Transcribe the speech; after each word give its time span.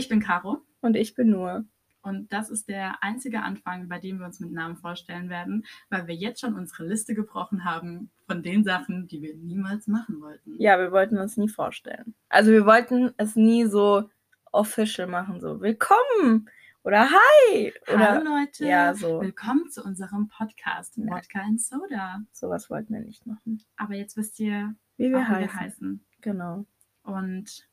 Ich 0.00 0.08
bin 0.08 0.20
Caro 0.20 0.62
Und 0.80 0.96
ich 0.96 1.14
bin 1.14 1.28
nur. 1.28 1.66
und 2.00 2.32
das 2.32 2.48
ist 2.48 2.70
der 2.70 3.02
einzige 3.02 3.42
Anfang, 3.42 3.86
bei 3.86 3.98
dem 3.98 4.18
wir 4.18 4.24
uns 4.24 4.40
mit 4.40 4.50
Namen 4.50 4.76
vorstellen 4.78 5.28
werden, 5.28 5.66
weil 5.90 6.06
wir 6.06 6.14
jetzt 6.14 6.40
schon 6.40 6.54
unsere 6.54 6.86
Liste 6.86 7.14
gebrochen 7.14 7.64
haben 7.66 8.10
von 8.26 8.42
den 8.42 8.64
Sachen, 8.64 9.06
die 9.08 9.20
wir 9.20 9.34
niemals 9.36 9.86
machen 9.88 10.22
wollten. 10.22 10.54
Ja, 10.58 10.78
wir 10.78 10.90
wollten 10.90 11.18
uns 11.18 11.36
nie 11.36 11.50
vorstellen. 11.50 12.14
Also 12.30 12.50
wir 12.50 12.64
wollten 12.64 13.12
es 13.18 13.36
nie 13.36 13.66
so 13.66 14.08
official 14.52 15.06
machen, 15.06 15.38
so 15.38 15.60
willkommen 15.60 16.48
oder 16.82 17.06
hi 17.10 17.70
oder 17.92 18.08
Hallo 18.12 18.24
Leute, 18.38 18.64
ja, 18.66 18.94
so. 18.94 19.20
willkommen 19.20 19.68
zu 19.68 19.84
unserem 19.84 20.28
Podcast 20.28 20.96
Nein. 20.96 21.10
Wodka 21.14 21.40
and 21.40 21.60
Soda. 21.60 22.22
sowas 22.32 22.70
wollten 22.70 22.94
wir 22.94 23.00
nicht 23.02 23.26
machen. 23.26 23.62
Aber 23.76 23.94
jetzt 23.96 24.16
wisst 24.16 24.40
ihr, 24.40 24.74
Wie 24.96 25.10
wir 25.10 25.28
heißen. 25.28 25.40
wir 25.42 25.54
heißen. 25.54 26.04
Genau. 26.22 26.64
Und 27.02 27.68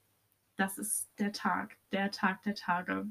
das 0.57 0.77
ist 0.77 1.07
der 1.19 1.31
Tag, 1.31 1.77
der 1.91 2.11
Tag 2.11 2.43
der 2.43 2.55
Tage, 2.55 3.05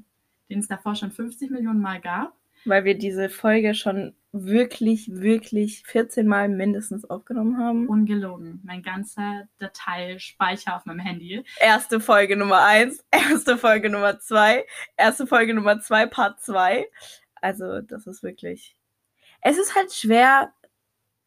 den 0.49 0.59
es 0.59 0.67
davor 0.67 0.95
schon 0.95 1.11
50 1.11 1.49
Millionen 1.49 1.81
Mal 1.81 1.99
gab. 1.99 2.35
Weil 2.65 2.83
wir 2.83 2.97
diese 2.97 3.29
Folge 3.29 3.73
schon 3.73 4.15
wirklich, 4.31 5.09
wirklich 5.11 5.83
14 5.83 6.27
Mal 6.27 6.49
mindestens 6.49 7.05
aufgenommen 7.05 7.57
haben. 7.57 7.87
Ungelogen. 7.87 8.61
Mein 8.63 8.83
ganzer 8.83 9.47
Dateispeicher 9.57 10.75
auf 10.75 10.85
meinem 10.85 10.99
Handy. 10.99 11.43
Erste 11.59 11.99
Folge 11.99 12.35
Nummer 12.35 12.63
1, 12.65 13.05
erste 13.11 13.57
Folge 13.57 13.89
Nummer 13.89 14.19
2, 14.19 14.65
erste 14.97 15.27
Folge 15.27 15.53
Nummer 15.53 15.79
2, 15.79 16.07
Part 16.07 16.41
2. 16.41 16.87
Also, 17.35 17.81
das 17.81 18.07
ist 18.07 18.23
wirklich. 18.23 18.75
Es 19.41 19.57
ist 19.57 19.75
halt 19.75 19.93
schwer, 19.93 20.51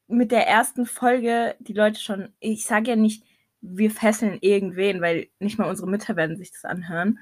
mit 0.08 0.32
der 0.32 0.46
ersten 0.46 0.86
Folge 0.86 1.54
die 1.60 1.72
Leute 1.72 2.00
schon. 2.00 2.32
Ich 2.40 2.64
sage 2.64 2.90
ja 2.90 2.96
nicht, 2.96 3.24
wir 3.60 3.90
fesseln 3.90 4.38
irgendwen, 4.40 5.00
weil 5.00 5.28
nicht 5.38 5.58
mal 5.58 5.68
unsere 5.68 5.88
Mütter 5.88 6.16
werden 6.16 6.36
sich 6.36 6.52
das 6.52 6.64
anhören. 6.64 7.18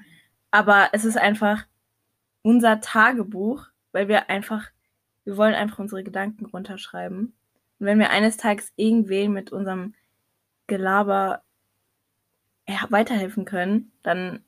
Aber 0.51 0.89
es 0.93 1.05
ist 1.05 1.17
einfach 1.17 1.65
unser 2.41 2.81
Tagebuch, 2.81 3.67
weil 3.91 4.07
wir 4.07 4.29
einfach. 4.29 4.67
Wir 5.25 5.37
wollen 5.37 5.53
einfach 5.53 5.79
unsere 5.79 6.03
Gedanken 6.03 6.45
runterschreiben. 6.45 7.33
Und 7.79 7.85
wenn 7.85 7.99
wir 7.99 8.09
eines 8.09 8.37
Tages 8.37 8.71
irgendwen 8.77 9.31
mit 9.31 9.51
unserem 9.51 9.93
Gelaber 10.65 11.43
weiterhelfen 12.89 13.45
können, 13.45 13.91
dann 14.03 14.43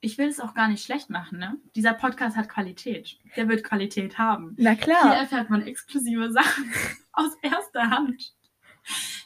Ich 0.00 0.16
will 0.16 0.28
es 0.28 0.40
auch 0.40 0.54
gar 0.54 0.68
nicht 0.68 0.84
schlecht 0.84 1.10
machen, 1.10 1.38
ne? 1.38 1.56
Dieser 1.74 1.94
Podcast 1.94 2.36
hat 2.36 2.48
Qualität. 2.48 3.18
Der 3.36 3.48
wird 3.48 3.64
Qualität 3.64 4.18
haben. 4.18 4.54
na 4.58 4.72
Hier 4.72 4.94
erfährt 4.94 5.50
man 5.50 5.66
exklusive 5.66 6.32
Sachen 6.32 6.72
aus 7.12 7.36
erster 7.42 7.90
Hand. 7.90 8.34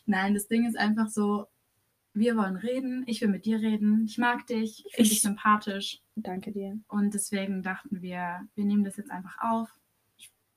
Nein, 0.06 0.34
das 0.34 0.48
Ding 0.48 0.66
ist 0.66 0.76
einfach 0.76 1.08
so, 1.08 1.46
wir 2.14 2.36
wollen 2.36 2.56
reden, 2.56 3.02
ich 3.06 3.20
will 3.20 3.28
mit 3.28 3.44
dir 3.44 3.58
reden, 3.60 4.04
ich 4.06 4.18
mag 4.18 4.46
dich, 4.46 4.84
ich 4.86 4.92
finde 4.94 5.02
Ich- 5.02 5.08
dich 5.10 5.20
sympathisch. 5.22 6.00
Danke 6.16 6.52
dir. 6.52 6.78
Und 6.88 7.12
deswegen 7.12 7.62
dachten 7.62 8.00
wir, 8.02 8.46
wir 8.54 8.64
nehmen 8.64 8.84
das 8.84 8.96
jetzt 8.96 9.10
einfach 9.10 9.36
auf, 9.40 9.68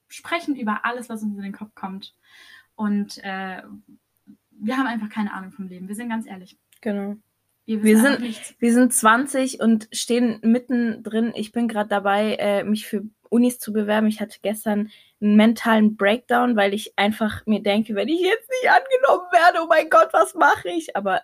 sprechen 0.07 0.55
über 0.55 0.85
alles, 0.85 1.09
was 1.09 1.23
uns 1.23 1.35
in 1.35 1.43
den 1.43 1.53
Kopf 1.53 1.73
kommt. 1.75 2.13
Und 2.75 3.17
äh, 3.23 3.61
wir 4.51 4.77
haben 4.77 4.87
einfach 4.87 5.09
keine 5.09 5.33
Ahnung 5.33 5.51
vom 5.51 5.67
Leben. 5.67 5.87
Wir 5.87 5.95
sind 5.95 6.09
ganz 6.09 6.27
ehrlich. 6.27 6.57
Genau. 6.81 7.15
Wir, 7.65 7.99
sind- 7.99 8.21
nichts. 8.21 8.55
Wir 8.59 8.71
sind 8.73 8.93
20 8.93 9.59
und 9.59 9.89
stehen 9.91 10.39
mittendrin. 10.43 11.33
Ich 11.35 11.51
bin 11.51 11.67
gerade 11.67 11.89
dabei, 11.89 12.35
äh, 12.35 12.63
mich 12.63 12.85
für 12.85 13.03
Unis 13.29 13.59
zu 13.59 13.73
bewerben. 13.73 14.07
Ich 14.07 14.21
hatte 14.21 14.37
gestern 14.41 14.89
einen 15.19 15.35
mentalen 15.35 15.97
Breakdown, 15.97 16.55
weil 16.55 16.73
ich 16.73 16.97
einfach 16.97 17.45
mir 17.45 17.61
denke, 17.61 17.93
wenn 17.95 18.07
ich 18.07 18.21
jetzt 18.21 18.49
nicht 18.49 18.69
angenommen 18.71 19.27
werde, 19.33 19.59
oh 19.63 19.67
mein 19.67 19.89
Gott, 19.89 20.09
was 20.13 20.33
mache 20.35 20.69
ich? 20.69 20.95
Aber 20.95 21.21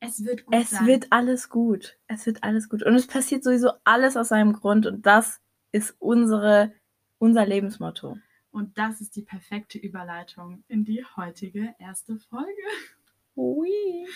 es, 0.00 0.24
wird 0.24 0.46
gut 0.46 0.54
es 0.54 0.70
sein. 0.70 0.86
wird 0.86 1.06
alles 1.10 1.48
gut. 1.48 1.98
Es 2.06 2.26
wird 2.26 2.42
alles 2.42 2.68
gut. 2.68 2.82
Und 2.82 2.94
es 2.94 3.06
passiert 3.06 3.44
sowieso 3.44 3.72
alles 3.84 4.16
aus 4.16 4.32
einem 4.32 4.52
Grund. 4.52 4.86
Und 4.86 5.06
das 5.06 5.40
ist 5.72 5.96
unsere, 5.98 6.72
unser 7.18 7.46
Lebensmotto. 7.46 8.18
Und 8.50 8.78
das 8.78 9.00
ist 9.00 9.16
die 9.16 9.22
perfekte 9.22 9.78
Überleitung 9.78 10.64
in 10.68 10.84
die 10.84 11.04
heutige 11.16 11.74
erste 11.78 12.18
Folge. 12.18 12.62
Ui. 13.36 14.06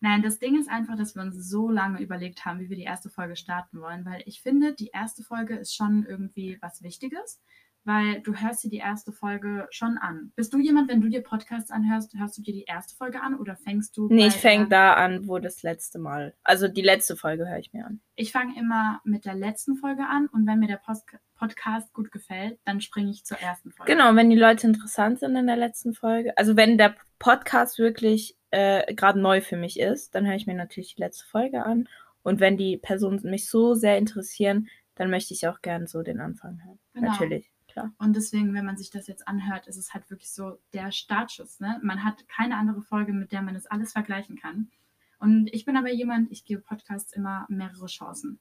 Nein, 0.00 0.22
das 0.22 0.40
Ding 0.40 0.58
ist 0.58 0.68
einfach, 0.68 0.96
dass 0.96 1.14
wir 1.14 1.22
uns 1.22 1.36
so 1.48 1.70
lange 1.70 2.00
überlegt 2.00 2.44
haben, 2.44 2.58
wie 2.58 2.68
wir 2.68 2.76
die 2.76 2.82
erste 2.82 3.10
Folge 3.10 3.36
starten 3.36 3.80
wollen, 3.80 4.04
weil 4.04 4.22
ich 4.26 4.42
finde, 4.42 4.74
die 4.74 4.88
erste 4.88 5.22
Folge 5.22 5.54
ist 5.54 5.74
schon 5.74 6.04
irgendwie 6.04 6.58
was 6.60 6.82
Wichtiges, 6.82 7.40
weil 7.84 8.20
du 8.20 8.34
hörst 8.34 8.62
dir 8.64 8.70
die 8.70 8.76
erste 8.78 9.12
Folge 9.12 9.66
schon 9.70 9.98
an. 9.98 10.32
Bist 10.36 10.52
du 10.52 10.58
jemand, 10.58 10.88
wenn 10.88 11.00
du 11.00 11.08
dir 11.08 11.22
Podcasts 11.22 11.70
anhörst, 11.70 12.14
hörst 12.16 12.38
du 12.38 12.42
dir 12.42 12.52
die 12.54 12.64
erste 12.64 12.94
Folge 12.96 13.20
an 13.20 13.34
oder 13.38 13.56
fängst 13.56 13.96
du? 13.96 14.08
Nee, 14.08 14.28
ich 14.28 14.34
fange 14.36 14.68
der- 14.68 14.94
da 14.94 14.94
an, 14.94 15.26
wo 15.26 15.38
das 15.38 15.62
letzte 15.62 15.98
Mal. 15.98 16.34
Also 16.44 16.68
die 16.68 16.82
letzte 16.82 17.16
Folge 17.16 17.48
höre 17.48 17.58
ich 17.58 17.72
mir 17.72 17.84
an. 17.86 18.00
Ich 18.14 18.30
fange 18.32 18.58
immer 18.58 19.00
mit 19.04 19.24
der 19.24 19.34
letzten 19.34 19.76
Folge 19.76 20.06
an 20.06 20.26
und 20.28 20.46
wenn 20.46 20.58
mir 20.58 20.68
der 20.68 20.76
Post 20.76 21.06
Podcast 21.34 21.92
gut 21.92 22.12
gefällt, 22.12 22.60
dann 22.64 22.80
springe 22.80 23.10
ich 23.10 23.24
zur 23.24 23.38
ersten 23.38 23.72
Folge. 23.72 23.92
Genau, 23.92 24.14
wenn 24.14 24.30
die 24.30 24.36
Leute 24.36 24.68
interessant 24.68 25.18
sind 25.18 25.34
in 25.34 25.48
der 25.48 25.56
letzten 25.56 25.92
Folge. 25.92 26.36
Also 26.38 26.56
wenn 26.56 26.78
der 26.78 26.94
Podcast 27.18 27.78
wirklich 27.80 28.36
äh, 28.50 28.94
gerade 28.94 29.18
neu 29.18 29.40
für 29.40 29.56
mich 29.56 29.80
ist, 29.80 30.14
dann 30.14 30.24
höre 30.26 30.36
ich 30.36 30.46
mir 30.46 30.54
natürlich 30.54 30.94
die 30.94 31.00
letzte 31.00 31.26
Folge 31.26 31.64
an. 31.64 31.88
Und 32.22 32.38
wenn 32.38 32.56
die 32.56 32.76
Personen 32.76 33.18
mich 33.24 33.48
so 33.50 33.74
sehr 33.74 33.98
interessieren, 33.98 34.68
dann 34.94 35.10
möchte 35.10 35.34
ich 35.34 35.48
auch 35.48 35.62
gern 35.62 35.88
so 35.88 36.02
den 36.02 36.20
Anfang 36.20 36.60
hören. 36.64 36.78
Genau. 36.94 37.10
Natürlich, 37.10 37.50
klar. 37.72 37.92
Und 37.98 38.14
deswegen, 38.14 38.54
wenn 38.54 38.64
man 38.64 38.76
sich 38.76 38.90
das 38.90 39.06
jetzt 39.06 39.26
anhört, 39.28 39.66
ist 39.66 39.76
es 39.76 39.92
halt 39.94 40.08
wirklich 40.10 40.30
so 40.30 40.58
der 40.72 40.92
Startschuss. 40.92 41.60
Ne? 41.60 41.78
Man 41.82 42.04
hat 42.04 42.28
keine 42.28 42.56
andere 42.56 42.82
Folge, 42.82 43.12
mit 43.12 43.32
der 43.32 43.42
man 43.42 43.54
das 43.54 43.66
alles 43.66 43.92
vergleichen 43.92 44.36
kann. 44.36 44.70
Und 45.18 45.48
ich 45.52 45.64
bin 45.64 45.76
aber 45.76 45.90
jemand, 45.92 46.30
ich 46.32 46.44
gebe 46.44 46.60
Podcasts 46.62 47.12
immer 47.12 47.46
mehrere 47.48 47.86
Chancen. 47.86 48.38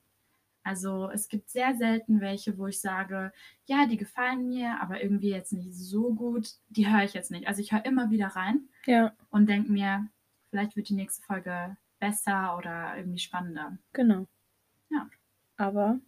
Also 0.63 1.09
es 1.09 1.27
gibt 1.27 1.49
sehr 1.49 1.75
selten 1.75 2.21
welche, 2.21 2.57
wo 2.57 2.67
ich 2.67 2.79
sage, 2.81 3.31
ja, 3.65 3.87
die 3.87 3.97
gefallen 3.97 4.47
mir, 4.47 4.79
aber 4.81 5.01
irgendwie 5.01 5.29
jetzt 5.29 5.53
nicht 5.53 5.73
so 5.73 6.13
gut. 6.13 6.49
Die 6.69 6.87
höre 6.87 7.03
ich 7.03 7.13
jetzt 7.13 7.31
nicht. 7.31 7.47
Also 7.47 7.61
ich 7.61 7.71
höre 7.71 7.85
immer 7.85 8.11
wieder 8.11 8.27
rein 8.27 8.69
Ja, 8.85 9.11
und 9.31 9.47
denke 9.49 9.71
mir, 9.71 10.07
vielleicht 10.49 10.75
wird 10.75 10.89
die 10.89 10.93
nächste 10.95 11.23
Folge 11.25 11.77
besser 11.99 12.57
oder 12.57 12.95
irgendwie 12.97 13.19
spannender. 13.19 13.77
genau. 13.93 14.27
Ja. 14.89 15.09
Aber 15.57 15.99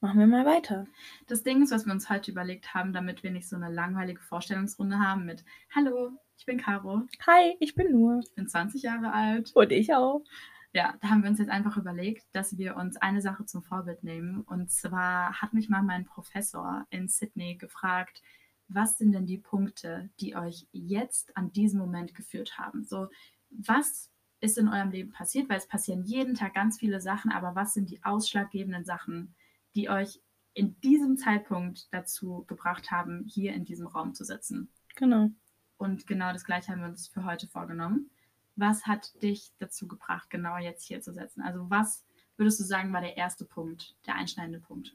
machen 0.00 0.18
wir 0.18 0.26
mal 0.26 0.46
weiter. 0.46 0.86
Das 1.26 1.42
Ding 1.42 1.62
ist, 1.62 1.72
was 1.72 1.86
wir 1.86 1.92
uns 1.92 2.08
heute 2.08 2.30
überlegt 2.30 2.74
haben, 2.74 2.92
damit 2.92 3.22
wir 3.22 3.30
nicht 3.30 3.48
so 3.48 3.56
eine 3.56 3.70
langweilige 3.70 4.20
Vorstellungsrunde 4.20 4.98
haben 4.98 5.26
mit 5.26 5.44
Hallo, 5.74 6.12
ich 6.38 6.46
bin 6.46 6.58
Caro, 6.58 7.02
Hi, 7.26 7.56
ich 7.60 7.74
bin 7.74 7.92
nur. 7.92 8.20
ich 8.20 8.34
bin 8.34 8.48
20 8.48 8.82
Jahre 8.82 9.12
alt. 9.12 9.52
Und 9.54 9.72
ich 9.72 9.94
auch. 9.94 10.24
Ja, 10.72 10.94
da 11.00 11.10
haben 11.10 11.22
wir 11.22 11.30
uns 11.30 11.38
jetzt 11.38 11.50
einfach 11.50 11.76
überlegt, 11.76 12.24
dass 12.32 12.56
wir 12.56 12.76
uns 12.76 12.96
eine 12.96 13.20
Sache 13.20 13.44
zum 13.44 13.62
Vorbild 13.62 14.04
nehmen. 14.04 14.42
Und 14.42 14.70
zwar 14.70 15.40
hat 15.40 15.52
mich 15.52 15.68
mal 15.68 15.82
mein 15.82 16.04
Professor 16.04 16.86
in 16.90 17.08
Sydney 17.08 17.56
gefragt, 17.56 18.22
was 18.68 18.96
sind 18.96 19.12
denn 19.12 19.26
die 19.26 19.38
Punkte, 19.38 20.10
die 20.20 20.36
euch 20.36 20.66
jetzt 20.70 21.36
an 21.36 21.52
diesem 21.52 21.80
Moment 21.80 22.14
geführt 22.14 22.56
haben? 22.56 22.84
So, 22.84 23.08
was 23.50 24.10
ist 24.40 24.58
in 24.58 24.68
eurem 24.68 24.92
Leben 24.92 25.10
passiert? 25.10 25.48
Weil 25.50 25.58
es 25.58 25.66
passieren 25.66 26.04
jeden 26.04 26.36
Tag 26.36 26.54
ganz 26.54 26.78
viele 26.78 27.00
Sachen, 27.00 27.32
aber 27.32 27.56
was 27.56 27.74
sind 27.74 27.90
die 27.90 28.02
ausschlaggebenden 28.04 28.84
Sachen, 28.84 29.34
die 29.74 29.88
euch 29.88 30.20
in 30.54 30.78
diesem 30.80 31.16
Zeitpunkt 31.16 31.92
dazu 31.92 32.44
gebracht 32.46 32.90
haben, 32.90 33.24
hier 33.26 33.54
in 33.54 33.64
diesem 33.64 33.86
Raum 33.86 34.14
zu 34.14 34.24
sitzen? 34.24 34.70
Genau. 34.96 35.30
Und 35.76 36.06
genau 36.06 36.32
das 36.32 36.44
gleiche 36.44 36.72
haben 36.72 36.80
wir 36.80 36.88
uns 36.88 37.08
für 37.08 37.24
heute 37.24 37.46
vorgenommen. 37.46 38.10
Was 38.56 38.86
hat 38.86 39.22
dich 39.22 39.52
dazu 39.58 39.88
gebracht, 39.88 40.28
genau 40.28 40.58
jetzt 40.58 40.84
hier 40.84 41.00
zu 41.00 41.12
setzen? 41.12 41.42
Also 41.42 41.70
was 41.70 42.04
würdest 42.36 42.60
du 42.60 42.64
sagen, 42.64 42.92
war 42.92 43.00
der 43.00 43.16
erste 43.16 43.44
Punkt, 43.44 43.96
der 44.06 44.16
einschneidende 44.16 44.60
Punkt? 44.60 44.94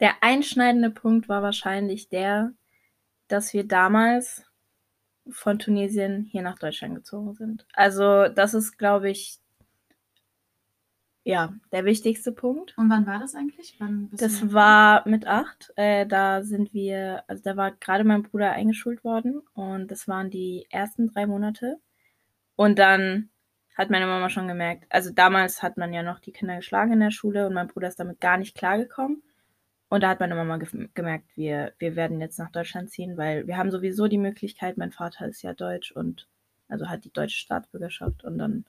Der 0.00 0.22
einschneidende 0.22 0.90
Punkt 0.90 1.28
war 1.28 1.42
wahrscheinlich 1.42 2.08
der, 2.08 2.52
dass 3.28 3.52
wir 3.52 3.66
damals 3.66 4.44
von 5.30 5.58
Tunesien 5.58 6.24
hier 6.24 6.42
nach 6.42 6.58
Deutschland 6.58 6.94
gezogen 6.94 7.34
sind. 7.34 7.66
Also 7.72 8.28
das 8.28 8.54
ist, 8.54 8.78
glaube 8.78 9.10
ich, 9.10 9.38
ja, 11.28 11.52
der 11.72 11.84
wichtigste 11.84 12.32
Punkt. 12.32 12.72
Und 12.78 12.88
wann 12.88 13.06
war 13.06 13.18
das 13.18 13.34
eigentlich? 13.34 13.76
Das 14.12 14.50
war 14.54 15.06
mit 15.06 15.26
acht. 15.26 15.70
Äh, 15.76 16.06
da 16.06 16.42
sind 16.42 16.72
wir, 16.72 17.22
also 17.26 17.42
da 17.42 17.54
war 17.54 17.72
gerade 17.72 18.02
mein 18.02 18.22
Bruder 18.22 18.52
eingeschult 18.52 19.04
worden 19.04 19.42
und 19.52 19.90
das 19.90 20.08
waren 20.08 20.30
die 20.30 20.66
ersten 20.70 21.08
drei 21.08 21.26
Monate. 21.26 21.80
Und 22.56 22.78
dann 22.78 23.28
hat 23.76 23.90
meine 23.90 24.06
Mama 24.06 24.30
schon 24.30 24.48
gemerkt, 24.48 24.86
also 24.88 25.10
damals 25.12 25.62
hat 25.62 25.76
man 25.76 25.92
ja 25.92 26.02
noch 26.02 26.18
die 26.18 26.32
Kinder 26.32 26.56
geschlagen 26.56 26.94
in 26.94 27.00
der 27.00 27.10
Schule 27.10 27.46
und 27.46 27.52
mein 27.52 27.68
Bruder 27.68 27.88
ist 27.88 28.00
damit 28.00 28.22
gar 28.22 28.38
nicht 28.38 28.56
klargekommen. 28.56 29.22
Und 29.90 30.02
da 30.02 30.08
hat 30.08 30.20
meine 30.20 30.34
Mama 30.34 30.56
gef- 30.56 30.88
gemerkt, 30.94 31.26
wir, 31.36 31.74
wir 31.78 31.94
werden 31.94 32.22
jetzt 32.22 32.38
nach 32.38 32.50
Deutschland 32.50 32.88
ziehen, 32.88 33.18
weil 33.18 33.46
wir 33.46 33.58
haben 33.58 33.70
sowieso 33.70 34.08
die 34.08 34.16
Möglichkeit, 34.16 34.78
mein 34.78 34.92
Vater 34.92 35.28
ist 35.28 35.42
ja 35.42 35.52
deutsch 35.52 35.92
und 35.92 36.26
also 36.68 36.88
hat 36.88 37.04
die 37.04 37.12
deutsche 37.12 37.36
Staatsbürgerschaft 37.36 38.24
und 38.24 38.38
dann 38.38 38.64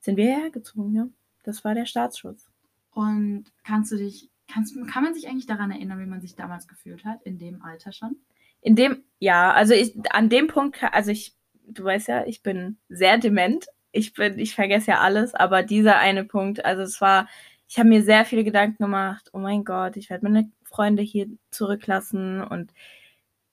sind 0.00 0.16
wir 0.16 0.24
hierher 0.24 0.50
gezogen, 0.50 0.94
ja. 0.94 1.06
Das 1.48 1.64
war 1.64 1.74
der 1.74 1.86
Staatsschutz. 1.86 2.46
Und 2.92 3.44
kannst 3.64 3.90
du 3.90 3.96
dich, 3.96 4.30
kannst, 4.46 4.76
kann 4.88 5.02
man 5.02 5.14
sich 5.14 5.28
eigentlich 5.28 5.46
daran 5.46 5.70
erinnern, 5.70 5.98
wie 5.98 6.06
man 6.06 6.20
sich 6.20 6.36
damals 6.36 6.68
gefühlt 6.68 7.04
hat, 7.04 7.22
in 7.22 7.38
dem 7.38 7.62
Alter 7.62 7.92
schon? 7.92 8.16
In 8.60 8.76
dem, 8.76 9.04
ja, 9.18 9.52
also 9.52 9.74
ich, 9.74 9.94
an 10.12 10.28
dem 10.28 10.48
Punkt, 10.48 10.82
also 10.82 11.10
ich, 11.10 11.34
du 11.66 11.84
weißt 11.84 12.08
ja, 12.08 12.26
ich 12.26 12.42
bin 12.42 12.78
sehr 12.88 13.18
dement 13.18 13.66
ich 13.92 14.14
bin, 14.14 14.38
ich 14.38 14.54
vergesse 14.54 14.92
ja 14.92 15.00
alles, 15.00 15.34
aber 15.34 15.62
dieser 15.62 15.98
eine 15.98 16.24
Punkt, 16.24 16.64
also 16.64 16.82
es 16.82 17.00
war, 17.00 17.28
ich 17.68 17.78
habe 17.78 17.88
mir 17.88 18.02
sehr 18.02 18.24
viele 18.24 18.44
Gedanken 18.44 18.82
gemacht, 18.82 19.30
oh 19.32 19.38
mein 19.38 19.64
Gott, 19.64 19.96
ich 19.96 20.10
werde 20.10 20.24
meine 20.24 20.50
Freunde 20.64 21.02
hier 21.02 21.28
zurücklassen 21.50 22.42
und 22.42 22.72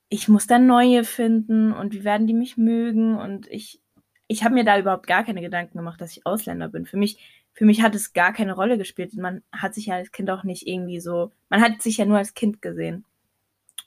ich 0.09 0.27
muss 0.27 0.47
dann 0.47 0.67
neue 0.67 1.03
finden 1.03 1.71
und 1.71 1.93
wie 1.93 2.03
werden 2.03 2.27
die 2.27 2.33
mich 2.33 2.57
mögen 2.57 3.17
und 3.17 3.47
ich, 3.47 3.81
ich 4.27 4.43
habe 4.43 4.53
mir 4.53 4.63
da 4.63 4.79
überhaupt 4.79 5.07
gar 5.07 5.23
keine 5.23 5.41
Gedanken 5.41 5.77
gemacht, 5.77 6.01
dass 6.01 6.11
ich 6.11 6.25
Ausländer 6.25 6.69
bin. 6.69 6.85
Für 6.85 6.97
mich, 6.97 7.17
für 7.55 7.65
mich 7.65 7.81
hat 7.81 7.95
es 7.95 8.13
gar 8.13 8.33
keine 8.33 8.53
Rolle 8.53 8.77
gespielt. 8.77 9.13
Man 9.15 9.41
hat 9.51 9.73
sich 9.73 9.87
ja 9.87 9.95
als 9.95 10.11
Kind 10.11 10.29
auch 10.29 10.43
nicht 10.43 10.67
irgendwie 10.67 10.99
so, 10.99 11.31
man 11.49 11.61
hat 11.61 11.81
sich 11.81 11.97
ja 11.97 12.05
nur 12.05 12.17
als 12.17 12.33
Kind 12.33 12.61
gesehen. 12.61 13.05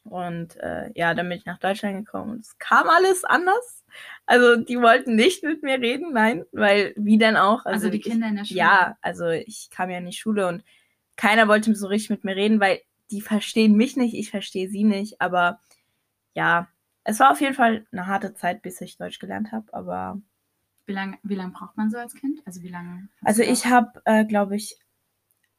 Und 0.04 0.56
äh, 0.56 0.90
ja, 0.94 1.12
dann 1.12 1.28
bin 1.28 1.36
ich 1.36 1.44
nach 1.44 1.58
Deutschland 1.58 2.04
gekommen 2.04 2.32
und 2.32 2.40
es 2.40 2.58
kam 2.58 2.88
alles 2.88 3.24
anders. 3.24 3.84
Also 4.24 4.56
die 4.56 4.80
wollten 4.80 5.16
nicht 5.16 5.42
mit 5.42 5.62
mir 5.62 5.78
reden, 5.80 6.14
nein, 6.14 6.44
weil 6.52 6.94
wie 6.96 7.18
denn 7.18 7.36
auch? 7.36 7.66
Also, 7.66 7.86
also 7.86 7.90
die 7.90 8.00
Kinder 8.00 8.26
ich, 8.26 8.30
in 8.30 8.36
der 8.36 8.44
Schule. 8.46 8.58
Ja, 8.58 8.96
also 9.02 9.28
ich 9.28 9.68
kam 9.70 9.90
ja 9.90 9.98
in 9.98 10.06
die 10.06 10.12
Schule 10.12 10.46
und 10.48 10.64
keiner 11.16 11.46
wollte 11.46 11.74
so 11.74 11.88
richtig 11.88 12.10
mit 12.10 12.24
mir 12.24 12.36
reden, 12.36 12.60
weil 12.60 12.80
die 13.10 13.20
verstehen 13.20 13.74
mich 13.74 13.96
nicht, 13.96 14.14
ich 14.14 14.30
verstehe 14.30 14.68
sie 14.68 14.84
nicht. 14.84 15.20
Aber 15.20 15.60
ja, 16.34 16.68
es 17.04 17.20
war 17.20 17.32
auf 17.32 17.40
jeden 17.42 17.54
Fall 17.54 17.86
eine 17.92 18.06
harte 18.06 18.34
Zeit, 18.34 18.62
bis 18.62 18.80
ich 18.80 18.96
Deutsch 18.96 19.18
gelernt 19.18 19.52
habe. 19.52 19.66
Aber 19.74 20.20
wie 20.88 20.92
lange 20.92 21.18
wie 21.22 21.34
lang 21.34 21.52
braucht 21.52 21.76
man 21.76 21.90
so 21.90 21.98
als 21.98 22.14
Kind? 22.14 22.40
Also 22.46 22.62
wie 22.62 22.68
lange? 22.68 23.08
Also 23.22 23.42
ich 23.42 23.66
habe, 23.66 24.00
äh, 24.06 24.24
glaube 24.24 24.56
ich, 24.56 24.78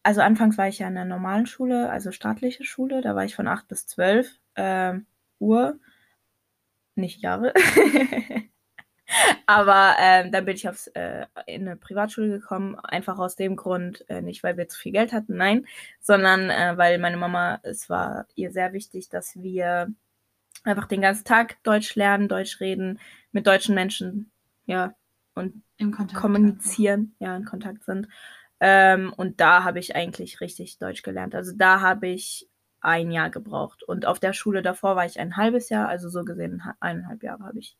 also 0.03 0.21
anfangs 0.21 0.57
war 0.57 0.67
ich 0.67 0.79
ja 0.79 0.87
in 0.87 0.95
der 0.95 1.05
normalen 1.05 1.45
Schule, 1.45 1.89
also 1.89 2.11
staatliche 2.11 2.63
Schule. 2.63 3.01
Da 3.01 3.15
war 3.15 3.25
ich 3.25 3.35
von 3.35 3.47
8 3.47 3.67
bis 3.67 3.85
12 3.87 4.39
äh, 4.55 4.95
Uhr. 5.39 5.79
Nicht 6.95 7.21
Jahre. 7.21 7.53
Aber 9.45 9.95
ähm, 9.99 10.31
dann 10.31 10.45
bin 10.45 10.55
ich 10.55 10.69
aufs, 10.69 10.87
äh, 10.87 11.25
in 11.47 11.67
eine 11.67 11.75
Privatschule 11.75 12.29
gekommen, 12.29 12.75
einfach 12.75 13.17
aus 13.17 13.35
dem 13.35 13.55
Grund, 13.55 14.07
äh, 14.09 14.21
nicht 14.21 14.43
weil 14.43 14.57
wir 14.57 14.67
zu 14.67 14.79
viel 14.79 14.91
Geld 14.91 15.13
hatten, 15.13 15.35
nein, 15.35 15.65
sondern 15.99 16.49
äh, 16.49 16.77
weil 16.77 16.99
meine 16.99 17.17
Mama, 17.17 17.59
es 17.63 17.89
war 17.89 18.27
ihr 18.35 18.51
sehr 18.51 18.73
wichtig, 18.73 19.09
dass 19.09 19.35
wir 19.35 19.91
einfach 20.63 20.85
den 20.87 21.01
ganzen 21.01 21.25
Tag 21.25 21.61
Deutsch 21.63 21.95
lernen, 21.95 22.27
Deutsch 22.27 22.59
reden, 22.59 22.99
mit 23.31 23.47
deutschen 23.47 23.75
Menschen, 23.75 24.31
ja, 24.65 24.93
und 25.35 25.63
kommunizieren, 26.13 27.15
ja, 27.19 27.35
in 27.35 27.45
Kontakt 27.45 27.83
sind. 27.83 28.07
Ähm, 28.59 29.13
und 29.15 29.39
da 29.39 29.63
habe 29.63 29.79
ich 29.79 29.95
eigentlich 29.95 30.41
richtig 30.41 30.77
Deutsch 30.79 31.01
gelernt. 31.01 31.33
Also 31.33 31.53
da 31.55 31.81
habe 31.81 32.07
ich 32.07 32.49
ein 32.81 33.11
Jahr 33.11 33.29
gebraucht. 33.29 33.83
Und 33.83 34.05
auf 34.05 34.19
der 34.19 34.33
Schule 34.33 34.61
davor 34.61 34.95
war 34.95 35.05
ich 35.05 35.19
ein 35.19 35.37
halbes 35.37 35.69
Jahr, 35.69 35.87
also 35.87 36.09
so 36.09 36.23
gesehen 36.23 36.61
eineinhalb 36.79 37.23
Jahre 37.23 37.43
habe 37.43 37.59
ich 37.59 37.77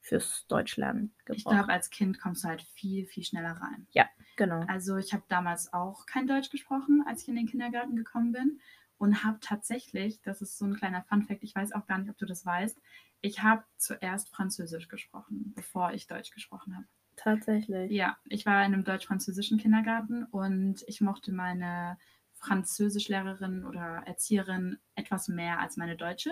fürs 0.00 0.46
Deutschlernen 0.48 1.14
gebraucht. 1.24 1.38
Ich 1.38 1.44
glaube, 1.44 1.68
als 1.68 1.90
Kind 1.90 2.20
kommst 2.20 2.44
du 2.44 2.48
halt 2.48 2.62
viel, 2.62 3.06
viel 3.06 3.24
schneller 3.24 3.52
rein. 3.52 3.86
Ja, 3.90 4.06
genau. 4.36 4.64
Also 4.68 4.96
ich 4.96 5.12
habe 5.12 5.24
damals 5.28 5.72
auch 5.72 6.06
kein 6.06 6.26
Deutsch 6.26 6.50
gesprochen, 6.50 7.04
als 7.06 7.22
ich 7.22 7.28
in 7.28 7.36
den 7.36 7.46
Kindergarten 7.46 7.96
gekommen 7.96 8.32
bin. 8.32 8.60
Und 9.00 9.22
habe 9.22 9.38
tatsächlich, 9.40 10.20
das 10.22 10.42
ist 10.42 10.58
so 10.58 10.64
ein 10.64 10.74
kleiner 10.74 11.04
Funfact, 11.04 11.44
ich 11.44 11.54
weiß 11.54 11.70
auch 11.70 11.86
gar 11.86 11.98
nicht, 11.98 12.10
ob 12.10 12.18
du 12.18 12.26
das 12.26 12.44
weißt, 12.44 12.76
ich 13.20 13.42
habe 13.42 13.64
zuerst 13.76 14.28
Französisch 14.30 14.88
gesprochen, 14.88 15.52
bevor 15.54 15.92
ich 15.92 16.06
Deutsch 16.06 16.30
gesprochen 16.30 16.76
habe. 16.76 16.86
Tatsächlich. 17.16 17.90
Ja, 17.90 18.16
ich 18.24 18.46
war 18.46 18.64
in 18.64 18.72
einem 18.72 18.84
deutsch-französischen 18.84 19.58
Kindergarten 19.58 20.24
und 20.24 20.84
ich 20.86 21.00
mochte 21.00 21.32
meine 21.32 21.98
Französischlehrerin 22.34 23.64
oder 23.64 24.02
Erzieherin 24.06 24.78
etwas 24.94 25.28
mehr 25.28 25.58
als 25.58 25.76
meine 25.76 25.96
Deutsche. 25.96 26.30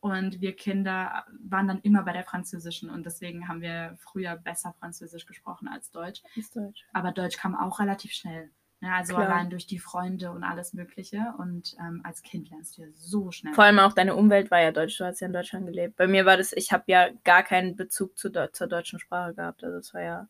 Und 0.00 0.40
wir 0.40 0.54
Kinder 0.54 1.24
waren 1.40 1.66
dann 1.66 1.80
immer 1.80 2.02
bei 2.02 2.12
der 2.12 2.24
Französischen 2.24 2.90
und 2.90 3.04
deswegen 3.04 3.48
haben 3.48 3.62
wir 3.62 3.96
früher 3.98 4.36
besser 4.36 4.72
Französisch 4.78 5.26
gesprochen 5.26 5.66
als 5.66 5.90
Deutsch. 5.90 6.22
Ist 6.34 6.54
Deutsch. 6.54 6.86
Aber 6.92 7.10
Deutsch 7.10 7.36
kam 7.36 7.56
auch 7.56 7.80
relativ 7.80 8.12
schnell. 8.12 8.50
Ja, 8.80 8.96
also 8.96 9.14
Klar. 9.14 9.28
allein 9.28 9.50
durch 9.50 9.66
die 9.66 9.80
Freunde 9.80 10.30
und 10.30 10.44
alles 10.44 10.72
Mögliche. 10.72 11.34
Und 11.38 11.74
ähm, 11.80 12.00
als 12.04 12.22
Kind 12.22 12.50
lernst 12.50 12.78
du 12.78 12.82
ja 12.82 12.88
so 12.94 13.32
schnell. 13.32 13.52
Vor 13.52 13.64
allem 13.64 13.80
auch 13.80 13.92
deine 13.92 14.14
Umwelt 14.14 14.50
war 14.50 14.60
ja 14.60 14.70
deutsch. 14.70 14.98
Du 14.98 15.04
hast 15.04 15.20
ja 15.20 15.26
in 15.26 15.32
Deutschland 15.32 15.66
gelebt. 15.66 15.96
Bei 15.96 16.06
mir 16.06 16.26
war 16.26 16.36
das, 16.36 16.52
ich 16.52 16.70
habe 16.72 16.84
ja 16.86 17.08
gar 17.24 17.42
keinen 17.42 17.74
Bezug 17.74 18.16
zu, 18.16 18.30
zur 18.30 18.66
deutschen 18.68 19.00
Sprache 19.00 19.34
gehabt. 19.34 19.64
Also 19.64 19.78
es 19.78 19.92
war 19.94 20.02
ja. 20.02 20.28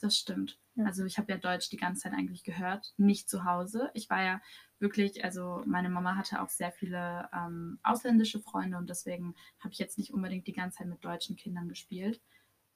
Das 0.00 0.16
stimmt. 0.16 0.58
Ja. 0.76 0.84
Also 0.84 1.04
ich 1.04 1.18
habe 1.18 1.32
ja 1.32 1.38
Deutsch 1.38 1.68
die 1.68 1.76
ganze 1.76 2.02
Zeit 2.02 2.12
eigentlich 2.12 2.44
gehört, 2.44 2.94
nicht 2.96 3.28
zu 3.28 3.44
Hause. 3.44 3.90
Ich 3.94 4.08
war 4.08 4.22
ja 4.22 4.40
wirklich, 4.78 5.24
also 5.24 5.62
meine 5.66 5.90
Mama 5.90 6.16
hatte 6.16 6.40
auch 6.40 6.48
sehr 6.48 6.70
viele 6.70 7.28
ähm, 7.34 7.80
ausländische 7.82 8.40
Freunde 8.40 8.78
und 8.78 8.88
deswegen 8.88 9.34
habe 9.58 9.72
ich 9.72 9.78
jetzt 9.78 9.98
nicht 9.98 10.14
unbedingt 10.14 10.46
die 10.46 10.52
ganze 10.52 10.78
Zeit 10.78 10.86
mit 10.86 11.04
deutschen 11.04 11.36
Kindern 11.36 11.68
gespielt. 11.68 12.20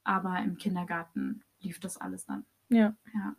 Aber 0.03 0.37
im 0.39 0.57
Kindergarten 0.57 1.43
lief 1.59 1.79
das 1.79 1.97
alles 1.97 2.25
dann. 2.25 2.45
Ja. 2.69 2.95
ja. 3.13 3.35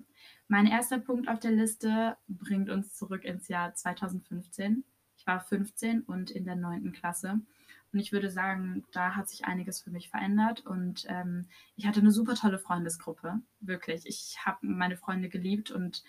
Mein 0.48 0.66
erster 0.66 0.98
Punkt 0.98 1.28
auf 1.28 1.40
der 1.40 1.50
Liste 1.50 2.16
bringt 2.28 2.70
uns 2.70 2.94
zurück 2.94 3.24
ins 3.24 3.48
Jahr 3.48 3.74
2015. 3.74 4.84
Ich 5.16 5.26
war 5.26 5.40
15 5.40 6.02
und 6.02 6.30
in 6.30 6.44
der 6.44 6.56
9. 6.56 6.92
Klasse. 6.92 7.40
Und 7.92 7.98
ich 7.98 8.12
würde 8.12 8.30
sagen, 8.30 8.84
da 8.92 9.16
hat 9.16 9.28
sich 9.28 9.44
einiges 9.46 9.80
für 9.80 9.90
mich 9.90 10.10
verändert. 10.10 10.64
Und 10.66 11.06
ähm, 11.08 11.46
ich 11.76 11.86
hatte 11.86 12.00
eine 12.00 12.10
super 12.10 12.34
tolle 12.34 12.58
Freundesgruppe. 12.58 13.40
Wirklich. 13.60 14.06
Ich 14.06 14.38
habe 14.44 14.58
meine 14.60 14.96
Freunde 14.96 15.28
geliebt 15.28 15.70
und 15.70 16.04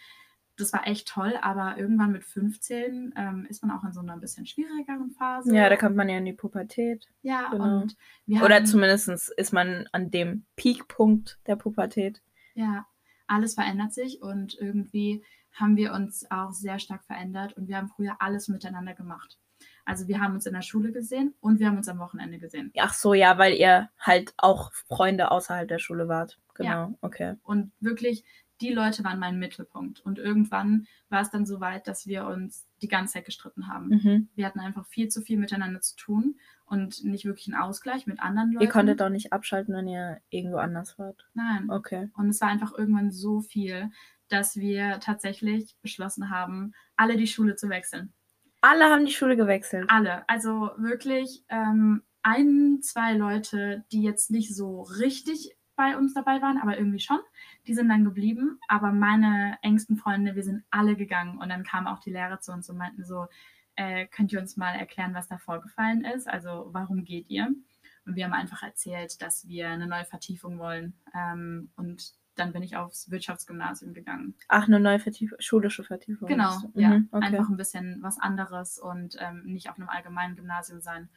das 0.57 0.73
war 0.73 0.85
echt 0.87 1.07
toll. 1.07 1.37
Aber 1.41 1.77
irgendwann 1.77 2.11
mit 2.11 2.23
15 2.23 3.13
ähm, 3.15 3.47
ist 3.49 3.63
man 3.63 3.71
auch 3.71 3.83
in 3.83 3.93
so 3.93 4.01
einer 4.01 4.13
ein 4.13 4.19
bisschen 4.19 4.45
schwierigeren 4.45 5.11
Phase. 5.11 5.55
Ja, 5.55 5.69
da 5.69 5.77
kommt 5.77 5.95
man 5.95 6.09
ja 6.09 6.17
in 6.17 6.25
die 6.25 6.33
Pubertät. 6.33 7.07
Ja, 7.21 7.49
genau. 7.49 7.81
und 7.81 7.95
wir 8.25 8.43
Oder 8.43 8.65
zumindest 8.65 9.31
ist 9.37 9.53
man 9.53 9.87
an 9.91 10.11
dem 10.11 10.45
Peakpunkt 10.55 11.39
der 11.47 11.55
Pubertät. 11.55 12.21
Ja, 12.53 12.85
alles 13.27 13.53
verändert 13.53 13.93
sich 13.93 14.21
und 14.21 14.57
irgendwie 14.59 15.23
haben 15.53 15.75
wir 15.75 15.93
uns 15.93 16.29
auch 16.29 16.51
sehr 16.51 16.79
stark 16.79 17.03
verändert 17.05 17.53
und 17.53 17.67
wir 17.67 17.77
haben 17.77 17.89
früher 17.89 18.15
alles 18.19 18.47
miteinander 18.47 18.93
gemacht. 18.93 19.37
Also 19.85 20.07
wir 20.07 20.19
haben 20.19 20.33
uns 20.33 20.45
in 20.45 20.53
der 20.53 20.61
Schule 20.61 20.91
gesehen 20.91 21.33
und 21.39 21.59
wir 21.59 21.67
haben 21.67 21.77
uns 21.77 21.87
am 21.87 21.99
Wochenende 21.99 22.39
gesehen. 22.39 22.73
Ach 22.77 22.93
so, 22.93 23.13
ja, 23.13 23.37
weil 23.37 23.53
ihr 23.53 23.89
halt 23.97 24.33
auch 24.37 24.73
Freunde 24.73 25.31
außerhalb 25.31 25.67
der 25.67 25.79
Schule 25.79 26.07
wart. 26.09 26.39
Genau, 26.55 26.69
ja. 26.69 26.93
okay. 27.01 27.35
Und 27.43 27.71
wirklich, 27.79 28.25
die 28.59 28.73
Leute 28.73 29.03
waren 29.05 29.19
mein 29.19 29.39
Mittelpunkt. 29.39 30.01
Und 30.01 30.19
irgendwann 30.19 30.87
war 31.09 31.21
es 31.21 31.29
dann 31.29 31.45
so 31.45 31.61
weit, 31.61 31.87
dass 31.87 32.05
wir 32.05 32.25
uns 32.25 32.66
die 32.81 32.87
ganze 32.87 33.13
Zeit 33.13 33.25
gestritten 33.25 33.67
haben. 33.67 33.89
Mhm. 33.89 34.29
Wir 34.35 34.45
hatten 34.45 34.59
einfach 34.59 34.85
viel 34.85 35.07
zu 35.07 35.21
viel 35.21 35.37
miteinander 35.37 35.81
zu 35.81 35.95
tun 35.95 36.39
und 36.65 37.03
nicht 37.03 37.25
wirklich 37.25 37.47
einen 37.47 37.61
Ausgleich 37.61 38.07
mit 38.07 38.19
anderen 38.19 38.51
Leuten. 38.51 38.65
Ihr 38.65 38.71
konntet 38.71 38.99
doch 38.99 39.09
nicht 39.09 39.33
abschalten, 39.33 39.73
wenn 39.75 39.87
ihr 39.87 40.19
irgendwo 40.29 40.57
anders 40.57 40.99
wart. 40.99 41.27
Nein. 41.33 41.69
Okay. 41.69 42.09
Und 42.15 42.29
es 42.29 42.41
war 42.41 42.49
einfach 42.49 42.77
irgendwann 42.77 43.11
so 43.11 43.41
viel, 43.41 43.89
dass 44.27 44.57
wir 44.57 44.99
tatsächlich 44.99 45.75
beschlossen 45.81 46.29
haben, 46.29 46.73
alle 46.95 47.17
die 47.17 47.27
Schule 47.27 47.55
zu 47.55 47.69
wechseln. 47.69 48.13
Alle 48.61 48.85
haben 48.85 49.05
die 49.05 49.13
Schule 49.13 49.37
gewechselt. 49.37 49.85
Alle. 49.89 50.27
Also 50.27 50.71
wirklich 50.77 51.45
ähm, 51.49 52.03
ein, 52.23 52.79
zwei 52.81 53.13
Leute, 53.13 53.85
die 53.91 54.01
jetzt 54.01 54.31
nicht 54.31 54.55
so 54.55 54.81
richtig 54.81 55.55
bei 55.75 55.95
uns 55.95 56.13
dabei 56.13 56.41
waren, 56.41 56.57
aber 56.57 56.77
irgendwie 56.77 56.99
schon. 56.99 57.19
Die 57.67 57.73
sind 57.73 57.89
dann 57.89 58.05
geblieben. 58.05 58.59
Aber 58.67 58.91
meine 58.91 59.57
engsten 59.61 59.97
Freunde, 59.97 60.35
wir 60.35 60.43
sind 60.43 60.63
alle 60.71 60.95
gegangen. 60.95 61.37
Und 61.37 61.49
dann 61.49 61.63
kamen 61.63 61.87
auch 61.87 61.99
die 61.99 62.11
Lehrer 62.11 62.39
zu 62.39 62.51
uns 62.53 62.69
und 62.69 62.77
meinten 62.77 63.03
so, 63.03 63.27
äh, 63.75 64.07
könnt 64.07 64.33
ihr 64.33 64.39
uns 64.39 64.57
mal 64.57 64.73
erklären, 64.73 65.13
was 65.13 65.27
da 65.27 65.37
vorgefallen 65.37 66.03
ist? 66.03 66.27
Also 66.27 66.69
warum 66.71 67.03
geht 67.03 67.29
ihr? 67.29 67.47
Und 68.05 68.15
wir 68.15 68.25
haben 68.25 68.33
einfach 68.33 68.63
erzählt, 68.63 69.21
dass 69.21 69.47
wir 69.47 69.69
eine 69.69 69.85
neue 69.85 70.05
Vertiefung 70.05 70.59
wollen. 70.59 70.93
Ähm, 71.13 71.69
und 71.75 72.13
dann 72.35 72.53
bin 72.53 72.63
ich 72.63 72.75
aufs 72.77 73.11
Wirtschaftsgymnasium 73.11 73.93
gegangen. 73.93 74.35
Ach, 74.47 74.67
eine 74.67 74.79
neue 74.79 74.99
Vertiefung, 74.99 75.37
schulische 75.39 75.83
Vertiefung. 75.83 76.27
Genau, 76.27 76.57
mhm, 76.73 76.79
ja. 76.79 77.01
Okay. 77.11 77.25
Einfach 77.25 77.49
ein 77.49 77.57
bisschen 77.57 78.01
was 78.01 78.19
anderes 78.19 78.79
und 78.79 79.17
ähm, 79.19 79.43
nicht 79.45 79.69
auf 79.69 79.77
einem 79.77 79.89
allgemeinen 79.89 80.35
Gymnasium 80.35 80.79
sein. 80.79 81.09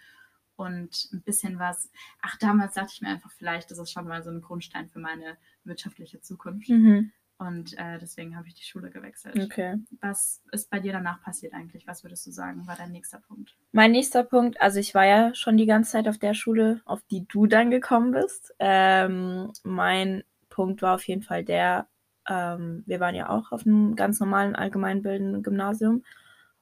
Und 0.60 1.08
ein 1.14 1.22
bisschen 1.22 1.58
was, 1.58 1.90
ach, 2.20 2.36
damals 2.36 2.74
dachte 2.74 2.90
ich 2.92 3.00
mir 3.00 3.08
einfach, 3.08 3.30
vielleicht 3.30 3.70
ist 3.70 3.78
es 3.78 3.90
schon 3.90 4.06
mal 4.06 4.22
so 4.22 4.28
ein 4.28 4.42
Grundstein 4.42 4.90
für 4.90 4.98
meine 4.98 5.38
wirtschaftliche 5.64 6.20
Zukunft. 6.20 6.68
Mhm. 6.68 7.12
Und 7.38 7.78
äh, 7.78 7.98
deswegen 7.98 8.36
habe 8.36 8.46
ich 8.46 8.52
die 8.52 8.64
Schule 8.64 8.90
gewechselt. 8.90 9.38
Okay. 9.42 9.76
Was 10.02 10.42
ist 10.52 10.68
bei 10.68 10.78
dir 10.78 10.92
danach 10.92 11.22
passiert 11.22 11.54
eigentlich? 11.54 11.86
Was 11.86 12.04
würdest 12.04 12.26
du 12.26 12.30
sagen, 12.30 12.66
war 12.66 12.76
dein 12.76 12.92
nächster 12.92 13.20
Punkt? 13.20 13.56
Mein 13.72 13.92
nächster 13.92 14.22
Punkt, 14.22 14.60
also 14.60 14.78
ich 14.78 14.94
war 14.94 15.06
ja 15.06 15.34
schon 15.34 15.56
die 15.56 15.64
ganze 15.64 15.92
Zeit 15.92 16.06
auf 16.06 16.18
der 16.18 16.34
Schule, 16.34 16.82
auf 16.84 17.00
die 17.10 17.26
du 17.26 17.46
dann 17.46 17.70
gekommen 17.70 18.10
bist. 18.10 18.54
Ähm, 18.58 19.50
mein 19.64 20.24
Punkt 20.50 20.82
war 20.82 20.94
auf 20.94 21.08
jeden 21.08 21.22
Fall 21.22 21.42
der, 21.42 21.88
ähm, 22.28 22.82
wir 22.84 23.00
waren 23.00 23.14
ja 23.14 23.30
auch 23.30 23.50
auf 23.50 23.64
einem 23.64 23.96
ganz 23.96 24.20
normalen 24.20 24.54
allgemeinbildenden 24.54 25.42
Gymnasium. 25.42 26.04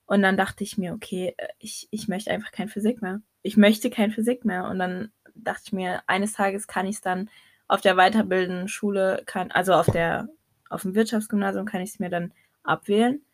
Und 0.06 0.22
dann 0.22 0.36
dachte 0.36 0.62
ich 0.62 0.78
mir, 0.78 0.94
okay, 0.94 1.34
äh, 1.36 1.48
ich, 1.58 1.88
ich 1.90 2.06
möchte 2.06 2.30
einfach 2.30 2.52
kein 2.52 2.68
Physik 2.68 3.02
mehr. 3.02 3.22
Ich 3.42 3.56
möchte 3.56 3.90
kein 3.90 4.10
Physik 4.10 4.44
mehr. 4.44 4.68
Und 4.68 4.78
dann 4.78 5.12
dachte 5.34 5.62
ich 5.66 5.72
mir, 5.72 6.02
eines 6.06 6.32
Tages 6.32 6.66
kann 6.66 6.86
ich 6.86 6.96
es 6.96 7.00
dann 7.00 7.30
auf 7.68 7.80
der 7.80 7.96
weiterbildenden 7.96 8.68
Schule, 8.68 9.22
kann, 9.26 9.50
also 9.50 9.74
auf 9.74 9.86
der 9.86 10.28
auf 10.70 10.82
dem 10.82 10.94
Wirtschaftsgymnasium 10.94 11.64
kann 11.66 11.80
ich 11.80 11.90
es 11.90 11.98
mir 11.98 12.10
dann 12.10 12.32
abwählen. 12.62 13.24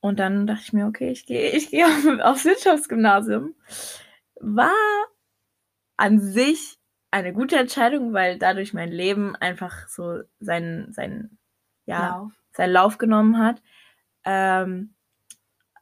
Und 0.00 0.18
dann 0.18 0.46
dachte 0.46 0.62
ich 0.64 0.72
mir, 0.72 0.86
okay, 0.86 1.10
ich 1.10 1.26
gehe 1.26 1.50
ich 1.50 1.70
geh 1.70 1.84
auf, 1.84 2.20
aufs 2.20 2.44
Wirtschaftsgymnasium. 2.44 3.54
War 4.40 4.72
an 5.96 6.20
sich 6.20 6.78
eine 7.10 7.32
gute 7.32 7.56
Entscheidung, 7.56 8.12
weil 8.12 8.38
dadurch 8.38 8.74
mein 8.74 8.90
Leben 8.92 9.36
einfach 9.36 9.88
so 9.88 10.22
seinen, 10.40 10.92
seinen, 10.92 11.38
ja, 11.86 12.10
Lauf. 12.10 12.32
seinen 12.52 12.72
Lauf 12.72 12.98
genommen 12.98 13.38
hat. 13.38 13.62
Ähm, 14.24 14.95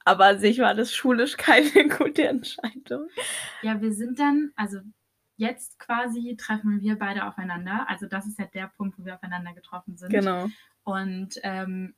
aber 0.04 0.26
an 0.26 0.38
sich 0.38 0.58
war 0.58 0.74
das 0.74 0.94
schulisch 0.94 1.36
keine 1.36 1.88
gute 1.98 2.28
Entscheidung. 2.28 3.08
Ja, 3.62 3.80
wir 3.80 3.92
sind 3.92 4.18
dann, 4.18 4.52
also 4.56 4.80
jetzt 5.36 5.78
quasi 5.78 6.36
treffen 6.36 6.80
wir 6.80 6.98
beide 6.98 7.26
aufeinander. 7.26 7.86
Also 7.88 8.06
das 8.06 8.26
ist 8.26 8.38
ja 8.38 8.46
der 8.46 8.68
Punkt, 8.76 8.98
wo 8.98 9.04
wir 9.04 9.14
aufeinander 9.14 9.52
getroffen 9.52 9.96
sind. 9.96 10.10
Genau. 10.10 10.48
Und 10.84 11.38
ähm, 11.42 11.94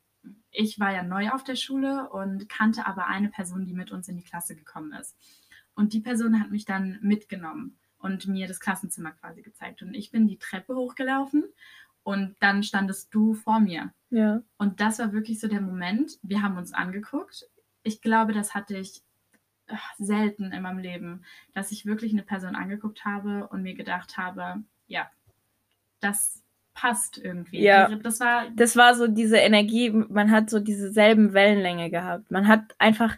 ich 0.50 0.80
war 0.80 0.92
ja 0.92 1.02
neu 1.02 1.30
auf 1.30 1.44
der 1.44 1.56
Schule 1.56 2.08
und 2.10 2.48
kannte 2.48 2.86
aber 2.86 3.06
eine 3.06 3.28
Person, 3.28 3.66
die 3.66 3.74
mit 3.74 3.92
uns 3.92 4.08
in 4.08 4.16
die 4.16 4.24
Klasse 4.24 4.56
gekommen 4.56 4.92
ist. 4.92 5.16
Und 5.74 5.92
die 5.92 6.00
Person 6.00 6.40
hat 6.40 6.50
mich 6.50 6.64
dann 6.64 6.98
mitgenommen 7.02 7.78
und 7.98 8.26
mir 8.26 8.48
das 8.48 8.60
Klassenzimmer 8.60 9.12
quasi 9.12 9.42
gezeigt. 9.42 9.82
Und 9.82 9.94
ich 9.94 10.10
bin 10.10 10.26
die 10.26 10.38
Treppe 10.38 10.74
hochgelaufen 10.74 11.44
und 12.02 12.36
dann 12.40 12.62
standest 12.62 13.14
du 13.14 13.34
vor 13.34 13.60
mir. 13.60 13.92
Ja. 14.10 14.42
Und 14.58 14.80
das 14.80 14.98
war 14.98 15.12
wirklich 15.12 15.40
so 15.40 15.48
der 15.48 15.60
Moment. 15.60 16.18
Wir 16.22 16.42
haben 16.42 16.56
uns 16.56 16.72
angeguckt. 16.72 17.46
Ich 17.86 18.00
glaube, 18.00 18.32
das 18.32 18.54
hatte 18.54 18.76
ich 18.76 19.02
selten 19.98 20.52
in 20.52 20.62
meinem 20.62 20.78
Leben, 20.78 21.24
dass 21.54 21.72
ich 21.72 21.86
wirklich 21.86 22.12
eine 22.12 22.22
Person 22.22 22.54
angeguckt 22.54 23.04
habe 23.04 23.48
und 23.48 23.62
mir 23.62 23.74
gedacht 23.74 24.16
habe, 24.16 24.62
ja, 24.86 25.10
das 26.00 26.42
passt 26.74 27.18
irgendwie. 27.18 27.62
Ja. 27.62 27.88
Das 27.96 28.20
war 28.20 28.50
Das 28.54 28.76
war 28.76 28.94
so 28.94 29.08
diese 29.08 29.38
Energie, 29.38 29.90
man 29.90 30.30
hat 30.30 30.50
so 30.50 30.60
dieselben 30.60 31.32
Wellenlänge 31.32 31.90
gehabt. 31.90 32.30
Man 32.30 32.46
hat 32.48 32.74
einfach, 32.78 33.16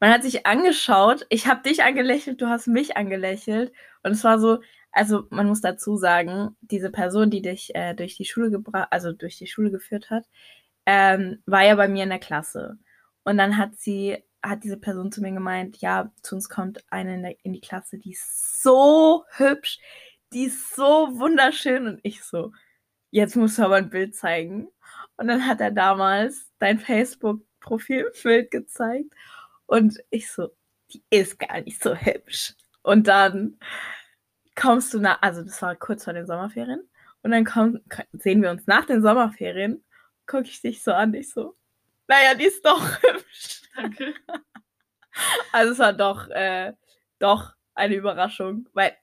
man 0.00 0.10
hat 0.10 0.22
sich 0.22 0.46
angeschaut, 0.46 1.26
ich 1.28 1.46
habe 1.46 1.62
dich 1.62 1.82
angelächelt, 1.84 2.40
du 2.40 2.48
hast 2.48 2.66
mich 2.66 2.96
angelächelt. 2.96 3.72
Und 4.02 4.12
es 4.12 4.24
war 4.24 4.38
so, 4.38 4.60
also 4.92 5.26
man 5.30 5.46
muss 5.46 5.60
dazu 5.60 5.96
sagen, 5.96 6.56
diese 6.62 6.90
Person, 6.90 7.30
die 7.30 7.42
dich 7.42 7.74
äh, 7.74 7.94
durch 7.94 8.16
die 8.16 8.24
Schule 8.24 8.50
gebracht, 8.50 8.88
also 8.90 9.12
durch 9.12 9.36
die 9.36 9.46
Schule 9.46 9.70
geführt 9.70 10.10
hat, 10.10 10.24
ähm, 10.86 11.42
war 11.46 11.64
ja 11.64 11.74
bei 11.74 11.88
mir 11.88 12.04
in 12.04 12.10
der 12.10 12.18
Klasse. 12.18 12.78
Und 13.26 13.38
dann 13.38 13.56
hat 13.56 13.76
sie, 13.76 14.22
hat 14.40 14.62
diese 14.62 14.76
Person 14.76 15.10
zu 15.10 15.20
mir 15.20 15.32
gemeint, 15.32 15.78
ja, 15.78 16.12
zu 16.22 16.36
uns 16.36 16.48
kommt 16.48 16.84
eine 16.90 17.16
in, 17.16 17.22
der, 17.24 17.36
in 17.44 17.52
die 17.52 17.60
Klasse, 17.60 17.98
die 17.98 18.12
ist 18.12 18.62
so 18.62 19.24
hübsch, 19.30 19.80
die 20.32 20.44
ist 20.44 20.76
so 20.76 21.10
wunderschön. 21.18 21.88
Und 21.88 22.00
ich 22.04 22.22
so, 22.22 22.52
jetzt 23.10 23.34
musst 23.34 23.58
du 23.58 23.64
aber 23.64 23.76
ein 23.76 23.90
Bild 23.90 24.14
zeigen. 24.14 24.68
Und 25.16 25.26
dann 25.26 25.44
hat 25.44 25.60
er 25.60 25.72
damals 25.72 26.52
dein 26.60 26.78
Facebook-Profilbild 26.78 28.52
gezeigt. 28.52 29.12
Und 29.66 29.98
ich 30.10 30.30
so, 30.30 30.50
die 30.92 31.02
ist 31.10 31.40
gar 31.40 31.62
nicht 31.62 31.82
so 31.82 31.96
hübsch. 31.96 32.54
Und 32.82 33.08
dann 33.08 33.58
kommst 34.54 34.94
du 34.94 35.00
nach, 35.00 35.20
also 35.20 35.42
das 35.42 35.60
war 35.62 35.74
kurz 35.74 36.04
vor 36.04 36.12
den 36.12 36.28
Sommerferien. 36.28 36.88
Und 37.24 37.32
dann 37.32 37.44
komm, 37.44 37.80
sehen 38.12 38.40
wir 38.42 38.52
uns 38.52 38.68
nach 38.68 38.86
den 38.86 39.02
Sommerferien. 39.02 39.84
Gucke 40.26 40.44
ich 40.44 40.60
dich 40.60 40.84
so 40.84 40.92
an, 40.92 41.12
ich 41.14 41.28
so, 41.30 41.56
naja, 42.08 42.34
die 42.34 42.44
ist 42.44 42.64
doch 42.64 42.80
hübsch. 43.02 43.62
Danke. 43.74 44.14
Also 45.52 45.72
es 45.72 45.78
war 45.78 45.92
doch, 45.92 46.28
äh, 46.28 46.72
doch 47.18 47.54
eine 47.74 47.94
Überraschung. 47.94 48.68
Weil 48.74 48.96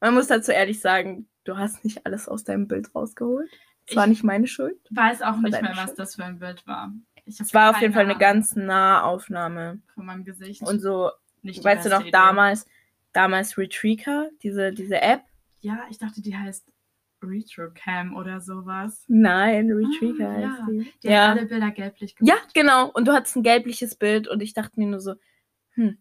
man 0.00 0.14
muss 0.14 0.26
dazu 0.28 0.52
ehrlich 0.52 0.80
sagen, 0.80 1.28
du 1.44 1.56
hast 1.56 1.84
nicht 1.84 2.04
alles 2.06 2.28
aus 2.28 2.44
deinem 2.44 2.66
Bild 2.68 2.94
rausgeholt. 2.94 3.50
Es 3.86 3.96
war 3.96 4.04
Ich- 4.04 4.10
nicht 4.10 4.24
meine 4.24 4.46
Schuld. 4.46 4.78
weiß 4.90 5.22
auch 5.22 5.36
nicht 5.38 5.60
mehr, 5.62 5.72
was 5.76 5.84
Schuld. 5.84 5.98
das 5.98 6.14
für 6.16 6.24
ein 6.24 6.38
Bild 6.38 6.66
war. 6.66 6.92
Ich 7.24 7.38
Es 7.40 7.52
war 7.54 7.70
auf 7.70 7.80
jeden 7.80 7.92
Fall 7.92 8.04
eine 8.04 8.18
ganz 8.18 8.56
nahe 8.56 9.02
Aufnahme. 9.04 9.80
von 9.94 10.06
meinem 10.06 10.24
Gesicht. 10.24 10.62
Und 10.62 10.80
so, 10.80 11.10
nicht 11.42 11.62
weißt 11.62 11.86
du 11.86 11.90
noch, 11.90 12.00
Idee. 12.00 12.10
damals, 12.10 12.66
damals 13.12 13.56
Retrieker, 13.58 14.30
diese, 14.42 14.72
diese 14.72 15.00
App? 15.00 15.22
Ja, 15.60 15.86
ich 15.90 15.98
dachte, 15.98 16.22
die 16.22 16.36
heißt 16.36 16.66
Retrocam 17.22 18.14
oder 18.16 18.40
sowas. 18.40 19.04
Nein, 19.08 19.70
Retrieker 19.70 20.28
Ah, 20.28 20.32
heißt 20.34 20.58
ja. 20.60 20.66
die. 20.70 20.92
Die 21.02 21.06
Ja. 21.08 21.28
hat 21.28 21.38
alle 21.38 21.46
Bilder 21.46 21.70
gelblich 21.70 22.14
Ja, 22.20 22.34
gemacht. 22.36 22.54
genau. 22.54 22.90
Und 22.90 23.06
du 23.08 23.12
hattest 23.12 23.36
ein 23.36 23.42
gelbliches 23.42 23.96
Bild 23.96 24.28
und 24.28 24.42
ich 24.42 24.54
dachte 24.54 24.78
mir 24.80 24.86
nur 24.88 25.00
so, 25.00 25.14
hm, 25.74 25.98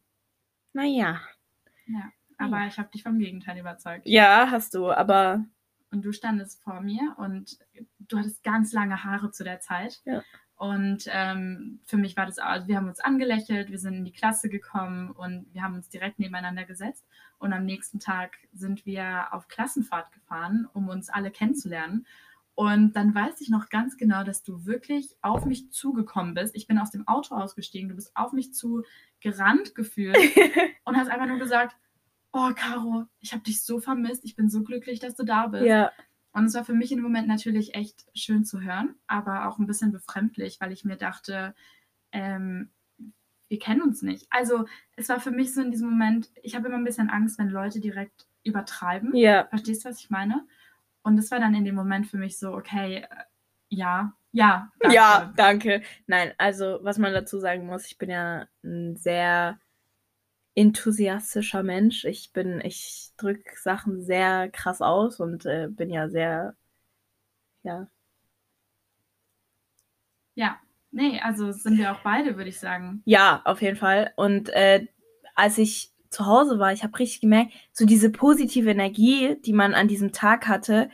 naja. 0.74 1.22
Aber 2.38 2.66
ich 2.68 2.78
habe 2.78 2.90
dich 2.92 3.04
vom 3.04 3.20
Gegenteil 3.20 3.60
überzeugt. 3.60 4.06
Ja, 4.08 4.48
hast 4.50 4.74
du, 4.74 4.90
aber 4.92 5.44
Und 5.92 6.04
du 6.06 6.12
standest 6.14 6.62
vor 6.64 6.80
mir 6.82 7.16
und 7.18 7.58
du 8.00 8.18
hattest 8.18 8.44
ganz 8.44 8.72
lange 8.74 9.04
Haare 9.04 9.32
zu 9.32 9.44
der 9.44 9.60
Zeit. 9.60 10.02
Ja. 10.06 10.22
Und 10.60 11.06
ähm, 11.08 11.80
für 11.86 11.96
mich 11.96 12.18
war 12.18 12.26
das, 12.26 12.38
also 12.38 12.68
wir 12.68 12.76
haben 12.76 12.90
uns 12.90 13.00
angelächelt, 13.00 13.72
wir 13.72 13.80
sind 13.80 13.94
in 13.94 14.04
die 14.04 14.12
Klasse 14.12 14.50
gekommen 14.50 15.10
und 15.12 15.46
wir 15.54 15.64
haben 15.64 15.76
uns 15.76 15.88
direkt 15.88 16.20
nebeneinander 16.20 16.66
gesetzt. 16.66 17.08
Und 17.38 17.54
am 17.54 17.64
nächsten 17.64 18.02
Tag 18.02 18.36
sind 18.52 18.86
wir 18.86 19.34
auf 19.34 19.48
Klassenfahrt 19.48 20.12
gefahren, 20.12 20.68
um 20.74 20.90
uns 20.90 21.10
alle 21.10 21.32
kennenzulernen. 21.32 22.06
Und 22.56 22.92
dann 22.98 23.16
weiß 23.16 23.40
ich 23.40 23.48
noch 23.48 23.70
ganz 23.70 23.96
genau, 23.96 24.26
dass 24.26 24.44
du 24.44 24.66
wirklich 24.66 25.16
auf 25.22 25.46
mich 25.46 25.72
zugekommen 25.72 26.34
bist. 26.34 26.54
Ich 26.58 26.68
bin 26.68 26.78
aus 26.78 26.92
dem 26.92 27.08
Auto 27.08 27.36
ausgestiegen, 27.36 27.88
du 27.88 27.96
bist 27.96 28.12
auf 28.18 28.34
mich 28.34 28.54
zu 28.54 28.84
gerannt 29.22 29.76
gefühlt 29.76 30.18
und 30.84 30.98
hast 30.98 31.10
einfach 31.10 31.28
nur 31.28 31.40
gesagt, 31.40 31.78
oh 32.34 32.52
Caro, 32.54 33.06
ich 33.22 33.32
habe 33.32 33.44
dich 33.44 33.64
so 33.64 33.80
vermisst, 33.80 34.26
ich 34.26 34.36
bin 34.36 34.50
so 34.50 34.62
glücklich, 34.64 35.00
dass 35.00 35.16
du 35.16 35.24
da 35.24 35.48
bist. 35.48 35.64
ja, 35.64 35.90
Und 36.40 36.46
es 36.46 36.54
war 36.56 36.64
für 36.64 36.74
mich 36.74 36.92
im 36.92 37.02
Moment 37.02 37.28
natürlich 37.28 37.76
echt 37.76 38.06
schön 38.16 38.46
zu 38.46 38.62
hören, 38.62 38.96
aber 39.08 39.48
auch 39.48 39.60
ein 39.60 39.68
bisschen 39.68 39.92
befremdlich, 39.92 40.62
weil 40.62 40.72
ich 40.72 40.86
mir 40.86 40.96
dachte, 40.96 41.54
ähm, 42.14 42.70
wir 43.50 43.60
kennen 43.60 43.82
uns 43.82 44.02
nicht. 44.02 44.26
Also 44.30 44.66
es 44.96 45.10
war 45.10 45.20
für 45.20 45.32
mich 45.32 45.54
so 45.54 45.62
in 45.62 45.72
diesem 45.72 45.90
Moment, 45.90 46.30
ich 46.42 46.56
habe 46.56 46.68
immer 46.68 46.78
ein 46.78 46.86
bisschen 46.86 47.10
Angst, 47.10 47.40
wenn 47.40 47.50
Leute 47.50 47.82
direkt 47.82 48.26
übertreiben. 48.44 49.14
ja, 49.16 49.48
Verstehst 49.48 49.84
du, 49.84 49.90
was 49.90 50.00
ich 50.00 50.10
meine? 50.10 50.48
Und 51.04 51.18
es 51.18 51.30
war 51.30 51.40
dann 51.40 51.56
in 51.56 51.66
dem 51.66 51.76
Moment 51.76 52.08
für 52.08 52.18
mich 52.18 52.40
so, 52.40 52.54
okay, 52.54 53.04
äh, 53.04 53.08
ja, 53.70 54.14
ja, 54.32 54.72
danke. 54.80 54.96
ja, 54.96 55.34
danke. 55.36 55.82
Nein, 56.08 56.34
also 56.38 56.80
was 56.84 57.00
man 57.00 57.12
dazu 57.12 57.40
sagen 57.40 57.66
muss, 57.66 57.86
ich 57.86 57.98
bin 57.98 58.10
ja 58.10 58.48
ein 58.64 58.96
sehr 58.96 59.60
enthusiastischer 60.56 61.64
Mensch. 61.64 62.06
Ich 62.06 62.32
bin, 62.34 62.62
ich 62.62 63.12
drücke 63.18 63.52
Sachen 63.62 64.04
sehr 64.04 64.50
krass 64.50 64.82
aus 64.82 65.20
und 65.20 65.46
äh, 65.46 65.68
bin 65.70 65.90
ja 65.90 66.10
sehr, 66.10 66.56
ja, 67.64 67.88
Ja, 70.40 70.58
nee, 70.92 71.20
also 71.22 71.52
sind 71.52 71.78
wir 71.78 71.92
auch 71.92 72.00
beide, 72.02 72.38
würde 72.38 72.50
ich 72.50 72.60
sagen. 72.60 73.02
Ja, 73.04 73.42
auf 73.44 73.62
jeden 73.62 73.76
Fall. 73.76 74.14
Und 74.16 74.48
äh, 74.50 74.88
als 75.36 75.58
ich 75.58 75.92
zu 76.10 76.26
Hause 76.26 76.60
war, 76.60 76.72
ich 76.72 76.82
habe 76.82 76.98
richtig 76.98 77.20
gemerkt, 77.20 77.52
so 77.74 77.86
diese 77.86 78.10
positive 78.10 78.70
Energie, 78.70 79.36
die 79.42 79.52
man 79.52 79.74
an 79.74 79.90
diesem 79.90 80.14
Tag 80.14 80.48
hatte, 80.48 80.90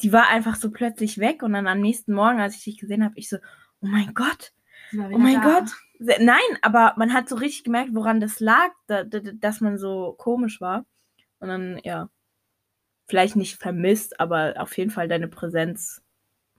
die 0.00 0.12
war 0.12 0.28
einfach 0.28 0.54
so 0.54 0.70
plötzlich 0.70 1.18
weg. 1.18 1.42
Und 1.42 1.54
dann 1.54 1.66
am 1.66 1.80
nächsten 1.80 2.12
Morgen, 2.12 2.38
als 2.38 2.54
ich 2.54 2.62
dich 2.62 2.78
gesehen 2.78 3.02
habe, 3.02 3.14
ich 3.16 3.28
so, 3.28 3.38
oh 3.80 3.86
mein 3.88 4.14
Gott, 4.14 4.52
oh 4.92 5.18
mein 5.18 5.40
da. 5.40 5.58
Gott. 5.58 5.70
Nein, 6.20 6.38
aber 6.62 6.94
man 6.96 7.12
hat 7.12 7.28
so 7.28 7.36
richtig 7.36 7.64
gemerkt, 7.64 7.94
woran 7.94 8.20
das 8.20 8.40
lag, 8.40 8.70
da, 8.86 9.04
da, 9.04 9.20
dass 9.20 9.60
man 9.60 9.78
so 9.78 10.14
komisch 10.18 10.60
war. 10.60 10.84
Und 11.40 11.48
dann, 11.48 11.80
ja, 11.84 12.08
vielleicht 13.06 13.36
nicht 13.36 13.56
vermisst, 13.56 14.18
aber 14.20 14.54
auf 14.58 14.76
jeden 14.76 14.90
Fall 14.90 15.08
deine 15.08 15.28
Präsenz 15.28 16.02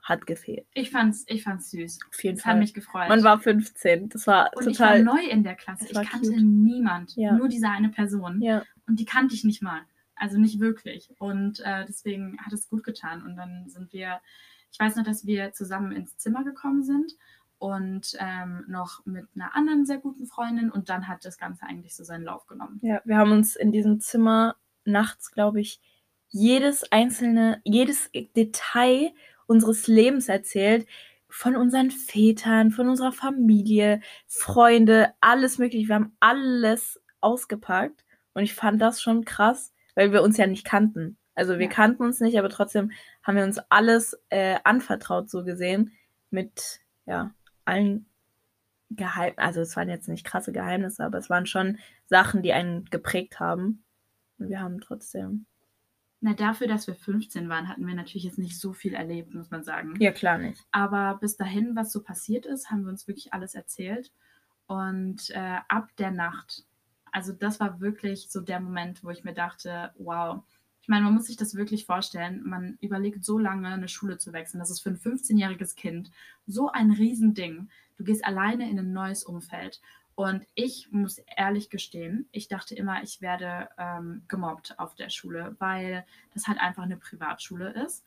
hat 0.02 0.28
gefehlt. 0.28 0.68
Ich 0.74 0.92
fand's, 0.92 1.24
ich 1.28 1.44
fand's 1.44 1.72
süß. 1.72 1.98
Auf 2.12 2.24
jeden 2.24 2.38
hat 2.38 2.44
Fall. 2.44 2.60
mich 2.60 2.74
gefreut. 2.76 3.10
Man 3.10 3.24
war 3.24 3.40
15. 3.40 4.10
Das 4.10 4.28
war 4.28 4.52
Und 4.56 4.68
ich 4.68 4.80
war 4.80 4.98
total. 4.98 5.04
neu 5.04 5.28
in 5.30 5.44
der 5.44 5.56
Klasse. 5.56 5.88
Das 5.92 6.04
Ich 6.04 6.10
kannte 6.10 6.30
cute. 6.30 6.44
niemand. 6.44 7.16
Ja. 7.16 7.34
Nur 7.34 7.50
diese 7.50 7.70
eine 7.70 7.90
Person. 7.90 8.40
Ja. 8.42 8.64
Und 8.88 9.00
die 9.00 9.06
kannte 9.06 9.34
ich 9.34 9.44
nicht 9.44 9.64
mal. 9.64 9.82
Also 10.16 10.38
nicht 10.38 10.60
wirklich. 10.60 11.10
Und 11.18 11.60
äh, 11.62 11.86
deswegen 11.88 12.38
hat 12.40 12.54
es 12.54 12.70
gut 12.70 12.84
getan. 12.84 13.24
Und 13.24 13.36
dann 13.36 13.68
sind 13.68 13.92
wir, 13.94 14.22
ich 14.72 14.80
weiß 14.80 14.96
noch, 14.96 15.04
dass 15.04 15.26
wir 15.26 15.54
zusammen 15.54 15.92
ins 15.92 16.16
Zimmer 16.18 16.44
gekommen 16.44 16.84
sind 16.84 17.12
und 17.58 18.16
ähm, 18.20 18.66
noch 18.68 19.06
mit 19.06 19.26
einer 19.36 19.56
anderen 19.56 19.86
sehr 19.86 19.98
guten 19.98 20.26
Freundin. 20.26 20.72
Und 20.72 20.90
dann 20.90 21.08
hat 21.08 21.26
das 21.26 21.38
Ganze 21.38 21.66
eigentlich 21.66 21.96
so 21.96 22.04
seinen 22.04 22.24
Lauf 22.24 22.46
genommen. 22.48 22.80
Ja, 22.82 23.02
wir 23.06 23.18
haben 23.18 23.32
uns 23.32 23.56
in 23.56 23.72
diesem 23.72 24.00
Zimmer 24.00 24.56
nachts, 24.84 25.32
glaube 25.32 25.62
ich, 25.62 25.80
jedes 26.30 26.92
einzelne, 26.92 27.62
jedes 27.64 28.10
Detail 28.36 29.12
unseres 29.48 29.88
Lebens 29.88 30.28
erzählt. 30.30 30.88
Von 31.28 31.56
unseren 31.56 31.92
Vätern, 31.92 32.72
von 32.72 32.88
unserer 32.88 33.12
Familie, 33.12 34.00
Freunde, 34.28 35.14
alles 35.20 35.58
mögliche. 35.58 35.88
Wir 35.90 35.96
haben 35.96 36.16
alles 36.20 37.02
ausgepackt. 37.22 38.06
Und 38.34 38.44
ich 38.44 38.54
fand 38.54 38.82
das 38.82 39.02
schon 39.02 39.26
krass, 39.26 39.74
weil 39.96 40.12
wir 40.12 40.22
uns 40.24 40.38
ja 40.38 40.48
nicht 40.48 40.66
kannten. 40.66 41.18
Also 41.36 41.58
wir 41.58 41.66
Ja. 41.66 41.72
kannten 41.72 42.04
uns 42.04 42.20
nicht, 42.22 42.38
aber 42.40 42.50
trotzdem 42.50 42.92
haben 43.24 43.36
wir 43.36 43.44
uns 43.44 43.60
alles 43.70 44.18
äh, 44.30 44.58
anvertraut, 44.64 45.30
so 45.30 45.44
gesehen. 45.44 45.92
Mit, 46.30 46.80
ja, 47.06 47.32
allen 47.66 48.06
Geheimnissen. 48.92 49.40
Also 49.40 49.62
es 49.62 49.76
waren 49.76 49.90
jetzt 49.90 50.08
nicht 50.08 50.26
krasse 50.26 50.52
Geheimnisse, 50.52 51.04
aber 51.04 51.18
es 51.18 51.30
waren 51.30 51.46
schon 51.46 51.78
Sachen, 52.06 52.42
die 52.42 52.54
einen 52.54 52.86
geprägt 52.86 53.40
haben. 53.40 53.84
Und 54.38 54.50
wir 54.50 54.60
haben 54.60 54.80
trotzdem. 54.82 55.46
Na, 56.22 56.34
dafür, 56.34 56.68
dass 56.68 56.88
wir 56.88 56.96
15 56.96 57.50
waren, 57.50 57.68
hatten 57.68 57.86
wir 57.86 57.94
natürlich 57.94 58.24
jetzt 58.24 58.40
nicht 58.40 58.60
so 58.60 58.74
viel 58.74 58.94
erlebt, 58.94 59.34
muss 59.34 59.52
man 59.52 59.64
sagen. 59.64 59.94
Ja, 60.00 60.12
klar 60.12 60.38
nicht. 60.38 60.60
Aber 60.72 61.18
bis 61.20 61.38
dahin, 61.38 61.76
was 61.76 61.92
so 61.92 62.02
passiert 62.02 62.46
ist, 62.46 62.72
haben 62.72 62.84
wir 62.84 62.90
uns 62.90 63.08
wirklich 63.08 63.34
alles 63.34 63.54
erzählt. 63.54 64.12
Und 64.68 65.30
äh, 65.30 65.60
ab 65.68 65.90
der 65.98 66.12
Nacht, 66.12 66.66
also 67.12 67.32
das 67.32 67.60
war 67.60 67.80
wirklich 67.80 68.30
so 68.30 68.42
der 68.42 68.60
Moment, 68.60 69.04
wo 69.04 69.10
ich 69.10 69.24
mir 69.24 69.34
dachte, 69.34 69.92
wow, 69.98 70.42
Ich 70.86 70.90
meine, 70.90 71.06
man 71.06 71.16
muss 71.16 71.26
sich 71.26 71.36
das 71.36 71.56
wirklich 71.56 71.88
vorstellen. 71.88 72.44
Man 72.46 72.78
überlegt 72.80 73.26
so 73.26 73.40
lange, 73.40 73.70
eine 73.70 73.88
Schule 73.88 74.20
zu 74.20 74.34
wechseln. 74.34 74.60
Das 74.60 74.70
ist 74.70 74.82
für 74.82 74.92
ein 74.92 75.00
15-jähriges 75.00 75.76
Kind 75.76 76.12
so 76.46 76.70
ein 76.70 76.92
Riesending. 76.92 77.70
Du 77.98 78.04
gehst 78.04 78.24
alleine 78.24 78.70
in 78.70 78.78
ein 78.78 78.94
neues 78.94 79.24
Umfeld. 79.24 79.82
Und 80.14 80.46
ich 80.54 80.92
muss 80.92 81.18
ehrlich 81.38 81.72
gestehen, 81.72 82.30
ich 82.32 82.50
dachte 82.50 82.76
immer, 82.76 83.02
ich 83.02 83.20
werde 83.20 83.68
ähm, 83.80 84.26
gemobbt 84.28 84.78
auf 84.78 84.94
der 84.94 85.10
Schule, 85.10 85.56
weil 85.58 86.06
das 86.36 86.46
halt 86.46 86.60
einfach 86.60 86.84
eine 86.84 86.98
Privatschule 86.98 87.72
ist. 87.84 88.04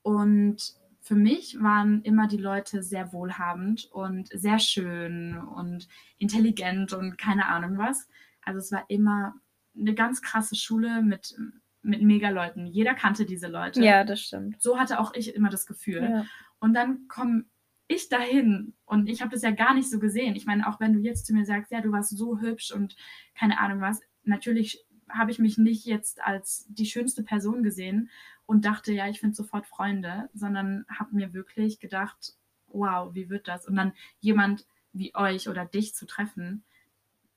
Und 0.00 0.76
für 1.02 1.16
mich 1.16 1.60
waren 1.60 2.00
immer 2.04 2.26
die 2.26 2.38
Leute 2.38 2.82
sehr 2.82 3.12
wohlhabend 3.12 3.90
und 3.92 4.30
sehr 4.32 4.58
schön 4.58 5.36
und 5.36 5.88
intelligent 6.16 6.94
und 6.94 7.18
keine 7.18 7.48
Ahnung 7.48 7.76
was. 7.76 8.08
Also 8.40 8.60
es 8.60 8.72
war 8.72 8.86
immer 8.88 9.34
eine 9.78 9.94
ganz 9.94 10.22
krasse 10.22 10.56
Schule 10.56 11.02
mit, 11.02 11.36
mit 11.84 12.02
Mega-Leuten. 12.02 12.66
Jeder 12.66 12.94
kannte 12.94 13.26
diese 13.26 13.48
Leute. 13.48 13.82
Ja, 13.82 14.04
das 14.04 14.20
stimmt. 14.20 14.60
So 14.62 14.78
hatte 14.78 14.98
auch 14.98 15.14
ich 15.14 15.34
immer 15.34 15.50
das 15.50 15.66
Gefühl. 15.66 16.02
Ja. 16.02 16.26
Und 16.58 16.74
dann 16.74 17.08
komme 17.08 17.44
ich 17.86 18.08
dahin 18.08 18.72
und 18.86 19.08
ich 19.08 19.20
habe 19.20 19.32
das 19.32 19.42
ja 19.42 19.50
gar 19.50 19.74
nicht 19.74 19.90
so 19.90 19.98
gesehen. 19.98 20.36
Ich 20.36 20.46
meine, 20.46 20.66
auch 20.66 20.80
wenn 20.80 20.94
du 20.94 21.00
jetzt 21.00 21.26
zu 21.26 21.34
mir 21.34 21.44
sagst, 21.44 21.70
ja, 21.70 21.80
du 21.80 21.92
warst 21.92 22.16
so 22.16 22.40
hübsch 22.40 22.72
und 22.72 22.96
keine 23.34 23.60
Ahnung 23.60 23.80
was, 23.80 24.00
natürlich 24.24 24.84
habe 25.10 25.30
ich 25.30 25.38
mich 25.38 25.58
nicht 25.58 25.84
jetzt 25.84 26.24
als 26.24 26.66
die 26.68 26.86
schönste 26.86 27.22
Person 27.22 27.62
gesehen 27.62 28.08
und 28.46 28.64
dachte, 28.64 28.92
ja, 28.92 29.08
ich 29.08 29.20
finde 29.20 29.36
sofort 29.36 29.66
Freunde, 29.66 30.30
sondern 30.32 30.86
habe 30.88 31.14
mir 31.14 31.34
wirklich 31.34 31.78
gedacht, 31.78 32.34
wow, 32.68 33.14
wie 33.14 33.28
wird 33.28 33.48
das? 33.48 33.66
Und 33.66 33.76
dann 33.76 33.92
jemand 34.20 34.66
wie 34.92 35.14
euch 35.14 35.48
oder 35.48 35.64
dich 35.64 35.94
zu 35.94 36.06
treffen, 36.06 36.64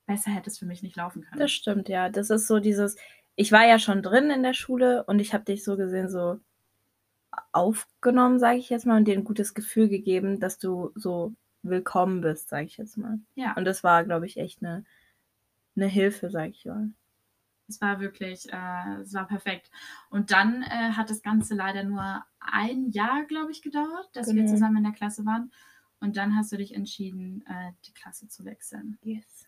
besser 0.06 0.30
hätte 0.30 0.48
es 0.48 0.58
für 0.58 0.66
mich 0.66 0.82
nicht 0.82 0.96
laufen 0.96 1.22
können. 1.22 1.40
Das 1.40 1.52
stimmt, 1.52 1.88
ja. 1.88 2.08
Das 2.08 2.30
ist 2.30 2.46
so 2.46 2.58
dieses, 2.58 2.96
ich 3.38 3.52
war 3.52 3.64
ja 3.64 3.78
schon 3.78 4.02
drin 4.02 4.30
in 4.30 4.42
der 4.42 4.52
Schule 4.52 5.04
und 5.04 5.20
ich 5.20 5.32
habe 5.32 5.44
dich 5.44 5.62
so 5.62 5.76
gesehen, 5.76 6.10
so 6.10 6.40
aufgenommen, 7.52 8.40
sage 8.40 8.58
ich 8.58 8.68
jetzt 8.68 8.84
mal, 8.84 8.96
und 8.96 9.04
dir 9.06 9.16
ein 9.16 9.22
gutes 9.22 9.54
Gefühl 9.54 9.88
gegeben, 9.88 10.40
dass 10.40 10.58
du 10.58 10.90
so 10.96 11.34
willkommen 11.62 12.20
bist, 12.20 12.48
sage 12.48 12.66
ich 12.66 12.76
jetzt 12.78 12.96
mal. 12.96 13.20
Ja. 13.36 13.54
Und 13.54 13.64
das 13.64 13.84
war, 13.84 14.02
glaube 14.02 14.26
ich, 14.26 14.38
echt 14.38 14.60
eine, 14.60 14.84
eine 15.76 15.86
Hilfe, 15.86 16.30
sage 16.30 16.50
ich 16.50 16.64
mal. 16.64 16.90
Es 17.68 17.80
war 17.80 18.00
wirklich, 18.00 18.52
äh, 18.52 19.00
es 19.02 19.14
war 19.14 19.28
perfekt. 19.28 19.70
Und 20.10 20.32
dann 20.32 20.62
äh, 20.64 20.92
hat 20.94 21.08
das 21.08 21.22
Ganze 21.22 21.54
leider 21.54 21.84
nur 21.84 22.24
ein 22.40 22.90
Jahr, 22.90 23.22
glaube 23.24 23.52
ich, 23.52 23.62
gedauert, 23.62 24.08
dass 24.14 24.26
wir 24.28 24.34
Genau. 24.34 24.50
zusammen 24.50 24.78
in 24.78 24.84
der 24.84 24.92
Klasse 24.92 25.24
waren. 25.24 25.52
Und 26.00 26.16
dann 26.16 26.34
hast 26.34 26.50
du 26.50 26.56
dich 26.56 26.74
entschieden, 26.74 27.44
äh, 27.46 27.70
die 27.86 27.94
Klasse 27.94 28.26
zu 28.26 28.44
wechseln. 28.44 28.98
Yes. 29.02 29.47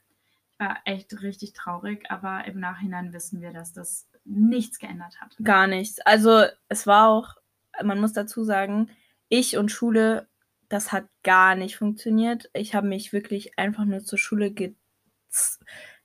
War 0.61 0.79
echt 0.85 1.23
richtig 1.23 1.55
traurig, 1.55 2.11
aber 2.11 2.45
im 2.45 2.61
Nachhinein 2.61 3.15
wissen 3.15 3.41
wir, 3.41 3.51
dass 3.51 3.73
das 3.73 4.11
nichts 4.27 4.79
geändert 4.79 5.19
hat. 5.19 5.35
Gar 5.43 5.67
nichts. 5.67 6.01
Also 6.01 6.45
es 6.69 6.87
war 6.87 7.09
auch, 7.09 7.37
man 7.83 7.99
muss 7.99 8.13
dazu 8.13 8.45
sagen, 8.45 8.91
ich 9.31 9.57
und 9.57 9.73
Schule, 9.73 10.29
das 10.69 10.93
hat 10.93 11.07
gar 11.23 11.55
nicht 11.55 11.79
funktioniert. 11.79 12.51
Ich 12.53 12.75
habe 12.75 12.87
mich 12.87 13.15
wirklich 13.15 13.59
einfach 13.59 13.87
nur 13.87 14.05
zur 14.05 14.19
Schule 14.19 14.51
gez 14.51 15.59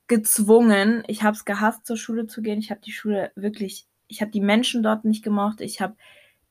gezwungen. 0.06 1.02
Ich 1.06 1.22
habe 1.22 1.36
es 1.36 1.44
gehasst, 1.44 1.84
zur 1.86 1.98
Schule 1.98 2.26
zu 2.26 2.40
gehen. 2.40 2.60
Ich 2.60 2.70
habe 2.70 2.80
die 2.80 2.92
Schule 2.92 3.32
wirklich, 3.34 3.88
ich 4.06 4.22
habe 4.22 4.30
die 4.30 4.40
Menschen 4.40 4.82
dort 4.82 5.04
nicht 5.04 5.22
gemocht. 5.22 5.60
Ich 5.60 5.82
habe 5.82 5.96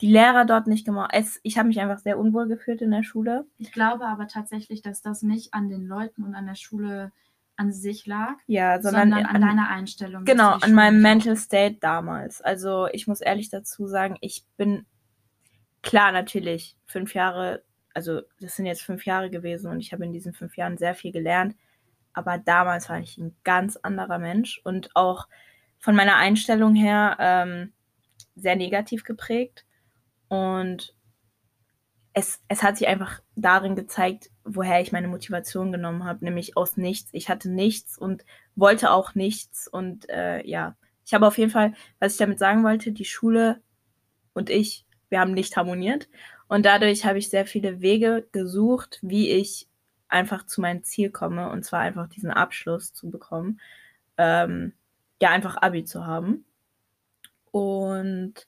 die 0.02 0.12
Lehrer 0.12 0.46
dort 0.46 0.68
nicht 0.68 0.86
gemocht. 0.86 1.10
Es, 1.14 1.40
ich 1.42 1.58
habe 1.58 1.70
mich 1.70 1.80
einfach 1.80 2.00
sehr 2.00 2.20
unwohl 2.20 2.48
gefühlt 2.48 2.82
in 2.82 2.92
der 2.92 3.04
Schule. 3.04 3.48
Ich 3.58 3.72
glaube 3.72 4.06
aber 4.06 4.28
tatsächlich, 4.28 4.82
dass 4.82 5.02
das 5.02 5.24
nicht 5.24 5.54
an 5.54 5.70
den 5.70 5.88
Leuten 5.88 6.24
und 6.24 6.36
an 6.36 6.46
der 6.46 6.56
Schule 6.56 7.12
an 7.58 7.72
sich 7.72 8.06
lag, 8.06 8.36
Ja, 8.48 8.82
sondern, 8.82 9.12
sondern, 9.12 9.26
an, 9.28 9.42
deiner 9.42 9.70
Einstellung. 9.70 10.26
Genau, 10.26 10.52
an 10.52 10.74
meinem 10.74 11.02
Mental 11.02 11.38
State 11.38 11.78
damals. 11.80 12.42
Also 12.42 12.88
ich 12.92 13.08
muss 13.08 13.22
ehrlich 13.22 13.50
dazu 13.50 13.88
sagen, 13.88 14.18
ich 14.22 14.44
bin 14.58 14.86
klar 15.82 16.12
natürlich 16.12 16.76
fünf 16.86 17.14
Jahre, 17.14 17.64
also 17.94 18.22
das 18.40 18.56
sind 18.56 18.66
jetzt 18.66 18.82
fünf 18.82 19.06
Jahre 19.06 19.30
gewesen 19.30 19.70
und 19.70 19.80
ich 19.80 19.94
habe 19.94 20.04
in 20.04 20.14
diesen 20.14 20.34
fünf 20.34 20.58
Jahren 20.58 20.78
sehr 20.78 20.96
viel 20.96 21.12
gelernt. 21.12 21.56
Aber 22.14 22.38
damals 22.38 22.90
war 22.90 23.00
ich 23.00 23.18
ein 23.18 23.36
ganz 23.44 23.76
anderer 23.78 24.20
Mensch 24.20 24.60
und 24.64 24.96
auch 24.96 25.28
von 25.80 25.96
meiner 25.96 26.16
Einstellung 26.16 26.74
her 26.74 27.18
ähm, 27.20 27.74
sehr 28.36 28.56
negativ 28.56 29.04
geprägt. 29.04 29.66
Und 30.28 30.95
es, 32.18 32.42
es 32.48 32.64
hat 32.64 32.78
sich 32.78 32.88
einfach 32.88 33.22
darin 33.36 33.76
gezeigt, 33.76 34.32
woher 34.46 34.80
ich 34.80 34.94
meine 34.94 35.10
Motivation 35.10 35.74
genommen 35.74 36.06
habe, 36.06 36.24
nämlich 36.24 36.56
aus 36.56 36.78
nichts. 36.78 37.10
Ich 37.12 37.30
hatte 37.30 37.50
nichts 37.50 37.98
und 37.98 38.26
wollte 38.56 38.92
auch 38.92 39.16
nichts. 39.16 39.68
Und 39.68 40.10
äh, 40.10 40.42
ja, 40.48 40.78
ich 41.06 41.14
habe 41.14 41.28
auf 41.28 41.38
jeden 41.38 41.52
Fall, 41.52 41.74
was 42.00 42.14
ich 42.14 42.18
damit 42.18 42.40
sagen 42.40 42.64
wollte, 42.64 42.94
die 42.94 43.04
Schule 43.04 43.62
und 44.34 44.50
ich, 44.50 44.86
wir 45.10 45.20
haben 45.20 45.34
nicht 45.34 45.58
harmoniert. 45.58 46.08
Und 46.48 46.66
dadurch 46.66 47.06
habe 47.06 47.18
ich 47.18 47.30
sehr 47.30 47.46
viele 47.46 47.82
Wege 47.82 48.26
gesucht, 48.32 49.00
wie 49.02 49.30
ich 49.32 49.68
einfach 50.08 50.46
zu 50.46 50.62
meinem 50.62 50.84
Ziel 50.84 51.10
komme. 51.10 51.50
Und 51.50 51.66
zwar 51.66 51.82
einfach 51.82 52.08
diesen 52.08 52.32
Abschluss 52.32 52.94
zu 52.94 53.10
bekommen. 53.12 53.60
Ähm, 54.18 54.72
ja, 55.22 55.32
einfach 55.32 55.58
Abi 55.58 55.84
zu 55.84 56.08
haben. 56.08 56.46
Und 57.52 58.48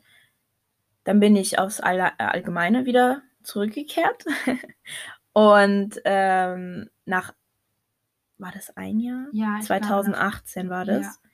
dann 1.03 1.19
bin 1.19 1.35
ich 1.35 1.59
aufs 1.59 1.81
All 1.81 1.99
Allgemeine 1.99 2.85
wieder 2.85 3.23
zurückgekehrt. 3.47 4.25
und 5.33 5.99
ähm, 6.05 6.89
nach, 7.05 7.33
war 8.37 8.51
das 8.51 8.75
ein 8.75 8.99
Jahr? 8.99 9.27
Ja, 9.31 9.57
ich 9.59 9.65
glaube, 9.65 9.81
2018 9.81 10.69
war 10.69 10.85
das. 10.85 11.05
Ja. 11.05 11.29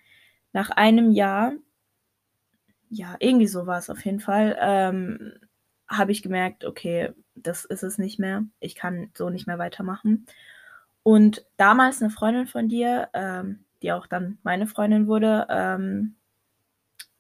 Nach 0.54 0.70
einem 0.70 1.12
Jahr, 1.12 1.54
ja, 2.90 3.16
irgendwie 3.20 3.48
so 3.48 3.66
war 3.66 3.80
es 3.80 3.90
auf 3.90 4.06
jeden 4.06 4.20
Fall, 4.20 4.56
ähm, 4.60 5.34
habe 5.88 6.12
ich 6.12 6.22
gemerkt, 6.22 6.64
okay, 6.64 7.12
das 7.36 7.66
ist 7.66 7.84
es 7.84 7.98
nicht 7.98 8.20
mehr. 8.20 8.46
Ich 8.60 8.76
kann 8.76 9.10
so 9.16 9.30
nicht 9.30 9.48
mehr 9.48 9.58
weitermachen. 9.58 10.28
Und 11.02 11.46
damals 11.58 12.02
eine 12.02 12.12
Freundin 12.12 12.48
von 12.48 12.70
dir, 12.70 13.10
ähm, 13.14 13.66
die 13.82 13.92
auch 13.92 14.08
dann 14.08 14.38
meine 14.44 14.68
Freundin 14.68 15.08
wurde, 15.08 15.48
ähm, 15.50 16.16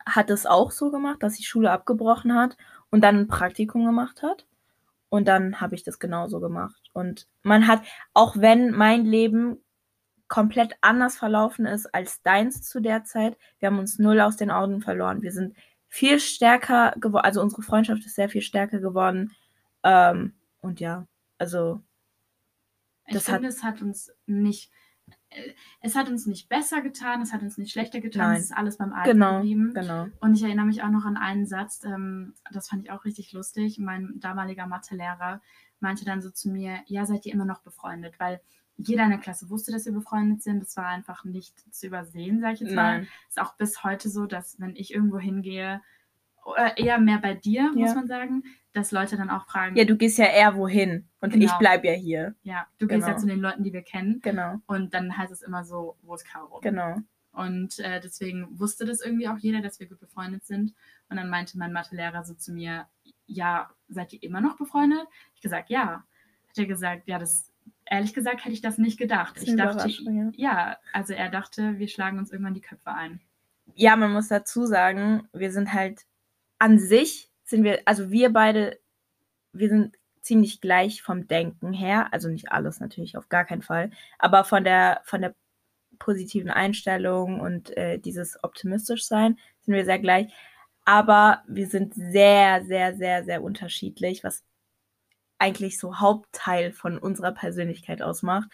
hat 0.05 0.29
es 0.29 0.45
auch 0.45 0.71
so 0.71 0.91
gemacht, 0.91 1.23
dass 1.23 1.35
sie 1.35 1.43
Schule 1.43 1.71
abgebrochen 1.71 2.35
hat 2.35 2.55
und 2.89 3.01
dann 3.01 3.17
ein 3.17 3.27
Praktikum 3.27 3.85
gemacht 3.85 4.21
hat. 4.21 4.45
Und 5.13 5.27
dann 5.27 5.61
habe 5.61 5.75
ich 5.75 5.83
das 5.83 5.99
genauso 5.99 6.39
gemacht. 6.39 6.89
Und 6.91 7.27
man 7.43 7.67
hat, 7.67 7.83
auch 8.15 8.35
wenn 8.37 8.71
mein 8.71 9.05
Leben 9.05 9.63
komplett 10.27 10.73
anders 10.81 11.17
verlaufen 11.17 11.67
ist 11.67 11.85
als 11.93 12.23
deins 12.23 12.63
zu 12.67 12.79
der 12.81 13.03
Zeit, 13.03 13.37
wir 13.59 13.67
haben 13.67 13.77
uns 13.77 13.99
null 13.99 14.19
aus 14.19 14.37
den 14.37 14.49
Augen 14.49 14.81
verloren. 14.81 15.21
Wir 15.21 15.31
sind 15.31 15.55
viel 15.87 16.19
stärker 16.19 16.95
geworden, 16.99 17.25
also 17.25 17.41
unsere 17.43 17.61
Freundschaft 17.61 18.03
ist 18.07 18.15
sehr 18.15 18.27
viel 18.27 18.41
stärker 18.41 18.79
geworden. 18.79 19.31
Ähm, 19.83 20.33
und 20.61 20.79
ja, 20.79 21.05
also 21.37 21.83
Ich 23.05 23.13
Das 23.13 23.27
hat- 23.27 23.35
finde, 23.35 23.49
es 23.49 23.61
hat 23.63 23.81
uns 23.83 24.11
nicht, 24.25 24.71
es 25.81 25.95
hat 25.95 26.09
uns 26.09 26.25
nicht 26.25 26.49
besser 26.49 26.81
getan, 26.81 27.21
es 27.21 27.33
hat 27.33 27.41
uns 27.41 27.57
nicht 27.57 27.71
schlechter 27.71 27.99
getan, 28.01 28.29
Nein. 28.29 28.37
es 28.37 28.45
ist 28.45 28.57
alles 28.57 28.77
beim 28.77 28.93
Alten 28.93 29.11
genau, 29.11 29.37
geblieben. 29.37 29.73
genau. 29.73 30.07
Und 30.19 30.35
ich 30.35 30.43
erinnere 30.43 30.65
mich 30.65 30.83
auch 30.83 30.89
noch 30.89 31.05
an 31.05 31.17
einen 31.17 31.45
Satz, 31.45 31.83
ähm, 31.83 32.33
das 32.51 32.69
fand 32.69 32.83
ich 32.83 32.91
auch 32.91 33.05
richtig 33.05 33.33
lustig. 33.33 33.79
Mein 33.79 34.19
damaliger 34.19 34.67
Mathelehrer 34.67 35.41
meinte 35.79 36.05
dann 36.05 36.21
so 36.21 36.29
zu 36.29 36.49
mir, 36.49 36.79
ja, 36.85 37.05
seid 37.05 37.25
ihr 37.25 37.33
immer 37.33 37.45
noch 37.45 37.61
befreundet? 37.61 38.19
Weil 38.19 38.41
jeder 38.77 39.03
in 39.03 39.09
der 39.11 39.19
Klasse 39.19 39.49
wusste, 39.49 39.71
dass 39.71 39.85
wir 39.85 39.91
befreundet 39.93 40.41
sind. 40.41 40.61
Das 40.61 40.75
war 40.77 40.87
einfach 40.87 41.23
nicht 41.25 41.53
zu 41.73 41.87
übersehen, 41.87 42.41
sage 42.41 42.53
ich 42.55 42.59
jetzt 42.61 42.73
mal. 42.75 42.99
Nein. 42.99 43.07
Ist 43.29 43.39
auch 43.39 43.55
bis 43.55 43.83
heute 43.83 44.09
so, 44.09 44.25
dass 44.25 44.59
wenn 44.59 44.75
ich 44.75 44.93
irgendwo 44.93 45.19
hingehe, 45.19 45.81
oder 46.45 46.77
eher 46.77 46.97
mehr 46.99 47.19
bei 47.19 47.35
dir, 47.35 47.71
muss 47.73 47.89
Ja. 47.91 47.95
man 47.95 48.07
sagen, 48.07 48.43
dass 48.73 48.91
Leute 48.91 49.17
dann 49.17 49.29
auch 49.29 49.45
fragen, 49.45 49.75
Ja, 49.75 49.85
du 49.85 49.95
gehst 49.95 50.17
ja 50.17 50.25
eher 50.25 50.55
wohin 50.55 51.07
und 51.21 51.33
ich 51.35 51.41
Genau. 51.41 51.57
bleib 51.59 51.83
ja 51.85 51.93
hier. 51.93 52.35
ja, 52.43 52.65
du 52.79 52.87
gehst 52.87 53.01
ja 53.01 53.07
Genau. 53.09 53.19
zu 53.19 53.27
den 53.27 53.39
Leuten, 53.39 53.63
die 53.63 53.71
wir 53.73 53.83
kennen. 53.83 54.19
Genau, 54.21 54.55
Und 54.65 54.93
dann 54.93 55.15
heißt 55.17 55.31
es 55.31 55.41
immer 55.41 55.63
so, 55.63 55.95
wo 56.01 56.15
ist 56.15 56.25
Caro? 56.25 56.59
genau. 56.61 56.97
Und 57.31 57.79
äh, 57.79 57.99
deswegen 57.99 58.59
wusste 58.59 58.85
das 58.85 59.01
irgendwie 59.01 59.27
auch 59.27 59.37
jeder, 59.39 59.61
dass 59.61 59.79
wir 59.79 59.87
gut 59.87 59.99
befreundet 59.99 60.45
sind. 60.45 60.75
Und 61.09 61.17
dann 61.17 61.29
meinte 61.31 61.57
mein 61.57 61.73
Mathelehrer 61.73 62.23
so 62.23 62.35
zu 62.35 62.51
mir, 62.53 62.85
ja, 63.25 63.71
seid 63.89 64.13
ihr 64.13 64.21
immer 64.21 64.39
noch 64.39 64.55
befreundet? 64.57 65.07
Ich 65.33 65.41
gesagt, 65.41 65.71
ja. 65.71 66.03
Hat 66.49 66.57
er 66.57 66.65
gesagt, 66.67 67.07
ja, 67.07 67.17
das, 67.17 67.51
ehrlich 67.85 68.13
gesagt, 68.13 68.45
hätte 68.45 68.53
ich 68.53 68.61
das 68.61 68.77
nicht 68.77 68.99
gedacht. 68.99 69.35
Das 69.35 69.43
Ich 69.45 69.55
dachte, 69.55 69.73
Überraschung, 69.87 70.31
ja, 70.35 70.77
also 70.93 71.13
er 71.13 71.29
dachte, 71.29 71.79
wir 71.79 71.87
schlagen 71.87 72.19
uns 72.19 72.31
irgendwann 72.31 72.53
die 72.53 72.61
Köpfe 72.61 72.91
ein. 72.93 73.19
ja, 73.73 73.95
man 73.95 74.13
muss 74.13 74.27
dazu 74.27 74.67
sagen, 74.67 75.27
wir 75.33 75.51
sind 75.51 75.73
halt 75.73 76.05
an 76.59 76.77
sich 76.77 77.31
sind 77.43 77.63
wir, 77.63 77.81
also 77.85 78.11
wir 78.11 78.31
beide, 78.31 78.79
wir 79.51 79.69
sind 79.69 79.97
ziemlich 80.21 80.61
gleich 80.61 81.01
vom 81.01 81.27
Denken 81.27 81.73
her, 81.73 82.13
also 82.13 82.29
nicht 82.29 82.51
alles 82.51 82.79
natürlich, 82.79 83.17
auf 83.17 83.29
gar 83.29 83.45
keinen 83.45 83.61
Fall, 83.61 83.91
aber 84.19 84.45
von 84.45 84.63
der 84.63 85.01
von 85.03 85.21
der 85.21 85.35
positiven 85.99 86.49
Einstellung 86.49 87.39
und 87.39 87.75
äh, 87.77 87.99
dieses 87.99 88.43
optimistisch 88.43 89.05
sein 89.05 89.37
sind 89.61 89.73
wir 89.73 89.85
sehr 89.85 89.99
gleich, 89.99 90.33
aber 90.85 91.43
wir 91.47 91.67
sind 91.67 91.93
sehr, 91.93 92.63
sehr, 92.65 92.95
sehr, 92.95 93.23
sehr 93.23 93.43
unterschiedlich, 93.43 94.23
was 94.23 94.43
eigentlich 95.39 95.79
so 95.79 95.99
Hauptteil 95.99 96.71
von 96.71 96.97
unserer 96.97 97.33
Persönlichkeit 97.33 98.01
ausmacht. 98.01 98.49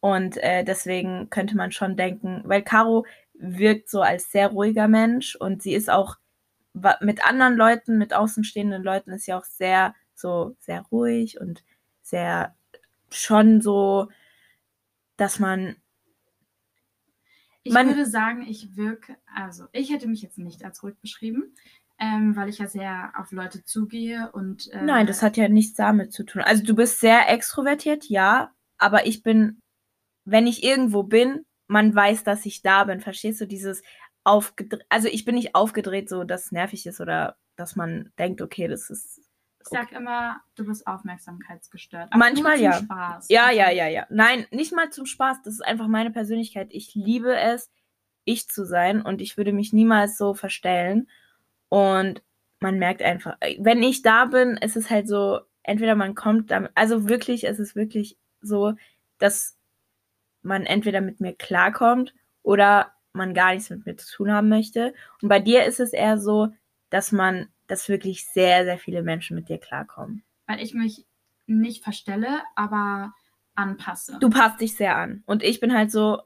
Und 0.00 0.36
äh, 0.38 0.64
deswegen 0.64 1.30
könnte 1.30 1.56
man 1.56 1.72
schon 1.72 1.96
denken, 1.96 2.42
weil 2.44 2.62
Caro 2.62 3.06
wirkt 3.34 3.88
so 3.88 4.02
als 4.02 4.30
sehr 4.30 4.48
ruhiger 4.48 4.88
Mensch 4.88 5.34
und 5.36 5.62
sie 5.62 5.74
ist 5.74 5.90
auch 5.90 6.16
mit 7.00 7.24
anderen 7.24 7.56
Leuten, 7.56 7.98
mit 7.98 8.14
außenstehenden 8.14 8.82
Leuten 8.82 9.12
ist 9.12 9.26
ja 9.26 9.38
auch 9.38 9.44
sehr 9.44 9.94
so 10.14 10.56
sehr 10.60 10.82
ruhig 10.90 11.40
und 11.40 11.62
sehr 12.02 12.54
schon 13.10 13.60
so, 13.60 14.08
dass 15.16 15.38
man 15.38 15.76
ich 17.62 17.72
man, 17.74 17.88
würde 17.88 18.06
sagen, 18.06 18.46
ich 18.48 18.76
wirke, 18.76 19.16
also 19.34 19.66
ich 19.72 19.90
hätte 19.90 20.08
mich 20.08 20.22
jetzt 20.22 20.38
nicht 20.38 20.64
als 20.64 20.82
ruhig 20.82 20.96
beschrieben, 21.00 21.54
ähm, 21.98 22.34
weil 22.36 22.48
ich 22.48 22.58
ja 22.58 22.66
sehr 22.66 23.12
auf 23.16 23.32
Leute 23.32 23.64
zugehe 23.64 24.30
und. 24.32 24.68
Äh, 24.72 24.82
Nein, 24.82 25.06
das 25.06 25.22
hat 25.22 25.36
ja 25.36 25.48
nichts 25.48 25.74
damit 25.74 26.12
zu 26.12 26.24
tun. 26.24 26.42
Also 26.42 26.64
du 26.64 26.74
bist 26.74 27.00
sehr 27.00 27.28
extrovertiert, 27.28 28.08
ja, 28.08 28.52
aber 28.78 29.06
ich 29.06 29.22
bin, 29.22 29.60
wenn 30.24 30.46
ich 30.46 30.62
irgendwo 30.64 31.02
bin, 31.02 31.44
man 31.66 31.94
weiß, 31.94 32.24
dass 32.24 32.46
ich 32.46 32.62
da 32.62 32.84
bin. 32.84 33.00
Verstehst 33.00 33.40
du 33.40 33.46
dieses 33.46 33.82
aufgedreht? 34.28 34.84
Also 34.88 35.08
ich 35.08 35.24
bin 35.24 35.34
nicht 35.34 35.54
aufgedreht, 35.54 36.08
so 36.08 36.24
dass 36.24 36.46
es 36.46 36.52
nervig 36.52 36.86
ist 36.86 37.00
oder 37.00 37.36
dass 37.56 37.76
man 37.76 38.12
denkt, 38.18 38.42
okay, 38.42 38.68
das 38.68 38.90
ist. 38.90 39.18
Ich 39.60 39.68
sag 39.70 39.92
immer, 39.92 40.40
du 40.54 40.64
bist 40.64 40.86
aufmerksamkeitsgestört. 40.86 42.08
Aber 42.10 42.18
Manchmal 42.18 42.60
ja. 42.60 42.74
Spaß. 42.74 43.26
Ja, 43.28 43.50
ja, 43.50 43.70
ja, 43.70 43.86
ja. 43.88 44.06
Nein, 44.08 44.46
nicht 44.50 44.72
mal 44.72 44.90
zum 44.90 45.04
Spaß. 45.04 45.42
Das 45.42 45.54
ist 45.54 45.64
einfach 45.64 45.88
meine 45.88 46.10
Persönlichkeit. 46.10 46.68
Ich 46.70 46.94
liebe 46.94 47.36
es, 47.36 47.70
ich 48.24 48.48
zu 48.48 48.64
sein 48.64 49.02
und 49.02 49.20
ich 49.20 49.36
würde 49.36 49.52
mich 49.52 49.72
niemals 49.72 50.16
so 50.16 50.34
verstellen. 50.34 51.08
Und 51.68 52.22
man 52.60 52.78
merkt 52.78 53.02
einfach, 53.02 53.36
wenn 53.58 53.82
ich 53.82 54.02
da 54.02 54.26
bin, 54.26 54.56
ist 54.56 54.76
es 54.76 54.90
halt 54.90 55.08
so, 55.08 55.40
entweder 55.62 55.94
man 55.94 56.14
kommt 56.14 56.50
damit, 56.50 56.70
also 56.74 57.08
wirklich, 57.08 57.44
es 57.44 57.58
ist 57.58 57.76
wirklich 57.76 58.16
so, 58.40 58.74
dass 59.18 59.56
man 60.42 60.64
entweder 60.64 61.00
mit 61.00 61.20
mir 61.20 61.34
klarkommt 61.34 62.14
oder 62.42 62.92
man 63.12 63.34
gar 63.34 63.54
nichts 63.54 63.70
mit 63.70 63.86
mir 63.86 63.96
zu 63.96 64.16
tun 64.16 64.32
haben 64.32 64.48
möchte. 64.48 64.94
Und 65.22 65.28
bei 65.28 65.40
dir 65.40 65.64
ist 65.64 65.80
es 65.80 65.92
eher 65.92 66.18
so, 66.18 66.48
dass 66.90 67.12
man, 67.12 67.48
dass 67.66 67.88
wirklich 67.88 68.26
sehr, 68.26 68.64
sehr 68.64 68.78
viele 68.78 69.02
Menschen 69.02 69.34
mit 69.34 69.48
dir 69.48 69.58
klarkommen. 69.58 70.22
Weil 70.46 70.60
ich 70.60 70.74
mich 70.74 71.06
nicht 71.46 71.82
verstelle, 71.82 72.42
aber 72.54 73.12
anpasse. 73.54 74.18
Du 74.20 74.30
passt 74.30 74.60
dich 74.60 74.74
sehr 74.74 74.96
an. 74.96 75.22
Und 75.26 75.42
ich 75.42 75.60
bin 75.60 75.74
halt 75.74 75.90
so, 75.90 76.22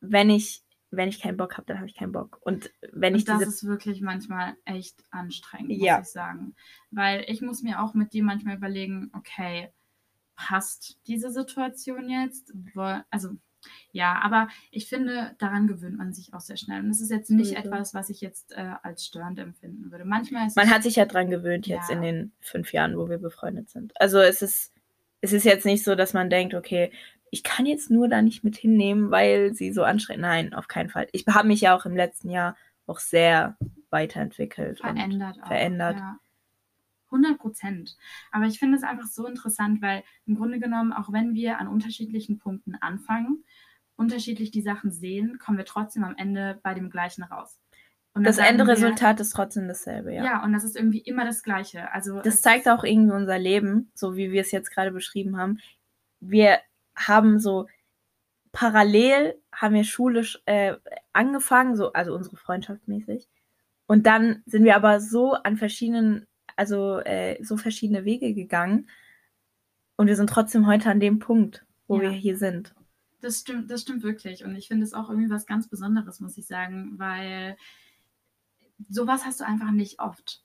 wenn 0.00 0.30
ich 0.30 0.64
wenn 0.96 1.08
ich 1.08 1.20
keinen 1.20 1.36
Bock 1.36 1.56
habe, 1.56 1.66
dann 1.66 1.78
habe 1.78 1.88
ich 1.88 1.96
keinen 1.96 2.12
Bock. 2.12 2.38
Und 2.42 2.70
wenn 2.92 3.14
und 3.14 3.18
ich 3.18 3.24
das 3.24 3.42
ist 3.42 3.66
wirklich 3.66 4.00
manchmal 4.00 4.56
echt 4.64 5.02
anstrengend, 5.10 5.72
ja. 5.72 5.98
muss 5.98 6.08
ich 6.08 6.12
sagen. 6.12 6.54
Weil 6.90 7.24
ich 7.28 7.42
muss 7.42 7.62
mir 7.62 7.82
auch 7.82 7.94
mit 7.94 8.12
dir 8.12 8.22
manchmal 8.22 8.56
überlegen, 8.56 9.10
okay, 9.12 9.72
passt 10.36 10.98
diese 11.06 11.30
Situation 11.30 12.08
jetzt? 12.08 12.52
Also 13.10 13.30
ja, 13.94 14.20
aber 14.22 14.48
ich 14.72 14.88
finde, 14.88 15.36
daran 15.38 15.68
gewöhnt 15.68 15.96
man 15.96 16.12
sich 16.12 16.34
auch 16.34 16.40
sehr 16.40 16.56
schnell. 16.56 16.80
Und 16.80 16.90
es 16.90 17.00
ist 17.00 17.12
jetzt 17.12 17.30
nicht 17.30 17.52
mhm. 17.52 17.58
etwas, 17.58 17.94
was 17.94 18.10
ich 18.10 18.20
jetzt 18.20 18.50
äh, 18.50 18.72
als 18.82 19.06
störend 19.06 19.38
empfinden 19.38 19.92
würde. 19.92 20.04
Manchmal 20.04 20.48
ist 20.48 20.56
Man 20.56 20.68
hat 20.68 20.82
sich 20.82 20.96
ja 20.96 21.06
dran 21.06 21.30
gewöhnt 21.30 21.68
jetzt 21.68 21.90
ja. 21.90 21.94
in 21.94 22.02
den 22.02 22.32
fünf 22.40 22.72
Jahren, 22.72 22.98
wo 22.98 23.08
wir 23.08 23.18
befreundet 23.18 23.70
sind. 23.70 23.92
Also 24.00 24.18
es 24.18 24.42
ist, 24.42 24.72
es 25.20 25.32
ist 25.32 25.44
jetzt 25.44 25.64
nicht 25.64 25.84
so, 25.84 25.94
dass 25.94 26.12
man 26.12 26.28
denkt, 26.28 26.54
okay, 26.54 26.90
ich 27.30 27.44
kann 27.44 27.66
jetzt 27.66 27.88
nur 27.88 28.08
da 28.08 28.20
nicht 28.20 28.42
mit 28.42 28.56
hinnehmen, 28.56 29.12
weil 29.12 29.54
sie 29.54 29.72
so 29.72 29.84
anstrengend. 29.84 30.22
Nein, 30.22 30.54
auf 30.54 30.66
keinen 30.66 30.90
Fall. 30.90 31.06
Ich 31.12 31.24
habe 31.28 31.46
mich 31.46 31.60
ja 31.60 31.76
auch 31.76 31.86
im 31.86 31.94
letzten 31.94 32.30
Jahr 32.30 32.56
auch 32.88 32.98
sehr 32.98 33.56
weiterentwickelt. 33.90 34.80
Verändert. 34.80 35.38
Auch, 35.40 35.46
verändert. 35.46 35.98
Ja. 35.98 36.18
100 37.14 37.38
Prozent. 37.38 37.96
Aber 38.32 38.46
ich 38.46 38.58
finde 38.58 38.76
es 38.76 38.82
einfach 38.82 39.06
so 39.06 39.26
interessant, 39.26 39.80
weil 39.82 40.02
im 40.26 40.34
Grunde 40.36 40.58
genommen, 40.58 40.92
auch 40.92 41.12
wenn 41.12 41.34
wir 41.34 41.58
an 41.58 41.68
unterschiedlichen 41.68 42.38
Punkten 42.38 42.74
anfangen, 42.80 43.44
unterschiedlich 43.96 44.50
die 44.50 44.62
Sachen 44.62 44.90
sehen, 44.90 45.38
kommen 45.38 45.58
wir 45.58 45.64
trotzdem 45.64 46.04
am 46.04 46.16
Ende 46.16 46.58
bei 46.62 46.74
dem 46.74 46.90
gleichen 46.90 47.22
raus. 47.22 47.60
Und 48.14 48.24
das 48.24 48.38
Endresultat 48.38 49.18
ist 49.18 49.30
trotzdem 49.30 49.66
dasselbe, 49.66 50.14
ja. 50.14 50.24
Ja, 50.24 50.44
und 50.44 50.52
das 50.52 50.62
ist 50.62 50.76
irgendwie 50.76 51.00
immer 51.00 51.24
das 51.24 51.42
Gleiche. 51.42 51.90
Also 51.92 52.20
das 52.20 52.42
zeigt 52.42 52.68
auch 52.68 52.84
irgendwie 52.84 53.14
unser 53.14 53.38
Leben, 53.38 53.90
so 53.94 54.16
wie 54.16 54.30
wir 54.30 54.40
es 54.40 54.52
jetzt 54.52 54.70
gerade 54.70 54.92
beschrieben 54.92 55.36
haben. 55.36 55.58
Wir 56.20 56.60
haben 56.94 57.40
so 57.40 57.66
parallel 58.54 59.34
haben 59.52 59.74
wir 59.74 59.84
schulisch 59.84 60.40
äh, 60.46 60.74
angefangen, 61.12 61.76
so, 61.76 61.92
also 61.92 62.14
unsere 62.14 62.36
Freundschaft 62.36 62.88
mäßig. 62.88 63.28
Und 63.86 64.06
dann 64.06 64.42
sind 64.46 64.64
wir 64.64 64.76
aber 64.76 65.00
so 65.00 65.34
an 65.34 65.58
verschiedenen, 65.58 66.26
also 66.56 67.00
äh, 67.00 67.42
so 67.42 67.58
verschiedene 67.58 68.06
Wege 68.06 68.32
gegangen. 68.32 68.88
Und 69.96 70.06
wir 70.06 70.16
sind 70.16 70.30
trotzdem 70.30 70.66
heute 70.66 70.88
an 70.88 71.00
dem 71.00 71.18
Punkt, 71.18 71.66
wo 71.88 71.96
ja. 71.96 72.02
wir 72.02 72.10
hier 72.10 72.38
sind. 72.38 72.74
Das 73.24 73.40
stimmt, 73.40 73.70
das 73.70 73.80
stimmt 73.80 74.02
wirklich. 74.02 74.44
Und 74.44 74.54
ich 74.54 74.68
finde 74.68 74.84
es 74.84 74.92
auch 74.92 75.08
irgendwie 75.08 75.30
was 75.30 75.46
ganz 75.46 75.66
Besonderes, 75.66 76.20
muss 76.20 76.36
ich 76.36 76.46
sagen, 76.46 76.98
weil 76.98 77.56
sowas 78.90 79.24
hast 79.24 79.40
du 79.40 79.46
einfach 79.46 79.70
nicht 79.70 79.98
oft. 79.98 80.44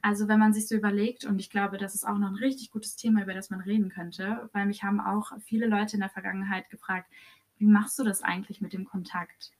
Also 0.00 0.26
wenn 0.26 0.38
man 0.38 0.54
sich 0.54 0.66
so 0.66 0.74
überlegt, 0.74 1.26
und 1.26 1.38
ich 1.38 1.50
glaube, 1.50 1.76
das 1.76 1.94
ist 1.94 2.06
auch 2.06 2.16
noch 2.16 2.28
ein 2.28 2.36
richtig 2.36 2.70
gutes 2.70 2.96
Thema, 2.96 3.22
über 3.22 3.34
das 3.34 3.50
man 3.50 3.60
reden 3.60 3.90
könnte, 3.90 4.48
weil 4.52 4.64
mich 4.64 4.82
haben 4.82 5.00
auch 5.00 5.32
viele 5.40 5.66
Leute 5.66 5.96
in 5.96 6.00
der 6.00 6.08
Vergangenheit 6.08 6.70
gefragt, 6.70 7.10
wie 7.58 7.66
machst 7.66 7.98
du 7.98 8.04
das 8.04 8.22
eigentlich 8.22 8.62
mit 8.62 8.72
dem 8.72 8.86
Kontakt? 8.86 9.50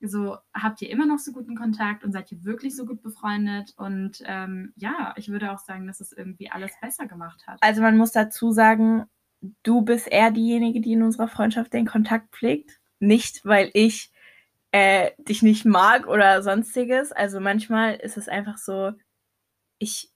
So, 0.00 0.38
habt 0.54 0.80
ihr 0.80 0.90
immer 0.90 1.04
noch 1.04 1.18
so 1.18 1.32
guten 1.32 1.54
Kontakt 1.56 2.02
und 2.02 2.12
seid 2.12 2.32
ihr 2.32 2.44
wirklich 2.44 2.76
so 2.76 2.86
gut 2.86 3.02
befreundet? 3.02 3.74
Und 3.76 4.22
ähm, 4.24 4.72
ja, 4.76 5.12
ich 5.16 5.28
würde 5.28 5.52
auch 5.52 5.58
sagen, 5.58 5.86
dass 5.86 6.00
es 6.00 6.12
irgendwie 6.12 6.50
alles 6.50 6.72
besser 6.80 7.06
gemacht 7.06 7.46
hat. 7.46 7.58
Also 7.62 7.82
man 7.82 7.96
muss 7.96 8.12
dazu 8.12 8.52
sagen, 8.52 9.06
du 9.62 9.82
bist 9.82 10.08
eher 10.08 10.30
diejenige, 10.30 10.80
die 10.80 10.92
in 10.92 11.02
unserer 11.02 11.28
Freundschaft 11.28 11.72
den 11.72 11.86
Kontakt 11.86 12.34
pflegt. 12.34 12.78
Nicht, 12.98 13.44
weil 13.44 13.70
ich 13.74 14.10
äh, 14.72 15.12
dich 15.18 15.42
nicht 15.42 15.64
mag 15.64 16.06
oder 16.06 16.42
sonstiges. 16.42 17.12
Also 17.12 17.40
manchmal 17.40 17.96
ist 17.96 18.16
es 18.16 18.28
einfach 18.28 18.58
so, 18.58 18.92
ich, 19.78 20.10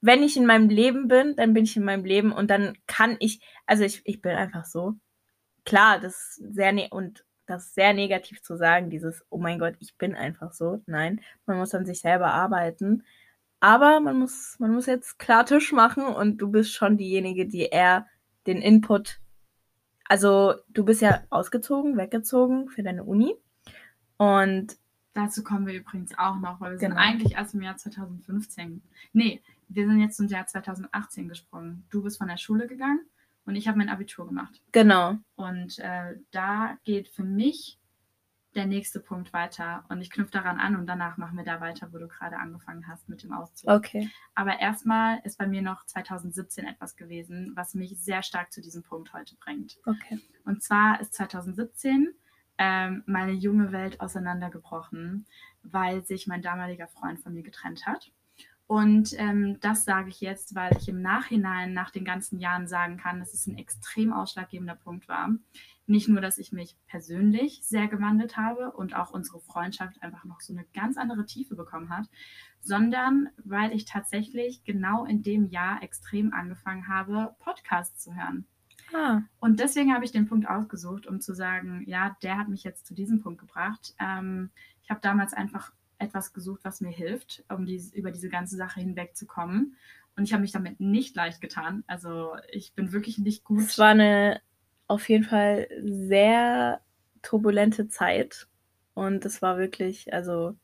wenn 0.00 0.22
ich 0.22 0.36
in 0.36 0.46
meinem 0.46 0.68
Leben 0.68 1.08
bin, 1.08 1.36
dann 1.36 1.54
bin 1.54 1.64
ich 1.64 1.76
in 1.76 1.84
meinem 1.84 2.04
Leben 2.04 2.32
und 2.32 2.50
dann 2.50 2.76
kann 2.86 3.16
ich, 3.20 3.40
also 3.66 3.84
ich, 3.84 4.02
ich 4.04 4.20
bin 4.22 4.32
einfach 4.32 4.64
so. 4.64 4.94
Klar, 5.64 5.98
das 6.00 6.38
ist 6.38 6.54
sehr, 6.54 6.72
ne 6.72 6.88
und 6.90 7.24
das 7.46 7.66
ist 7.66 7.74
sehr 7.74 7.94
negativ 7.94 8.42
zu 8.42 8.56
sagen, 8.56 8.90
dieses, 8.90 9.24
oh 9.30 9.38
mein 9.38 9.58
Gott, 9.58 9.74
ich 9.80 9.96
bin 9.96 10.14
einfach 10.14 10.52
so. 10.52 10.82
Nein, 10.86 11.20
man 11.46 11.58
muss 11.58 11.74
an 11.74 11.86
sich 11.86 12.00
selber 12.00 12.32
arbeiten. 12.32 13.04
Aber 13.60 14.00
man 14.00 14.18
muss, 14.18 14.56
man 14.58 14.72
muss 14.74 14.86
jetzt 14.86 15.18
klar 15.18 15.46
Tisch 15.46 15.72
machen 15.72 16.04
und 16.04 16.38
du 16.38 16.50
bist 16.50 16.72
schon 16.72 16.98
diejenige, 16.98 17.46
die 17.46 17.62
eher 17.62 18.06
den 18.46 18.60
Input, 18.60 19.20
also 20.06 20.54
du 20.68 20.84
bist 20.84 21.00
ja 21.00 21.22
ausgezogen, 21.30 21.96
weggezogen 21.96 22.68
für 22.68 22.82
deine 22.82 23.04
Uni. 23.04 23.34
Und 24.16 24.76
Dazu 25.14 25.44
kommen 25.44 25.66
wir 25.66 25.74
übrigens 25.74 26.18
auch 26.18 26.36
noch, 26.40 26.60
weil 26.60 26.72
wir 26.72 26.78
genau. 26.78 26.96
sind 26.96 27.04
eigentlich 27.04 27.34
erst 27.34 27.54
im 27.54 27.62
Jahr 27.62 27.76
2015. 27.76 28.82
Nee, 29.12 29.40
wir 29.68 29.86
sind 29.86 30.00
jetzt 30.00 30.16
zum 30.16 30.26
Jahr 30.26 30.44
2018 30.44 31.28
gesprungen. 31.28 31.86
Du 31.88 32.02
bist 32.02 32.18
von 32.18 32.26
der 32.26 32.36
Schule 32.36 32.66
gegangen 32.66 33.00
und 33.46 33.54
ich 33.54 33.68
habe 33.68 33.78
mein 33.78 33.88
Abitur 33.88 34.26
gemacht. 34.26 34.60
Genau. 34.72 35.16
Und 35.36 35.78
äh, 35.78 36.16
da 36.32 36.76
geht 36.82 37.08
für 37.08 37.22
mich 37.22 37.78
der 38.54 38.66
nächste 38.66 39.00
Punkt 39.00 39.32
weiter 39.32 39.84
und 39.88 40.00
ich 40.00 40.10
knüpfe 40.10 40.32
daran 40.32 40.58
an 40.58 40.76
und 40.76 40.86
danach 40.86 41.16
machen 41.16 41.36
wir 41.36 41.44
da 41.44 41.60
weiter, 41.60 41.92
wo 41.92 41.98
du 41.98 42.08
gerade 42.08 42.36
angefangen 42.36 42.86
hast 42.86 43.08
mit 43.08 43.22
dem 43.22 43.32
Auszug. 43.32 43.70
Okay. 43.70 44.10
Aber 44.34 44.60
erstmal 44.60 45.20
ist 45.24 45.38
bei 45.38 45.46
mir 45.46 45.62
noch 45.62 45.84
2017 45.86 46.66
etwas 46.66 46.96
gewesen, 46.96 47.52
was 47.54 47.74
mich 47.74 47.98
sehr 47.98 48.22
stark 48.22 48.52
zu 48.52 48.60
diesem 48.60 48.82
Punkt 48.82 49.12
heute 49.12 49.36
bringt. 49.36 49.78
Okay. 49.86 50.20
Und 50.44 50.62
zwar 50.62 51.00
ist 51.00 51.14
2017 51.14 52.14
ähm, 52.58 53.02
meine 53.06 53.32
junge 53.32 53.72
Welt 53.72 54.00
auseinandergebrochen, 54.00 55.26
weil 55.62 56.04
sich 56.04 56.26
mein 56.26 56.42
damaliger 56.42 56.88
Freund 56.88 57.20
von 57.20 57.34
mir 57.34 57.42
getrennt 57.42 57.86
hat. 57.86 58.12
Und 58.66 59.12
ähm, 59.18 59.58
das 59.60 59.84
sage 59.84 60.08
ich 60.08 60.20
jetzt, 60.20 60.54
weil 60.54 60.74
ich 60.78 60.88
im 60.88 61.02
Nachhinein, 61.02 61.74
nach 61.74 61.90
den 61.90 62.04
ganzen 62.04 62.38
Jahren 62.38 62.66
sagen 62.66 62.96
kann, 62.96 63.18
dass 63.20 63.34
es 63.34 63.46
ein 63.46 63.58
extrem 63.58 64.12
ausschlaggebender 64.12 64.74
Punkt 64.74 65.06
war. 65.06 65.30
Nicht 65.86 66.08
nur, 66.08 66.20
dass 66.20 66.38
ich 66.38 66.52
mich 66.52 66.76
persönlich 66.86 67.60
sehr 67.62 67.88
gewandelt 67.88 68.36
habe 68.36 68.72
und 68.72 68.96
auch 68.96 69.10
unsere 69.10 69.40
Freundschaft 69.40 70.02
einfach 70.02 70.24
noch 70.24 70.40
so 70.40 70.52
eine 70.52 70.64
ganz 70.72 70.96
andere 70.96 71.26
Tiefe 71.26 71.56
bekommen 71.56 71.90
hat, 71.90 72.06
sondern 72.60 73.28
weil 73.44 73.72
ich 73.72 73.84
tatsächlich 73.84 74.64
genau 74.64 75.04
in 75.04 75.22
dem 75.22 75.50
Jahr 75.50 75.82
extrem 75.82 76.32
angefangen 76.32 76.88
habe, 76.88 77.34
Podcasts 77.38 78.02
zu 78.02 78.14
hören. 78.14 78.46
Ah. 78.92 79.22
Und 79.40 79.60
deswegen 79.60 79.92
habe 79.94 80.04
ich 80.04 80.12
den 80.12 80.26
Punkt 80.26 80.48
ausgesucht, 80.48 81.06
um 81.06 81.20
zu 81.20 81.34
sagen, 81.34 81.84
ja, 81.86 82.16
der 82.22 82.38
hat 82.38 82.48
mich 82.48 82.64
jetzt 82.64 82.86
zu 82.86 82.94
diesem 82.94 83.20
Punkt 83.20 83.40
gebracht. 83.40 83.94
Ähm, 83.98 84.50
ich 84.82 84.90
habe 84.90 85.00
damals 85.02 85.32
einfach 85.32 85.72
etwas 85.98 86.32
gesucht, 86.32 86.60
was 86.64 86.80
mir 86.80 86.90
hilft, 86.90 87.44
um 87.48 87.66
dies, 87.66 87.92
über 87.92 88.10
diese 88.10 88.28
ganze 88.28 88.56
Sache 88.56 88.80
hinwegzukommen. 88.80 89.76
Und 90.16 90.24
ich 90.24 90.32
habe 90.32 90.42
mich 90.42 90.52
damit 90.52 90.80
nicht 90.80 91.16
leicht 91.16 91.40
getan. 91.40 91.82
Also 91.86 92.36
ich 92.52 92.74
bin 92.74 92.92
wirklich 92.92 93.18
nicht 93.18 93.44
gut. 93.44 93.62
Es 93.62 93.78
war 93.78 93.88
eine 93.88 94.40
auf 94.86 95.08
jeden 95.08 95.24
Fall 95.24 95.68
sehr 95.82 96.80
turbulente 97.22 97.88
Zeit. 97.88 98.48
Und 98.94 99.24
es 99.24 99.42
war 99.42 99.58
wirklich, 99.58 100.12
also 100.12 100.54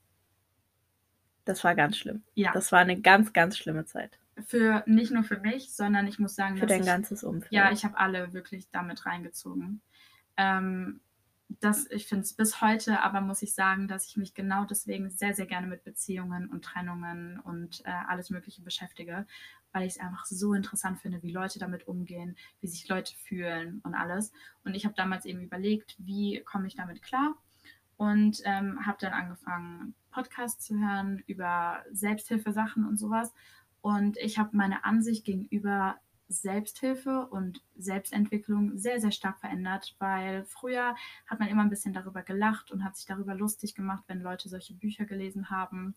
das 1.45 1.65
war 1.65 1.75
ganz 1.75 1.97
schlimm. 1.97 2.23
Ja. 2.35 2.53
Das 2.53 2.71
war 2.71 2.81
eine 2.81 3.01
ganz, 3.01 3.33
ganz 3.33 3.57
schlimme 3.57 3.85
Zeit 3.85 4.21
für 4.47 4.83
nicht 4.87 5.13
nur 5.13 5.25
für 5.25 5.39
mich, 5.39 5.73
sondern 5.75 6.07
ich 6.07 6.19
muss 6.19 6.35
sagen, 6.35 6.57
für 6.57 6.67
dein 6.67 6.81
ich, 6.81 6.87
ganzes 6.87 7.25
Umfeld. 7.25 7.53
Ja, 7.53 7.71
ich 7.73 7.85
habe 7.85 7.99
alle 7.99 8.33
wirklich 8.33 8.71
damit 8.71 9.07
reingezogen. 9.07 9.81
Ähm, 10.37 11.01
das, 11.59 11.91
ich 11.91 12.07
finde 12.07 12.23
es 12.23 12.33
bis 12.33 12.61
heute, 12.61 13.01
aber 13.01 13.21
muss 13.21 13.43
ich 13.43 13.55
sagen, 13.55 13.89
dass 13.89 14.07
ich 14.07 14.17
mich 14.17 14.35
genau 14.35 14.65
deswegen 14.65 15.11
sehr, 15.11 15.35
sehr 15.35 15.47
gerne 15.47 15.67
mit 15.67 15.83
Beziehungen 15.83 16.49
und 16.49 16.65
Trennungen 16.65 17.41
und 17.41 17.81
äh, 17.85 17.91
alles 18.09 18.31
Mögliche 18.31 18.63
beschäftige, 18.63 19.27
weil 19.73 19.87
ich 19.87 19.95
es 19.95 20.01
einfach 20.01 20.27
so 20.27 20.55
interessant 20.55 21.01
finde, 21.01 21.23
wie 21.23 21.33
Leute 21.33 21.59
damit 21.59 21.87
umgehen, 21.87 22.37
wie 22.61 22.67
sich 22.69 22.89
Leute 22.89 23.15
fühlen 23.17 23.81
und 23.85 23.95
alles. 23.95 24.33
Und 24.65 24.75
ich 24.75 24.85
habe 24.85 24.95
damals 24.97 25.25
eben 25.25 25.41
überlegt, 25.41 25.97
wie 25.99 26.41
komme 26.45 26.67
ich 26.67 26.77
damit 26.77 27.03
klar 27.03 27.37
und 27.97 28.41
ähm, 28.45 28.87
habe 28.87 28.97
dann 29.01 29.13
angefangen, 29.13 29.95
Podcasts 30.11 30.65
zu 30.65 30.75
hören 30.75 31.23
über 31.27 31.85
Selbsthilfesachen 31.93 32.87
und 32.87 32.99
sowas. 32.99 33.35
Und 33.83 34.17
ich 34.17 34.39
habe 34.39 34.57
meine 34.57 34.85
Ansicht 34.85 35.25
gegenüber 35.25 35.97
Selbsthilfe 36.31 37.27
und 37.27 37.61
Selbstentwicklung 37.77 38.79
sehr, 38.79 39.01
sehr 39.01 39.11
stark 39.11 39.41
verändert, 39.41 39.97
weil 39.99 40.45
früher 40.45 40.95
hat 41.27 41.41
man 41.41 41.49
immer 41.49 41.63
ein 41.63 41.71
bisschen 41.71 41.93
darüber 41.93 42.23
gelacht 42.23 42.71
und 42.71 42.85
hat 42.85 42.97
sich 42.97 43.05
darüber 43.05 43.35
lustig 43.35 43.75
gemacht, 43.75 44.05
wenn 44.07 44.23
Leute 44.23 44.49
solche 44.49 44.75
Bücher 44.75 45.05
gelesen 45.05 45.51
haben. 45.51 45.95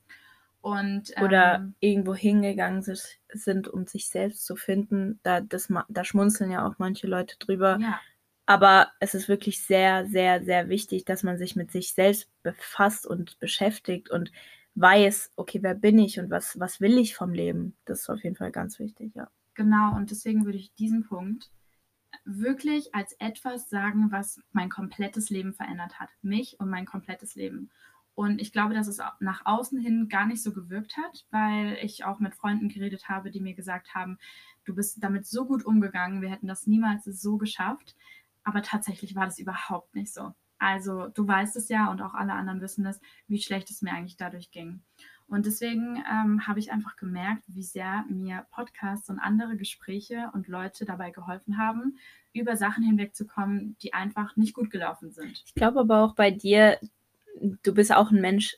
Und, 0.64 1.12
ähm, 1.18 1.24
Oder 1.24 1.74
irgendwo 1.82 2.16
hingegangen 2.16 2.84
sind, 3.34 3.68
um 3.68 3.86
sich 3.86 4.08
selbst 4.08 4.46
zu 4.46 4.56
finden. 4.56 5.20
Da, 5.22 5.42
das, 5.42 5.68
da 5.90 6.06
schmunzeln 6.06 6.52
ja 6.52 6.66
auch 6.66 6.76
manche 6.78 7.06
Leute 7.06 7.36
drüber. 7.38 7.78
Ja. 7.82 8.00
Aber 8.46 8.88
es 9.02 9.14
ist 9.14 9.28
wirklich 9.28 9.62
sehr, 9.62 10.06
sehr, 10.08 10.42
sehr 10.42 10.70
wichtig, 10.70 11.04
dass 11.04 11.22
man 11.22 11.38
sich 11.38 11.58
mit 11.58 11.70
sich 11.70 11.94
selbst 11.94 12.30
befasst 12.44 13.06
und 13.06 13.40
beschäftigt 13.40 14.10
und 14.10 14.32
weiß, 14.76 15.34
okay, 15.36 15.60
wer 15.62 15.76
bin 15.76 16.00
ich 16.00 16.18
und 16.18 16.30
was, 16.30 16.58
was 16.58 16.80
will 16.80 16.98
ich 16.98 17.14
vom 17.14 17.34
Leben? 17.34 17.76
Das 17.84 18.00
ist 18.00 18.10
auf 18.10 18.24
jeden 18.24 18.38
Fall 18.38 18.52
ganz 18.52 18.80
wichtig, 18.80 19.14
ja. 19.16 19.30
Genau, 19.56 19.96
und 19.98 20.12
deswegen 20.12 20.46
würde 20.46 20.58
ich 20.58 20.74
diesen 20.76 21.04
Punkt 21.04 21.52
wirklich 22.24 22.96
als 22.96 23.14
etwas 23.20 23.70
sagen, 23.70 24.12
was 24.12 24.40
mein 24.54 24.70
komplettes 24.70 25.30
Leben 25.30 25.54
verändert 25.54 26.00
hat. 26.00 26.10
Mich 26.22 26.58
und 26.60 26.70
mein 26.70 26.86
komplettes 26.86 27.36
Leben. 27.36 27.70
Und 28.16 28.40
ich 28.40 28.52
glaube, 28.52 28.74
dass 28.74 28.88
es 28.88 29.00
nach 29.20 29.46
außen 29.46 29.80
hin 29.80 30.08
gar 30.08 30.28
nicht 30.28 30.44
so 30.44 30.54
gewirkt 30.54 30.98
hat, 30.98 31.26
weil 31.32 31.78
ich 31.82 32.06
auch 32.06 32.20
mit 32.20 32.36
Freunden 32.36 32.70
geredet 32.70 33.10
habe, 33.10 33.32
die 33.32 33.40
mir 33.40 33.56
gesagt 33.56 33.96
haben, 33.96 34.20
du 34.66 34.76
bist 34.76 35.04
damit 35.04 35.26
so 35.26 35.46
gut 35.46 35.66
umgegangen, 35.66 36.22
wir 36.22 36.30
hätten 36.30 36.48
das 36.48 36.68
niemals 36.68 37.06
so 37.06 37.38
geschafft. 37.38 37.96
Aber 38.44 38.62
tatsächlich 38.62 39.16
war 39.16 39.26
das 39.26 39.40
überhaupt 39.40 39.96
nicht 39.96 40.14
so. 40.14 40.34
Also 40.60 41.08
du 41.08 41.28
weißt 41.28 41.56
es 41.56 41.70
ja 41.70 41.92
und 41.92 42.02
auch 42.02 42.14
alle 42.14 42.34
anderen 42.34 42.62
wissen 42.62 42.86
es, 42.86 43.02
wie 43.28 43.42
schlecht 43.42 43.70
es 43.70 43.82
mir 43.82 43.92
eigentlich 43.92 44.18
dadurch 44.18 44.52
ging. 44.52 44.82
Und 45.28 45.46
deswegen 45.46 46.04
ähm, 46.10 46.46
habe 46.48 46.60
ich 46.60 46.72
einfach 46.72 46.96
gemerkt, 46.96 47.44
wie 47.48 47.64
sehr 47.64 48.06
mir 48.08 48.46
Podcasts 48.52 49.10
und 49.10 49.20
andere 49.20 49.58
Gespräche 49.58 50.30
und 50.34 50.48
Leute 50.48 50.86
dabei 50.86 51.12
geholfen 51.12 51.58
haben, 51.58 51.98
über 52.34 52.56
Sachen 52.56 52.84
hinwegzukommen, 52.84 53.76
die 53.82 53.94
einfach 53.94 54.36
nicht 54.36 54.54
gut 54.54 54.70
gelaufen 54.70 55.12
sind. 55.12 55.44
Ich 55.46 55.56
glaube 55.56 55.80
aber 55.80 56.04
auch 56.04 56.16
bei 56.16 56.30
dir, 56.30 56.78
du 57.40 57.74
bist 57.74 57.94
auch 57.94 58.12
ein 58.12 58.22
Mensch, 58.22 58.58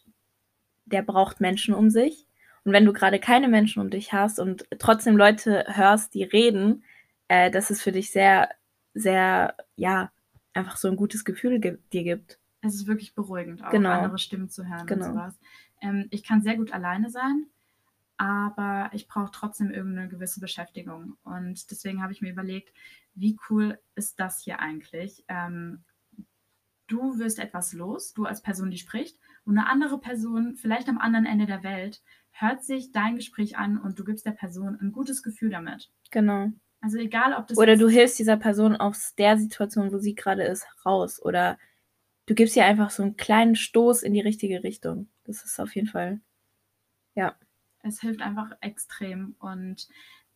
der 0.86 1.02
braucht 1.02 1.42
Menschen 1.42 1.74
um 1.74 1.90
sich. 1.90 2.28
Und 2.64 2.74
wenn 2.74 2.86
du 2.86 2.94
gerade 2.94 3.20
keine 3.20 3.48
Menschen 3.48 3.82
um 3.82 3.90
dich 3.90 4.12
hast 4.12 4.40
und 4.40 4.66
trotzdem 4.80 5.18
Leute 5.18 5.66
hörst, 5.68 6.14
die 6.14 6.24
reden, 6.24 6.84
äh, 7.28 7.52
dass 7.52 7.70
es 7.70 7.82
für 7.82 7.92
dich 7.92 8.12
sehr, 8.12 8.50
sehr, 8.94 9.56
ja, 9.76 10.12
einfach 10.54 10.78
so 10.78 10.88
ein 10.88 10.96
gutes 10.96 11.26
Gefühl 11.26 11.60
dir 11.60 12.04
gibt. 12.04 12.40
Es 12.62 12.74
ist 12.74 12.88
wirklich 12.88 13.14
beruhigend, 13.14 13.64
auch 13.64 13.70
genau. 13.70 13.92
andere 13.92 14.18
Stimmen 14.18 14.50
zu 14.50 14.68
hören 14.68 14.88
genau. 14.88 15.06
und 15.06 15.14
sowas. 15.14 15.40
Ähm, 15.82 16.08
ich 16.10 16.24
kann 16.24 16.42
sehr 16.42 16.56
gut 16.56 16.72
alleine 16.74 17.10
sein, 17.12 17.46
aber 18.18 18.90
ich 18.94 19.08
brauche 19.08 19.32
trotzdem 19.32 19.70
irgendeine 19.70 20.10
gewisse 20.10 20.40
Beschäftigung. 20.40 21.18
Und 21.24 21.70
deswegen 21.70 22.02
habe 22.02 22.14
ich 22.14 22.22
mir 22.22 22.32
überlegt, 22.32 22.74
wie 23.14 23.38
cool 23.50 23.78
ist 23.94 24.20
das 24.20 24.42
hier 24.42 24.60
eigentlich? 24.60 25.24
Ähm, 25.28 25.84
du 26.88 27.20
wirst 27.20 27.40
etwas 27.40 27.74
los, 27.74 28.14
du 28.14 28.26
als 28.26 28.42
Person, 28.42 28.72
die 28.72 28.78
spricht, 28.78 29.18
und 29.46 29.58
eine 29.58 29.68
andere 29.68 30.00
Person, 30.00 30.56
vielleicht 30.56 30.90
am 30.90 30.98
anderen 30.98 31.26
Ende 31.26 31.46
der 31.46 31.64
Welt, 31.64 32.02
hört 32.32 32.64
sich 32.64 32.92
dein 32.92 33.16
Gespräch 33.16 33.58
an 33.58 33.78
und 33.78 33.98
du 33.98 34.04
gibst 34.04 34.26
der 34.26 34.32
Person 34.32 34.78
ein 34.82 34.92
gutes 34.92 35.24
Gefühl 35.24 35.50
damit. 35.50 35.92
Genau. 36.12 36.52
Also 36.82 36.98
egal, 36.98 37.34
ob 37.34 37.48
das. 37.48 37.58
Oder 37.58 37.78
du 37.78 37.88
hilfst 37.88 38.20
dieser 38.20 38.38
Person 38.38 38.76
aus 38.76 39.16
der 39.16 39.38
Situation, 39.38 39.92
wo 39.92 39.98
sie 39.98 40.16
gerade 40.16 40.44
ist, 40.44 40.68
raus. 40.86 41.22
Oder 41.24 41.58
du 42.26 42.36
gibst 42.36 42.56
ihr 42.56 42.66
einfach 42.66 42.90
so 42.90 43.04
einen 43.04 43.18
kleinen 43.18 43.56
Stoß 43.56 44.04
in 44.04 44.14
die 44.14 44.22
richtige 44.22 44.64
Richtung. 44.64 45.08
Das 45.24 45.44
ist 45.44 45.60
auf 45.60 45.74
jeden 45.76 45.88
Fall, 45.88 46.20
ja. 47.16 47.36
Es 47.82 48.02
hilft 48.02 48.22
einfach 48.22 48.52
extrem. 48.62 49.36
Und 49.40 49.88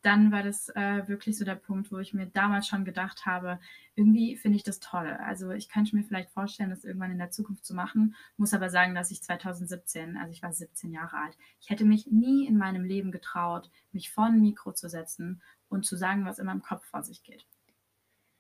dann 0.01 0.31
war 0.31 0.43
das 0.43 0.69
äh, 0.69 1.07
wirklich 1.07 1.37
so 1.37 1.43
der 1.43 1.55
Punkt, 1.55 1.91
wo 1.91 1.97
ich 1.97 2.13
mir 2.13 2.25
damals 2.27 2.67
schon 2.67 2.85
gedacht 2.85 3.25
habe, 3.25 3.59
irgendwie 3.95 4.37
finde 4.37 4.55
ich 4.55 4.63
das 4.63 4.79
toll. 4.79 5.07
Also 5.07 5.51
ich 5.51 5.69
könnte 5.69 5.95
mir 5.95 6.03
vielleicht 6.03 6.31
vorstellen, 6.31 6.69
das 6.69 6.85
irgendwann 6.85 7.11
in 7.11 7.17
der 7.17 7.31
Zukunft 7.31 7.65
zu 7.65 7.73
machen, 7.73 8.15
muss 8.37 8.53
aber 8.53 8.69
sagen, 8.69 8.95
dass 8.95 9.11
ich 9.11 9.21
2017, 9.21 10.17
also 10.17 10.31
ich 10.31 10.41
war 10.41 10.53
17 10.53 10.91
Jahre 10.91 11.17
alt, 11.17 11.37
ich 11.59 11.69
hätte 11.69 11.83
mich 11.83 12.07
nie 12.07 12.47
in 12.47 12.57
meinem 12.57 12.85
Leben 12.85 13.11
getraut, 13.11 13.69
mich 13.91 14.09
vor 14.09 14.25
ein 14.25 14.41
Mikro 14.41 14.71
zu 14.71 14.87
setzen 14.87 15.41
und 15.67 15.85
zu 15.85 15.97
sagen, 15.97 16.25
was 16.25 16.39
in 16.39 16.45
meinem 16.45 16.61
Kopf 16.61 16.85
vor 16.85 17.03
sich 17.03 17.23
geht. 17.23 17.45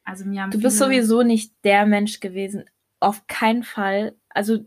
Also 0.03 0.25
mir 0.25 0.43
haben 0.43 0.51
Du 0.51 0.61
bist 0.61 0.77
sowieso 0.77 1.23
nicht 1.23 1.53
der 1.63 1.85
Mensch 1.85 2.19
gewesen, 2.19 2.65
auf 2.99 3.27
keinen 3.27 3.63
Fall. 3.63 4.15
Also 4.29 4.65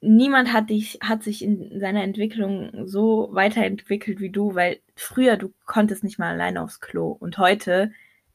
niemand 0.00 0.52
hat 0.52 0.70
dich, 0.70 0.98
hat 1.02 1.22
sich 1.22 1.42
in 1.42 1.78
seiner 1.78 2.02
Entwicklung 2.02 2.86
so 2.86 3.28
weiterentwickelt 3.32 4.20
wie 4.20 4.30
du, 4.30 4.54
weil 4.54 4.80
früher 4.94 5.36
du 5.36 5.52
konntest 5.66 6.04
nicht 6.04 6.18
mal 6.18 6.32
alleine 6.32 6.62
aufs 6.62 6.80
Klo 6.80 7.10
und 7.10 7.38
heute 7.38 7.92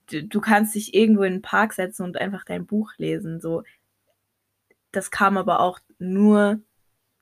du, 0.08 0.23
du 0.23 0.41
kannst 0.41 0.75
dich 0.75 0.93
irgendwo 0.93 1.23
in 1.23 1.34
den 1.34 1.41
Park 1.41 1.73
setzen 1.73 2.04
und 2.04 2.17
einfach 2.17 2.45
dein 2.45 2.65
Buch 2.65 2.91
lesen. 2.97 3.39
So, 3.39 3.63
das 4.91 5.12
kam 5.12 5.38
aber 5.38 5.60
auch 5.60 5.80
nur 5.97 6.62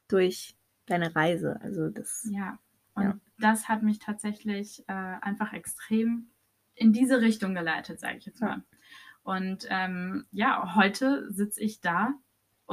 durch 0.08 0.56
deine 0.86 1.16
Reise. 1.16 1.60
Also 1.62 1.90
das. 1.90 2.28
Ja. 2.32 2.60
Und 2.96 3.04
ja. 3.04 3.20
das 3.40 3.68
hat 3.68 3.82
mich 3.82 4.00
tatsächlich 4.00 4.84
äh, 4.88 4.94
einfach 4.94 5.54
extrem 5.54 6.30
in 6.76 6.92
diese 6.92 7.22
Richtung 7.22 7.56
geleitet, 7.56 8.00
sage 8.00 8.18
ich 8.18 8.26
jetzt 8.26 8.42
mal. 8.42 8.58
Ja. 8.58 8.64
Und 9.24 9.68
ähm, 9.70 10.26
ja, 10.32 10.76
heute 10.76 11.32
sitze 11.32 11.62
ich 11.62 11.80
da 11.80 12.14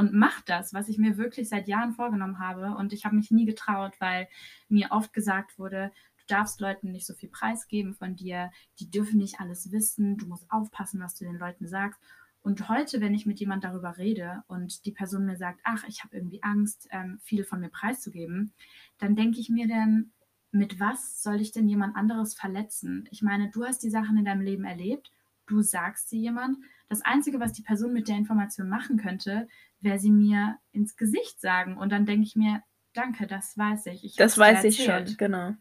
und 0.00 0.14
mache 0.14 0.42
das, 0.46 0.72
was 0.72 0.88
ich 0.88 0.96
mir 0.96 1.18
wirklich 1.18 1.50
seit 1.50 1.68
Jahren 1.68 1.92
vorgenommen 1.92 2.38
habe. 2.38 2.74
Und 2.74 2.94
ich 2.94 3.04
habe 3.04 3.16
mich 3.16 3.30
nie 3.30 3.44
getraut, 3.44 3.92
weil 4.00 4.28
mir 4.70 4.88
oft 4.92 5.12
gesagt 5.12 5.58
wurde, 5.58 5.92
du 6.16 6.24
darfst 6.26 6.58
Leuten 6.58 6.90
nicht 6.90 7.06
so 7.06 7.12
viel 7.12 7.28
preisgeben 7.28 7.94
von 7.94 8.16
dir, 8.16 8.50
die 8.78 8.90
dürfen 8.90 9.18
nicht 9.18 9.40
alles 9.40 9.72
wissen, 9.72 10.16
du 10.16 10.26
musst 10.26 10.50
aufpassen, 10.50 11.00
was 11.00 11.16
du 11.16 11.26
den 11.26 11.38
Leuten 11.38 11.68
sagst. 11.68 12.00
Und 12.40 12.70
heute, 12.70 13.02
wenn 13.02 13.12
ich 13.12 13.26
mit 13.26 13.40
jemand 13.40 13.62
darüber 13.62 13.98
rede 13.98 14.42
und 14.48 14.86
die 14.86 14.92
Person 14.92 15.26
mir 15.26 15.36
sagt, 15.36 15.60
ach, 15.64 15.84
ich 15.86 16.02
habe 16.02 16.16
irgendwie 16.16 16.42
Angst, 16.42 16.88
ähm, 16.90 17.18
viel 17.20 17.44
von 17.44 17.60
mir 17.60 17.68
preiszugeben, 17.68 18.54
dann 18.96 19.16
denke 19.16 19.38
ich 19.38 19.50
mir 19.50 19.68
dann, 19.68 20.12
mit 20.50 20.80
was 20.80 21.22
soll 21.22 21.42
ich 21.42 21.52
denn 21.52 21.68
jemand 21.68 21.94
anderes 21.94 22.32
verletzen? 22.32 23.06
Ich 23.10 23.20
meine, 23.20 23.50
du 23.50 23.66
hast 23.66 23.82
die 23.82 23.90
Sachen 23.90 24.16
in 24.16 24.24
deinem 24.24 24.40
Leben 24.40 24.64
erlebt 24.64 25.12
du 25.50 25.62
sagst 25.62 26.08
sie 26.08 26.20
jemand. 26.20 26.58
Das 26.88 27.02
Einzige, 27.02 27.40
was 27.40 27.52
die 27.52 27.62
Person 27.62 27.92
mit 27.92 28.08
der 28.08 28.16
Information 28.16 28.68
machen 28.68 28.96
könnte, 28.96 29.48
wäre 29.80 29.98
sie 29.98 30.10
mir 30.10 30.58
ins 30.72 30.96
Gesicht 30.96 31.40
sagen. 31.40 31.76
Und 31.76 31.90
dann 31.90 32.06
denke 32.06 32.26
ich 32.26 32.36
mir, 32.36 32.62
danke, 32.92 33.26
das 33.26 33.56
weiß 33.56 33.86
ich. 33.86 34.04
ich 34.04 34.16
das 34.16 34.38
weiß 34.38 34.64
ich 34.64 34.84
schon, 34.84 35.16
genau. 35.16 35.54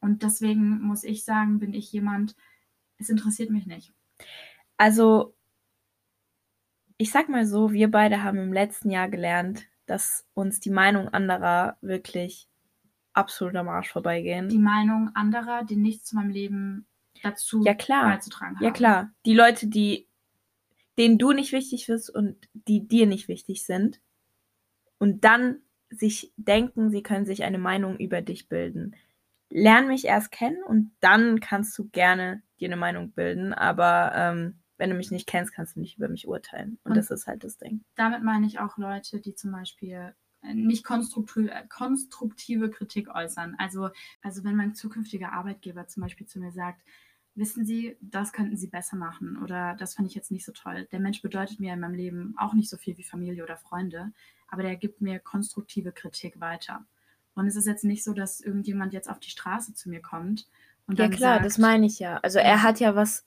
Und 0.00 0.22
deswegen 0.22 0.80
muss 0.82 1.04
ich 1.04 1.24
sagen, 1.24 1.58
bin 1.58 1.72
ich 1.72 1.90
jemand, 1.92 2.36
es 2.98 3.08
interessiert 3.08 3.50
mich 3.50 3.66
nicht. 3.66 3.92
Also, 4.76 5.34
ich 6.98 7.10
sag 7.10 7.28
mal 7.28 7.46
so, 7.46 7.72
wir 7.72 7.90
beide 7.90 8.22
haben 8.22 8.38
im 8.38 8.52
letzten 8.52 8.90
Jahr 8.90 9.08
gelernt, 9.08 9.66
dass 9.86 10.26
uns 10.34 10.60
die 10.60 10.70
Meinung 10.70 11.08
anderer 11.08 11.76
wirklich 11.80 12.48
absolut 13.12 13.56
am 13.56 13.68
Arsch 13.68 13.90
vorbeigehen. 13.90 14.48
Die 14.48 14.58
Meinung 14.58 15.10
anderer, 15.14 15.64
die 15.64 15.76
nichts 15.76 16.06
zu 16.06 16.16
meinem 16.16 16.30
Leben 16.30 16.86
dazu 17.22 17.62
ja, 17.64 17.74
klar. 17.74 18.10
beizutragen 18.10 18.56
haben. 18.56 18.64
Ja, 18.64 18.70
klar. 18.70 19.10
Die 19.24 19.34
Leute, 19.34 19.68
die, 19.68 20.08
denen 20.98 21.18
du 21.18 21.32
nicht 21.32 21.52
wichtig 21.52 21.86
bist 21.86 22.10
und 22.10 22.48
die 22.52 22.86
dir 22.86 23.06
nicht 23.06 23.28
wichtig 23.28 23.64
sind 23.64 24.00
und 24.98 25.24
dann 25.24 25.58
sich 25.90 26.32
denken, 26.36 26.90
sie 26.90 27.02
können 27.02 27.26
sich 27.26 27.44
eine 27.44 27.58
Meinung 27.58 27.98
über 27.98 28.22
dich 28.22 28.48
bilden. 28.48 28.96
Lern 29.50 29.86
mich 29.86 30.04
erst 30.06 30.32
kennen 30.32 30.62
und 30.64 30.92
dann 31.00 31.40
kannst 31.40 31.78
du 31.78 31.88
gerne 31.88 32.42
dir 32.58 32.68
eine 32.68 32.76
Meinung 32.76 33.12
bilden, 33.12 33.52
aber 33.52 34.12
ähm, 34.14 34.58
wenn 34.76 34.90
du 34.90 34.96
mich 34.96 35.10
nicht 35.10 35.26
kennst, 35.26 35.52
kannst 35.52 35.76
du 35.76 35.80
nicht 35.80 35.98
über 35.98 36.08
mich 36.08 36.26
urteilen. 36.26 36.78
Und, 36.82 36.90
und 36.90 36.96
das 36.96 37.10
ist 37.10 37.26
halt 37.26 37.44
das 37.44 37.58
Ding. 37.58 37.84
Damit 37.94 38.22
meine 38.22 38.46
ich 38.46 38.58
auch 38.58 38.76
Leute, 38.76 39.20
die 39.20 39.34
zum 39.34 39.52
Beispiel 39.52 40.14
äh, 40.42 40.54
nicht 40.54 40.84
konstruktive, 40.84 41.50
äh, 41.50 41.66
konstruktive 41.68 42.70
Kritik 42.70 43.14
äußern. 43.14 43.54
Also, 43.58 43.90
also 44.22 44.44
wenn 44.44 44.56
mein 44.56 44.74
zukünftiger 44.74 45.32
Arbeitgeber 45.32 45.86
zum 45.86 46.02
Beispiel 46.02 46.26
zu 46.26 46.40
mir 46.40 46.52
sagt, 46.52 46.82
wissen 47.34 47.64
Sie, 47.64 47.96
das 48.00 48.32
könnten 48.32 48.56
Sie 48.56 48.68
besser 48.68 48.96
machen 48.96 49.42
oder 49.42 49.74
das 49.78 49.94
fand 49.94 50.08
ich 50.08 50.14
jetzt 50.14 50.30
nicht 50.30 50.44
so 50.44 50.52
toll. 50.52 50.86
Der 50.92 51.00
Mensch 51.00 51.22
bedeutet 51.22 51.60
mir 51.60 51.72
in 51.72 51.80
meinem 51.80 51.94
Leben 51.94 52.34
auch 52.38 52.54
nicht 52.54 52.70
so 52.70 52.76
viel 52.76 52.96
wie 52.96 53.04
Familie 53.04 53.42
oder 53.42 53.56
Freunde, 53.56 54.12
aber 54.48 54.62
der 54.62 54.76
gibt 54.76 55.00
mir 55.00 55.18
konstruktive 55.18 55.92
Kritik 55.92 56.40
weiter. 56.40 56.84
Und 57.34 57.46
es 57.46 57.56
ist 57.56 57.66
jetzt 57.66 57.84
nicht 57.84 58.04
so, 58.04 58.14
dass 58.14 58.40
irgendjemand 58.40 58.92
jetzt 58.92 59.10
auf 59.10 59.18
die 59.18 59.30
Straße 59.30 59.74
zu 59.74 59.88
mir 59.88 60.00
kommt 60.00 60.46
und 60.86 60.98
ja, 60.98 61.08
klar, 61.08 61.34
sagt, 61.36 61.46
das 61.46 61.58
meine 61.58 61.86
ich 61.86 61.98
ja. 61.98 62.18
Also 62.18 62.38
er 62.38 62.62
hat 62.62 62.78
ja 62.80 62.94
was, 62.94 63.24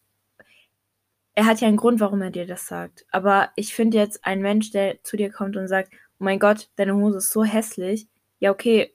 er 1.33 1.45
hat 1.45 1.61
ja 1.61 1.67
einen 1.67 1.77
Grund, 1.77 1.99
warum 1.99 2.21
er 2.21 2.31
dir 2.31 2.45
das 2.45 2.67
sagt. 2.67 3.05
Aber 3.11 3.49
ich 3.55 3.73
finde 3.73 3.97
jetzt 3.97 4.25
ein 4.25 4.41
Mensch, 4.41 4.71
der 4.71 5.03
zu 5.03 5.17
dir 5.17 5.31
kommt 5.31 5.57
und 5.57 5.67
sagt, 5.67 5.93
oh 6.19 6.23
mein 6.23 6.39
Gott, 6.39 6.69
deine 6.75 6.95
Hose 6.95 7.17
ist 7.17 7.31
so 7.31 7.43
hässlich. 7.43 8.07
Ja, 8.39 8.51
okay. 8.51 8.93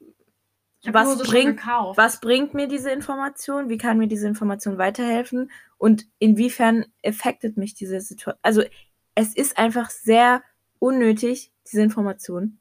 Was 0.90 1.22
bringt, 1.22 1.64
was 1.64 2.20
bringt 2.20 2.54
mir 2.54 2.66
diese 2.66 2.90
Information? 2.90 3.68
Wie 3.68 3.78
kann 3.78 3.98
mir 3.98 4.08
diese 4.08 4.26
Information 4.26 4.78
weiterhelfen? 4.78 5.50
Und 5.78 6.06
inwiefern 6.18 6.86
affectet 7.04 7.56
mich 7.56 7.74
diese 7.74 8.00
Situation? 8.00 8.40
Also, 8.42 8.62
es 9.14 9.36
ist 9.36 9.58
einfach 9.58 9.90
sehr 9.90 10.42
unnötig, 10.80 11.52
diese 11.70 11.82
Information 11.82 12.58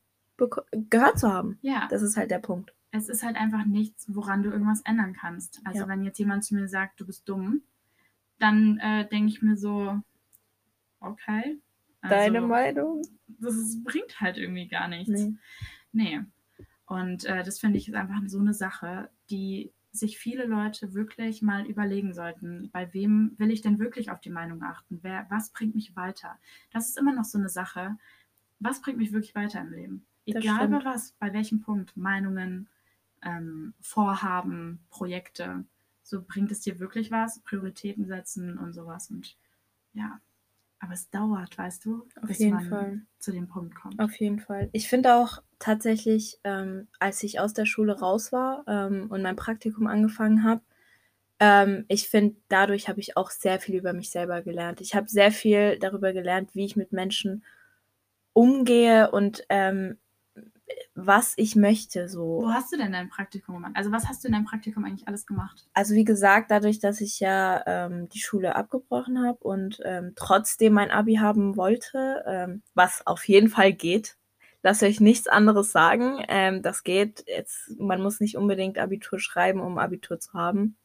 gehört 0.90 1.20
zu 1.20 1.32
haben. 1.32 1.58
Ja. 1.62 1.88
Das 1.90 2.04
ist 2.04 2.18
halt 2.18 2.30
der 2.30 2.40
Punkt. 2.40 2.74
Es 2.92 3.10
ist 3.10 3.24
halt 3.24 3.38
einfach 3.38 3.66
nichts, 3.66 4.06
woran 4.14 4.44
du 4.44 4.52
irgendwas 4.52 4.82
ändern 4.82 5.14
kannst. 5.14 5.62
Also, 5.64 5.82
ja. 5.82 5.88
wenn 5.88 6.04
jetzt 6.04 6.20
jemand 6.20 6.44
zu 6.44 6.54
mir 6.54 6.68
sagt, 6.68 7.00
du 7.00 7.08
bist 7.08 7.28
dumm, 7.28 7.64
dann 8.38 8.78
äh, 8.80 9.08
denke 9.08 9.30
ich 9.30 9.42
mir 9.42 9.56
so, 9.58 10.00
okay. 11.00 11.60
Also, 12.02 12.16
Deine 12.16 12.42
Meinung? 12.42 13.02
Das 13.28 13.56
ist, 13.56 13.84
bringt 13.84 14.20
halt 14.20 14.38
irgendwie 14.38 14.68
gar 14.68 14.88
nichts. 14.88 15.10
Nee. 15.10 15.34
nee. 15.92 16.20
Und 16.92 17.24
äh, 17.24 17.42
das 17.42 17.58
finde 17.58 17.78
ich 17.78 17.88
ist 17.88 17.96
einfach 17.96 18.20
so 18.26 18.40
eine 18.40 18.54
Sache, 18.54 19.10
die 19.30 19.72
sich 19.94 20.18
viele 20.18 20.46
Leute 20.46 20.94
wirklich 20.94 21.42
mal 21.42 21.66
überlegen 21.66 22.14
sollten, 22.14 22.70
bei 22.74 22.94
wem 22.94 23.34
will 23.38 23.50
ich 23.50 23.62
denn 23.62 23.80
wirklich 23.80 24.12
auf 24.12 24.20
die 24.20 24.30
Meinung 24.30 24.62
achten? 24.62 25.00
Wer, 25.02 25.26
was 25.30 25.52
bringt 25.52 25.74
mich 25.74 25.96
weiter? 25.96 26.38
Das 26.70 26.90
ist 26.90 26.98
immer 26.98 27.14
noch 27.14 27.24
so 27.24 27.38
eine 27.38 27.48
Sache. 27.48 27.98
Was 28.60 28.82
bringt 28.82 28.98
mich 28.98 29.14
wirklich 29.14 29.36
weiter 29.36 29.62
im 29.62 29.72
Leben? 29.72 30.06
Egal 30.26 30.68
bei 30.68 30.84
was, 30.84 31.14
bei 31.14 31.32
welchem 31.32 31.62
Punkt, 31.62 31.96
Meinungen, 31.96 32.68
ähm, 33.22 33.74
Vorhaben, 33.80 34.82
Projekte. 34.90 35.64
So 36.04 36.22
bringt 36.22 36.52
es 36.52 36.60
dir 36.60 36.78
wirklich 36.82 37.10
was, 37.10 37.40
Prioritäten 37.40 38.06
setzen 38.06 38.58
und 38.58 38.74
sowas. 38.74 39.10
Und 39.10 39.38
ja, 39.94 40.20
aber 40.80 40.92
es 40.92 41.10
dauert, 41.10 41.58
weißt 41.58 41.86
du, 41.86 42.06
Auf 42.22 42.28
bis 42.28 42.42
man 42.42 42.68
Fall. 42.68 43.02
zu 43.20 43.32
dem 43.32 43.48
Punkt 43.48 43.76
kommt. 43.76 43.98
Auf 43.98 44.14
jeden 44.20 44.42
Fall. 44.42 44.70
Ich 44.74 44.90
finde 44.90 45.16
auch 45.16 45.42
tatsächlich, 45.62 46.40
ähm, 46.44 46.88
als 47.00 47.24
ich 47.24 47.40
aus 47.40 47.54
der 47.54 47.66
Schule 47.66 48.00
raus 48.00 48.32
war 48.32 48.64
ähm, 48.68 49.08
und 49.10 49.22
mein 49.22 49.36
Praktikum 49.36 49.88
angefangen 49.88 50.44
habe, 50.44 50.62
ähm, 51.40 51.86
ich 51.88 52.10
finde, 52.10 52.36
dadurch 52.50 52.90
habe 52.90 53.00
ich 53.00 53.18
auch 53.18 53.32
sehr 53.32 53.60
viel 53.60 53.76
über 53.76 53.94
mich 53.94 54.10
selber 54.12 54.42
gelernt. 54.42 54.82
Ich 54.82 54.96
habe 54.96 55.08
sehr 55.10 55.32
viel 55.32 55.80
darüber 55.80 56.14
gelernt, 56.14 56.54
wie 56.54 56.66
ich 56.66 56.76
mit 56.76 56.92
Menschen 56.92 57.44
umgehe 58.34 59.12
und 59.12 59.44
ähm, 59.50 59.98
was 60.96 61.34
ich 61.38 61.56
möchte. 61.56 62.10
So. 62.10 62.42
Wo 62.44 62.54
hast 62.54 62.72
du 62.72 62.78
denn 62.78 62.92
dein 62.92 63.10
Praktikum 63.10 63.56
gemacht? 63.56 63.74
Also 63.76 63.92
was 63.92 64.08
hast 64.08 64.24
du 64.24 64.28
in 64.28 64.34
deinem 64.34 64.46
Praktikum 64.46 64.86
eigentlich 64.86 65.08
alles 65.08 65.26
gemacht? 65.26 65.68
Also 65.74 65.96
wie 65.96 66.04
gesagt, 66.04 66.52
dadurch, 66.52 66.80
dass 66.80 67.02
ich 67.02 67.20
ja 67.20 67.64
ähm, 67.66 68.10
die 68.10 68.20
Schule 68.20 68.56
abgebrochen 68.56 69.26
habe 69.26 69.40
und 69.40 69.82
ähm, 69.84 70.14
trotzdem 70.16 70.74
mein 70.74 70.92
Abi 70.92 71.16
haben 71.16 71.58
wollte, 71.58 72.24
ähm, 72.28 72.62
was 72.74 73.06
auf 73.06 73.28
jeden 73.28 73.50
Fall 73.50 73.74
geht. 73.74 74.18
Lasst 74.64 74.84
euch 74.84 75.00
nichts 75.00 75.28
anderes 75.28 75.72
sagen. 75.72 76.24
Ähm, 76.28 76.62
das 76.62 76.84
geht. 76.84 77.24
Jetzt, 77.28 77.80
man 77.80 78.02
muss 78.02 78.20
nicht 78.20 78.38
unbedingt 78.38 78.78
Abitur 78.78 79.20
schreiben, 79.20 79.60
um 79.60 79.78
Abitur 79.78 80.20
zu 80.20 80.34
haben. 80.34 80.78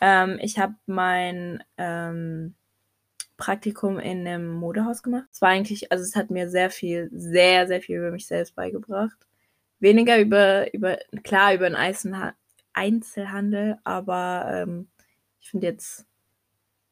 Ähm, 0.00 0.38
ich 0.40 0.58
habe 0.58 0.74
mein 0.86 1.62
ähm, 1.76 2.54
Praktikum 3.36 3.98
in 3.98 4.26
einem 4.26 4.52
Modehaus 4.52 5.02
gemacht. 5.02 5.26
Es 5.32 5.42
war 5.42 5.50
eigentlich, 5.50 5.92
also 5.92 6.04
es 6.04 6.16
hat 6.16 6.30
mir 6.30 6.48
sehr 6.48 6.70
viel, 6.70 7.10
sehr, 7.12 7.66
sehr 7.66 7.82
viel 7.82 7.98
über 7.98 8.10
mich 8.10 8.26
selbst 8.26 8.54
beigebracht. 8.54 9.16
Weniger 9.80 10.18
über, 10.18 10.72
über 10.74 10.98
klar, 11.22 11.54
über 11.54 11.68
den 11.68 11.76
Einzelhandel, 12.74 13.78
aber 13.82 14.46
ähm, 14.52 14.88
ich 15.40 15.50
finde 15.50 15.68
jetzt, 15.68 16.06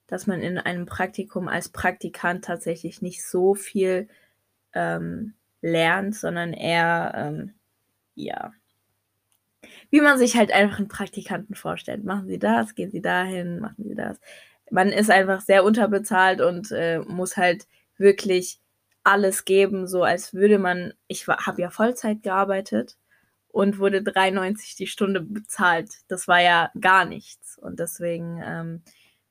dass 0.06 0.26
man 0.26 0.40
in 0.40 0.58
einem 0.58 0.86
Praktikum 0.86 1.48
als 1.48 1.68
Praktikant 1.68 2.46
tatsächlich 2.46 3.02
nicht 3.02 3.24
so 3.24 3.54
viel 3.54 4.08
ähm, 4.72 5.34
lernt, 5.60 6.14
sondern 6.14 6.52
eher, 6.52 7.12
ähm, 7.14 7.54
ja, 8.14 8.52
wie 9.90 10.00
man 10.00 10.18
sich 10.18 10.36
halt 10.36 10.52
einfach 10.52 10.78
einen 10.78 10.88
Praktikanten 10.88 11.54
vorstellt. 11.54 12.04
Machen 12.04 12.28
Sie 12.28 12.38
das, 12.38 12.74
gehen 12.74 12.90
Sie 12.90 13.00
dahin, 13.02 13.60
machen 13.60 13.84
Sie 13.84 13.94
das 13.94 14.20
man 14.70 14.88
ist 14.90 15.10
einfach 15.10 15.40
sehr 15.40 15.64
unterbezahlt 15.64 16.40
und 16.40 16.70
äh, 16.72 17.00
muss 17.00 17.36
halt 17.36 17.66
wirklich 17.96 18.60
alles 19.04 19.44
geben, 19.44 19.86
so 19.86 20.02
als 20.02 20.34
würde 20.34 20.58
man, 20.58 20.92
ich 21.06 21.26
habe 21.26 21.62
ja 21.62 21.70
Vollzeit 21.70 22.22
gearbeitet 22.22 22.96
und 23.48 23.78
wurde 23.78 23.98
3,90 23.98 24.76
die 24.76 24.86
Stunde 24.86 25.20
bezahlt. 25.20 25.90
Das 26.08 26.28
war 26.28 26.40
ja 26.40 26.70
gar 26.78 27.06
nichts. 27.06 27.58
Und 27.58 27.80
deswegen 27.80 28.40
ähm, 28.44 28.82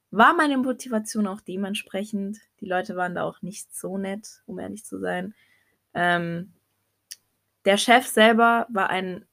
war 0.10 0.34
meine 0.36 0.58
Motivation 0.58 1.28
auch 1.28 1.42
dementsprechend. 1.42 2.40
Die 2.60 2.66
Leute 2.66 2.96
waren 2.96 3.13
da 3.13 3.24
auch 3.24 3.42
nicht 3.42 3.76
so 3.76 3.98
nett, 3.98 4.42
um 4.48 4.58
ehrlich 4.58 4.84
zu 4.84 5.00
sein. 5.00 5.36
Ähm, 5.98 6.54
der 7.66 7.78
Chef 7.78 8.06
selber 8.06 8.68
war 8.70 8.90
ein 8.90 9.26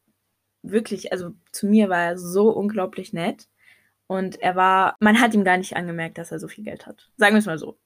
wirklich, 0.62 1.12
also 1.12 1.34
zu 1.52 1.66
mir 1.66 1.90
war 1.90 2.00
er 2.00 2.18
so 2.18 2.48
unglaublich 2.50 3.12
nett. 3.12 3.48
Und 4.06 4.40
er 4.40 4.56
war, 4.56 4.96
man 5.00 5.20
hat 5.20 5.34
ihm 5.34 5.44
gar 5.44 5.56
nicht 5.56 5.76
angemerkt, 5.76 6.18
dass 6.18 6.32
er 6.32 6.38
so 6.38 6.48
viel 6.48 6.64
Geld 6.64 6.86
hat. 6.86 7.10
Sagen 7.16 7.34
wir 7.34 7.38
es 7.38 7.46
mal 7.46 7.58
so. 7.58 7.78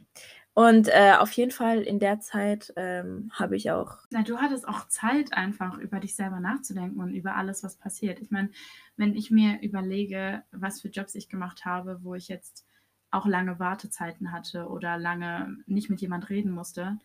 Und 0.54 0.88
äh, 0.88 1.12
auf 1.16 1.30
jeden 1.32 1.52
Fall 1.52 1.82
in 1.82 2.00
der 2.00 2.18
Zeit 2.18 2.72
ähm, 2.76 3.30
habe 3.32 3.54
ich 3.54 3.70
auch. 3.70 3.98
Na, 4.10 4.22
du 4.22 4.38
hattest 4.38 4.66
auch 4.66 4.88
Zeit, 4.88 5.32
einfach 5.32 5.78
über 5.78 6.00
dich 6.00 6.16
selber 6.16 6.40
nachzudenken 6.40 7.00
und 7.00 7.14
über 7.14 7.36
alles, 7.36 7.62
was 7.62 7.76
passiert. 7.76 8.20
Ich 8.20 8.30
meine, 8.30 8.50
wenn 8.96 9.14
ich 9.14 9.30
mir 9.30 9.60
überlege, 9.62 10.42
was 10.50 10.80
für 10.80 10.88
Jobs 10.88 11.14
ich 11.14 11.28
gemacht 11.28 11.64
habe, 11.64 12.00
wo 12.02 12.14
ich 12.14 12.26
jetzt 12.26 12.66
auch 13.10 13.26
lange 13.26 13.58
Wartezeiten 13.58 14.32
hatte 14.32 14.66
oder 14.66 14.98
lange 14.98 15.58
nicht 15.66 15.90
mit 15.90 16.00
jemand 16.00 16.28
reden 16.28 16.50
musste, 16.50 16.98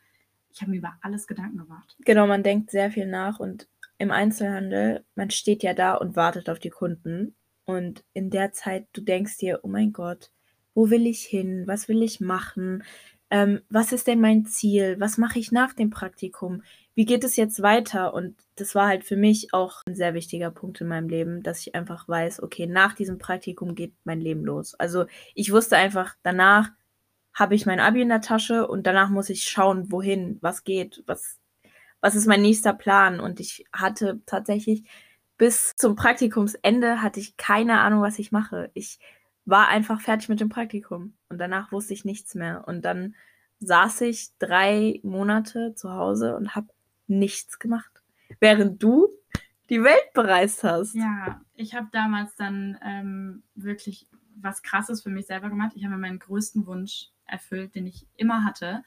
ich 0.54 0.62
habe 0.62 0.72
mir 0.72 0.78
über 0.78 0.94
alles 1.02 1.28
Gedanken 1.28 1.58
gemacht. 1.58 1.96
Genau, 2.00 2.28
man 2.28 2.44
denkt 2.44 2.72
sehr 2.72 2.92
viel 2.92 3.08
nach 3.08 3.40
und 3.40 3.68
im 3.98 4.12
Einzelhandel, 4.12 5.04
man 5.16 5.30
steht 5.30 5.64
ja 5.64 5.74
da 5.74 5.96
und 5.96 6.16
wartet 6.16 6.50
auf 6.50 6.60
die 6.60 6.70
Kunden 6.70 7.36
und 7.66 8.04
in 8.14 8.30
der 8.30 8.52
Zeit, 8.54 8.88
du 8.94 9.02
denkst 9.02 9.38
dir, 9.38 9.60
oh 9.64 9.68
mein 9.68 9.94
Gott, 9.94 10.32
wo 10.74 10.90
will 10.90 11.08
ich 11.08 11.24
hin? 11.24 11.64
Was 11.68 11.88
will 11.88 12.02
ich 12.02 12.20
machen? 12.20 12.84
Ähm, 13.30 13.62
was 13.70 13.92
ist 13.92 14.08
denn 14.08 14.20
mein 14.20 14.46
Ziel? 14.46 15.00
Was 15.00 15.18
mache 15.18 15.40
ich 15.40 15.52
nach 15.52 15.74
dem 15.74 15.90
Praktikum? 15.90 16.64
Wie 16.96 17.06
geht 17.06 17.24
es 17.24 17.36
jetzt 17.36 17.62
weiter? 17.62 18.14
Und 18.14 18.36
das 18.56 18.76
war 18.76 18.88
halt 18.88 19.04
für 19.04 19.16
mich 19.16 19.54
auch 19.54 19.82
ein 19.88 19.96
sehr 19.96 20.14
wichtiger 20.14 20.52
Punkt 20.52 20.82
in 20.82 20.88
meinem 20.88 21.10
Leben, 21.10 21.42
dass 21.42 21.62
ich 21.62 21.74
einfach 21.74 22.08
weiß, 22.08 22.44
okay, 22.44 22.68
nach 22.68 22.94
diesem 22.94 23.18
Praktikum 23.18 23.76
geht 23.76 23.94
mein 24.04 24.20
Leben 24.20 24.44
los. 24.44 24.76
Also 24.76 25.06
ich 25.34 25.52
wusste 25.52 25.78
einfach, 25.78 26.16
danach 26.22 26.72
habe 27.34 27.56
ich 27.56 27.66
mein 27.66 27.80
Abi 27.80 28.02
in 28.02 28.10
der 28.10 28.22
Tasche 28.22 28.68
und 28.68 28.86
danach 28.86 29.10
muss 29.10 29.30
ich 29.30 29.44
schauen, 29.44 29.92
wohin, 29.92 30.38
was 30.42 30.64
geht, 30.64 31.04
was, 31.08 31.40
was 32.02 32.16
ist 32.16 32.28
mein 32.28 32.42
nächster 32.42 32.74
Plan. 32.74 33.20
Und 33.20 33.40
ich 33.40 33.66
hatte 33.74 34.22
tatsächlich 34.26 34.84
bis 35.38 35.76
zum 35.76 35.96
Praktikumsende 35.96 37.02
hatte 37.02 37.20
ich 37.20 37.38
keine 37.38 37.80
Ahnung, 37.80 38.02
was 38.02 38.20
ich 38.20 38.32
mache. 38.32 38.70
Ich 38.74 39.00
war 39.46 39.68
einfach 39.68 40.00
fertig 40.00 40.30
mit 40.30 40.40
dem 40.40 40.50
Praktikum 40.50 41.16
und 41.30 41.38
danach 41.38 41.72
wusste 41.72 41.94
ich 41.94 42.06
nichts 42.06 42.36
mehr. 42.36 42.64
Und 42.68 42.86
dann 42.86 43.16
saß 43.60 44.02
ich 44.02 44.30
drei 44.40 45.00
Monate 45.04 45.74
zu 45.76 45.92
Hause 45.92 46.36
und 46.36 46.56
habe 46.56 46.68
nichts 47.08 47.60
gemacht, 47.60 48.04
während 48.40 48.82
du 48.82 49.10
die 49.70 49.84
Welt 49.84 50.14
bereist 50.14 50.64
hast. 50.64 50.96
Ja, 50.96 51.42
ich 51.56 51.74
habe 51.74 51.88
damals 51.92 52.36
dann 52.36 52.78
ähm, 52.84 53.44
wirklich 53.56 54.08
was 54.36 54.62
Krasses 54.62 55.04
für 55.04 55.10
mich 55.10 55.26
selber 55.26 55.50
gemacht. 55.50 55.74
Ich 55.76 55.84
habe 55.84 55.96
mir 55.96 56.02
meinen 56.02 56.20
größten 56.20 56.66
Wunsch 56.66 57.10
erfüllt, 57.26 57.76
den 57.76 57.88
ich 57.88 58.08
immer 58.16 58.44
hatte. 58.46 58.84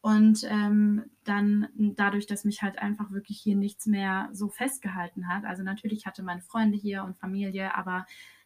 Und 0.00 0.44
ähm, 0.44 1.04
dann 1.24 1.68
dadurch, 1.76 2.26
dass 2.26 2.44
mich 2.44 2.62
halt 2.62 2.78
einfach 2.78 3.10
wirklich 3.10 3.40
hier 3.40 3.56
nichts 3.56 3.86
mehr 3.86 4.28
so 4.32 4.48
festgehalten 4.48 5.28
hat. 5.28 5.44
Also 5.44 5.62
natürlich 5.62 6.04
hatte 6.04 6.22
meine 6.22 6.42
Freunde 6.42 6.76
hier 6.76 7.04
und 7.04 7.16
Familie, 7.16 7.74
aber 7.74 8.04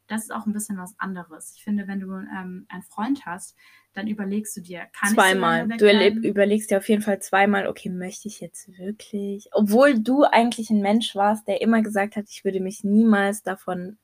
das 0.09 0.23
ist 0.23 0.33
auch 0.33 0.47
ein 0.47 0.53
bisschen 0.53 0.79
was 0.79 0.95
anderes. 0.99 1.55
Ich 1.57 1.63
finde, 1.63 1.87
wenn 1.87 2.01
du 2.01 2.13
ähm, 2.13 2.67
einen 2.69 2.83
Freund 2.83 3.27
hast, 3.27 3.57
dann 3.93 4.07
überlegst 4.07 4.57
du 4.57 4.61
dir, 4.61 4.87
kann 4.99 5.13
zweimal. 5.13 5.69
ich 5.71 5.81
so 5.81 5.87
Du 5.87 6.29
überlegst 6.29 6.71
dir 6.71 6.79
auf 6.79 6.89
jeden 6.89 7.03
Fall 7.03 7.21
zweimal, 7.21 7.67
okay, 7.67 7.91
möchte 7.91 8.29
ich 8.29 8.41
jetzt 8.41 8.79
wirklich? 8.79 9.49
Obwohl 9.53 9.99
du 9.99 10.25
eigentlich 10.25 10.71
ein 10.71 10.81
Mensch 10.81 11.15
warst, 11.15 11.47
der 11.47 11.61
immer 11.61 11.83
gesagt 11.83 12.17
hat, 12.17 12.27
ich 12.31 12.45
würde 12.45 12.61
mich 12.61 12.85
niemals 12.85 13.43
davon, 13.43 13.99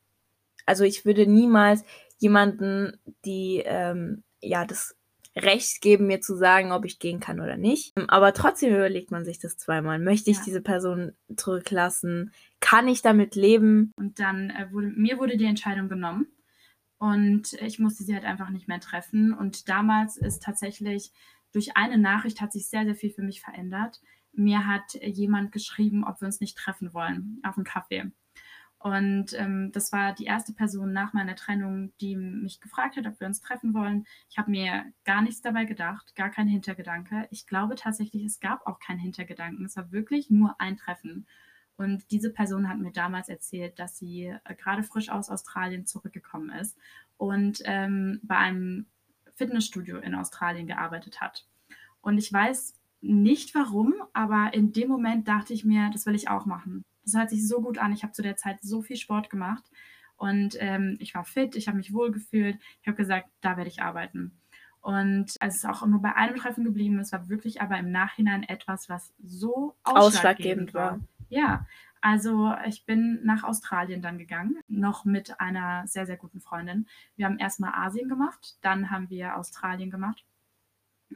also 0.66 0.84
ich 0.84 1.04
würde 1.04 1.26
niemals 1.26 1.84
jemanden, 2.18 2.98
die 3.24 3.62
ähm, 3.64 4.22
ja 4.40 4.64
das 4.64 4.96
Recht 5.36 5.80
geben, 5.80 6.06
mir 6.06 6.20
zu 6.20 6.36
sagen, 6.36 6.70
ob 6.70 6.84
ich 6.84 7.00
gehen 7.00 7.18
kann 7.18 7.40
oder 7.40 7.56
nicht. 7.56 7.92
Aber 8.08 8.32
trotzdem 8.34 8.72
überlegt 8.72 9.10
man 9.10 9.24
sich 9.24 9.40
das 9.40 9.56
zweimal. 9.56 9.98
Möchte 9.98 10.30
ich 10.30 10.38
ja. 10.38 10.42
diese 10.44 10.60
Person 10.60 11.12
zurücklassen? 11.36 12.32
Kann 12.60 12.86
ich 12.86 13.02
damit 13.02 13.34
leben? 13.34 13.92
Und 13.96 14.20
dann 14.20 14.50
äh, 14.50 14.68
wurde 14.70 14.88
mir 14.88 15.18
wurde 15.18 15.36
die 15.36 15.44
Entscheidung 15.46 15.88
genommen 15.88 16.28
und 16.98 17.52
ich 17.54 17.78
musste 17.78 18.04
sie 18.04 18.14
halt 18.14 18.24
einfach 18.24 18.50
nicht 18.50 18.68
mehr 18.68 18.80
treffen. 18.80 19.34
Und 19.34 19.68
damals 19.68 20.16
ist 20.16 20.42
tatsächlich 20.42 21.12
durch 21.52 21.76
eine 21.76 21.98
Nachricht 21.98 22.40
hat 22.40 22.52
sich 22.52 22.68
sehr, 22.68 22.84
sehr 22.84 22.94
viel 22.94 23.10
für 23.10 23.22
mich 23.22 23.40
verändert. 23.40 24.00
Mir 24.32 24.66
hat 24.66 24.94
jemand 25.02 25.52
geschrieben, 25.52 26.04
ob 26.04 26.20
wir 26.20 26.26
uns 26.26 26.40
nicht 26.40 26.56
treffen 26.56 26.94
wollen 26.94 27.40
auf 27.44 27.56
einen 27.56 27.64
Kaffee. 27.64 28.10
Und 28.84 29.32
ähm, 29.38 29.72
das 29.72 29.92
war 29.92 30.12
die 30.12 30.26
erste 30.26 30.52
Person 30.52 30.92
nach 30.92 31.14
meiner 31.14 31.34
Trennung, 31.36 31.94
die 32.02 32.16
mich 32.16 32.60
gefragt 32.60 32.98
hat, 32.98 33.06
ob 33.06 33.18
wir 33.18 33.26
uns 33.26 33.40
treffen 33.40 33.72
wollen. 33.72 34.06
Ich 34.28 34.36
habe 34.36 34.50
mir 34.50 34.84
gar 35.06 35.22
nichts 35.22 35.40
dabei 35.40 35.64
gedacht, 35.64 36.14
gar 36.14 36.28
kein 36.28 36.48
Hintergedanke. 36.48 37.26
Ich 37.30 37.46
glaube 37.46 37.76
tatsächlich, 37.76 38.22
es 38.26 38.40
gab 38.40 38.66
auch 38.66 38.78
keinen 38.80 38.98
Hintergedanken. 38.98 39.64
Es 39.64 39.76
war 39.76 39.90
wirklich 39.90 40.28
nur 40.28 40.60
ein 40.60 40.76
Treffen. 40.76 41.26
Und 41.78 42.10
diese 42.10 42.30
Person 42.30 42.68
hat 42.68 42.78
mir 42.78 42.92
damals 42.92 43.30
erzählt, 43.30 43.78
dass 43.78 43.96
sie 43.96 44.26
äh, 44.26 44.54
gerade 44.54 44.82
frisch 44.82 45.08
aus 45.08 45.30
Australien 45.30 45.86
zurückgekommen 45.86 46.50
ist 46.50 46.76
und 47.16 47.62
ähm, 47.64 48.20
bei 48.22 48.36
einem 48.36 48.84
Fitnessstudio 49.34 49.96
in 49.96 50.14
Australien 50.14 50.66
gearbeitet 50.66 51.22
hat. 51.22 51.46
Und 52.02 52.18
ich 52.18 52.30
weiß 52.30 52.78
nicht 53.00 53.54
warum, 53.54 53.94
aber 54.12 54.52
in 54.52 54.72
dem 54.72 54.90
Moment 54.90 55.26
dachte 55.26 55.54
ich 55.54 55.64
mir, 55.64 55.88
das 55.90 56.04
will 56.04 56.14
ich 56.14 56.28
auch 56.28 56.44
machen. 56.44 56.84
Das 57.04 57.14
hört 57.14 57.30
sich 57.30 57.46
so 57.46 57.60
gut 57.60 57.78
an. 57.78 57.92
Ich 57.92 58.02
habe 58.02 58.12
zu 58.12 58.22
der 58.22 58.36
Zeit 58.36 58.58
so 58.62 58.82
viel 58.82 58.96
Sport 58.96 59.30
gemacht 59.30 59.64
und 60.16 60.56
ähm, 60.60 60.96
ich 61.00 61.14
war 61.14 61.24
fit, 61.24 61.56
ich 61.56 61.68
habe 61.68 61.76
mich 61.76 61.92
wohl 61.92 62.10
gefühlt. 62.10 62.58
Ich 62.80 62.88
habe 62.88 62.96
gesagt, 62.96 63.28
da 63.40 63.56
werde 63.56 63.70
ich 63.70 63.82
arbeiten. 63.82 64.40
Und 64.80 65.36
es 65.40 65.64
auch 65.64 65.86
nur 65.86 66.02
bei 66.02 66.14
einem 66.14 66.36
Treffen 66.36 66.62
geblieben 66.64 66.98
ist, 66.98 67.12
war 67.12 67.28
wirklich 67.28 67.62
aber 67.62 67.78
im 67.78 67.90
Nachhinein 67.90 68.42
etwas, 68.42 68.90
was 68.90 69.14
so 69.22 69.74
ausschlaggebend, 69.82 69.94
ausschlaggebend 69.96 70.74
war. 70.74 70.90
war. 70.92 71.00
Ja, 71.30 71.66
also 72.02 72.54
ich 72.66 72.84
bin 72.84 73.20
nach 73.24 73.44
Australien 73.44 74.02
dann 74.02 74.18
gegangen, 74.18 74.58
noch 74.68 75.06
mit 75.06 75.40
einer 75.40 75.86
sehr, 75.86 76.04
sehr 76.04 76.18
guten 76.18 76.42
Freundin. 76.42 76.86
Wir 77.16 77.24
haben 77.24 77.38
erstmal 77.38 77.72
Asien 77.72 78.10
gemacht, 78.10 78.58
dann 78.60 78.90
haben 78.90 79.08
wir 79.08 79.38
Australien 79.38 79.90
gemacht. 79.90 80.22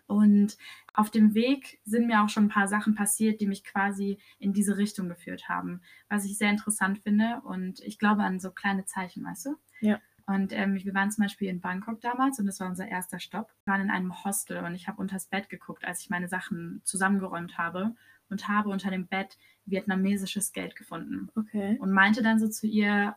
Und 0.07 0.57
auf 0.95 1.11
dem 1.11 1.34
Weg 1.34 1.80
sind 1.84 2.07
mir 2.07 2.22
auch 2.22 2.28
schon 2.28 2.45
ein 2.45 2.51
paar 2.51 2.68
Sachen 2.68 2.95
passiert, 2.95 3.41
die 3.41 3.47
mich 3.47 3.64
quasi 3.64 4.18
in 4.39 4.53
diese 4.53 4.76
Richtung 4.76 5.09
geführt 5.09 5.49
haben, 5.49 5.80
was 6.09 6.24
ich 6.24 6.39
sehr 6.39 6.51
interessant 6.51 6.99
finde. 6.99 7.41
Und 7.45 7.80
ich 7.80 7.99
glaube 7.99 8.22
an 8.22 8.41
so 8.41 8.51
kleine 8.51 8.84
Zeichen, 8.84 9.24
weißt 9.24 9.47
du? 9.47 9.57
Ja. 9.80 10.01
Und 10.26 10.53
ähm, 10.53 10.74
wir 10.74 10.93
waren 10.93 11.11
zum 11.11 11.24
Beispiel 11.24 11.49
in 11.49 11.61
Bangkok 11.61 12.03
damals 12.03 12.39
und 12.39 12.47
das 12.47 12.61
war 12.61 12.68
unser 12.68 12.86
erster 12.86 13.18
Stopp. 13.18 13.51
Wir 13.64 13.72
waren 13.72 13.80
in 13.80 13.91
einem 13.91 14.24
Hostel 14.24 14.62
und 14.62 14.74
ich 14.74 14.86
habe 14.86 15.01
unters 15.01 15.26
Bett 15.26 15.49
geguckt, 15.49 15.86
als 15.86 16.03
ich 16.03 16.11
meine 16.11 16.28
Sachen 16.28 16.82
zusammengeräumt 16.84 17.57
habe 17.57 17.95
und 18.28 18.47
habe 18.47 18.68
unter 18.68 18.91
dem 18.91 19.07
Bett 19.07 19.39
vietnamesisches 19.64 20.53
Geld 20.53 20.76
gefunden. 20.76 21.30
Okay. 21.34 21.78
Und 21.80 21.93
meinte 21.93 22.22
dann 22.22 22.39
so 22.39 22.49
zu 22.49 22.66
ihr, 22.66 23.16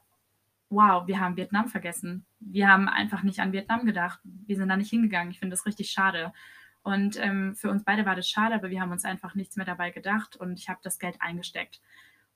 wow, 0.70 1.06
wir 1.06 1.20
haben 1.20 1.36
Vietnam 1.36 1.68
vergessen. 1.68 2.26
Wir 2.40 2.70
haben 2.70 2.88
einfach 2.88 3.24
nicht 3.24 3.42
an 3.42 3.52
Vietnam 3.52 3.86
gedacht. 3.86 4.22
Wir 4.24 4.56
sind 4.56 4.70
da 4.70 4.78
nicht 4.78 4.90
hingegangen. 4.90 5.32
Ich 5.32 5.40
finde 5.40 5.54
das 5.54 5.66
richtig 5.66 5.92
schade. 5.92 6.32
Und 6.84 7.18
ähm, 7.20 7.56
für 7.56 7.70
uns 7.70 7.84
beide 7.84 8.06
war 8.06 8.16
das 8.16 8.28
schade, 8.28 8.56
aber 8.56 8.70
wir 8.70 8.82
haben 8.82 8.92
uns 8.92 9.06
einfach 9.06 9.36
nichts 9.36 9.56
mehr 9.56 9.66
dabei 9.66 9.92
gedacht 9.92 10.36
und 10.36 10.60
ich 10.60 10.68
habe 10.68 10.80
das 10.84 10.98
Geld 10.98 11.16
eingesteckt. 11.20 11.80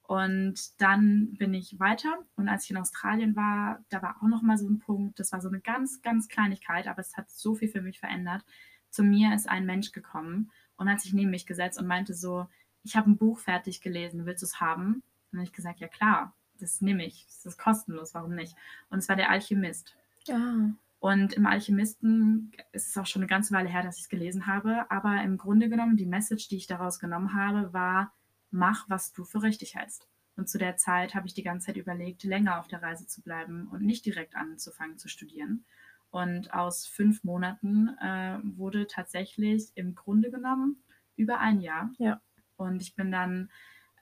Und 0.03 0.79
dann 0.79 1.33
bin 1.33 1.55
ich 1.55 1.79
weiter 1.79 2.19
und 2.35 2.47
als 2.47 2.65
ich 2.65 2.71
in 2.71 2.77
Australien 2.77 3.35
war, 3.35 3.83
da 3.89 4.03
war 4.03 4.17
auch 4.17 4.27
noch 4.27 4.43
mal 4.43 4.57
so 4.57 4.69
ein 4.69 4.77
Punkt, 4.77 5.19
das 5.19 5.31
war 5.31 5.41
so 5.41 5.47
eine 5.47 5.61
ganz, 5.61 6.03
ganz 6.03 6.27
Kleinigkeit, 6.27 6.87
aber 6.87 6.99
es 6.99 7.17
hat 7.17 7.31
so 7.31 7.55
viel 7.55 7.69
für 7.69 7.81
mich 7.81 7.99
verändert. 7.99 8.45
Zu 8.91 9.01
mir 9.01 9.33
ist 9.33 9.49
ein 9.49 9.65
Mensch 9.65 9.91
gekommen 9.91 10.51
und 10.77 10.91
hat 10.91 11.01
sich 11.01 11.13
neben 11.13 11.31
mich 11.31 11.47
gesetzt 11.47 11.79
und 11.79 11.87
meinte 11.87 12.13
so, 12.13 12.47
ich 12.83 12.95
habe 12.95 13.09
ein 13.09 13.17
Buch 13.17 13.39
fertig 13.39 13.81
gelesen, 13.81 14.27
willst 14.27 14.43
du 14.43 14.45
es 14.45 14.61
haben? 14.61 14.93
Und 14.93 15.03
dann 15.31 15.39
habe 15.39 15.47
ich 15.47 15.53
gesagt, 15.53 15.79
ja 15.79 15.87
klar, 15.87 16.35
das 16.59 16.81
nehme 16.81 17.03
ich, 17.03 17.25
das 17.25 17.45
ist 17.45 17.57
kostenlos, 17.57 18.13
warum 18.13 18.35
nicht? 18.35 18.55
Und 18.91 18.99
es 18.99 19.09
war 19.09 19.15
der 19.15 19.31
Alchemist. 19.31 19.95
Ja. 20.27 20.69
Und 21.05 21.33
im 21.33 21.45
Alchemisten 21.45 22.51
ist 22.71 22.87
es 22.87 22.97
auch 22.97 23.05
schon 23.05 23.21
eine 23.21 23.29
ganze 23.29 23.53
Weile 23.53 23.69
her, 23.69 23.83
dass 23.83 23.97
ich 23.97 24.05
es 24.05 24.09
gelesen 24.09 24.47
habe. 24.47 24.89
Aber 24.89 25.21
im 25.21 25.37
Grunde 25.37 25.69
genommen, 25.69 25.97
die 25.97 26.07
Message, 26.07 26.47
die 26.47 26.57
ich 26.57 26.65
daraus 26.65 26.97
genommen 26.97 27.35
habe, 27.35 27.71
war, 27.73 28.11
mach, 28.49 28.89
was 28.89 29.13
du 29.13 29.23
für 29.23 29.43
richtig 29.43 29.75
hältst. 29.75 30.07
Und 30.35 30.49
zu 30.49 30.57
der 30.57 30.77
Zeit 30.77 31.13
habe 31.13 31.27
ich 31.27 31.35
die 31.35 31.43
ganze 31.43 31.67
Zeit 31.67 31.77
überlegt, 31.77 32.23
länger 32.23 32.59
auf 32.59 32.67
der 32.67 32.81
Reise 32.81 33.05
zu 33.05 33.21
bleiben 33.21 33.67
und 33.67 33.83
nicht 33.83 34.03
direkt 34.03 34.35
anzufangen 34.35 34.97
zu 34.97 35.07
studieren. 35.07 35.65
Und 36.09 36.55
aus 36.55 36.87
fünf 36.87 37.23
Monaten 37.23 37.89
äh, 38.01 38.39
wurde 38.57 38.87
tatsächlich 38.87 39.69
im 39.75 39.93
Grunde 39.93 40.31
genommen 40.31 40.83
über 41.17 41.39
ein 41.39 41.61
Jahr. 41.61 41.91
Ja. 41.99 42.19
Und 42.55 42.81
ich 42.81 42.95
bin 42.95 43.11
dann 43.11 43.51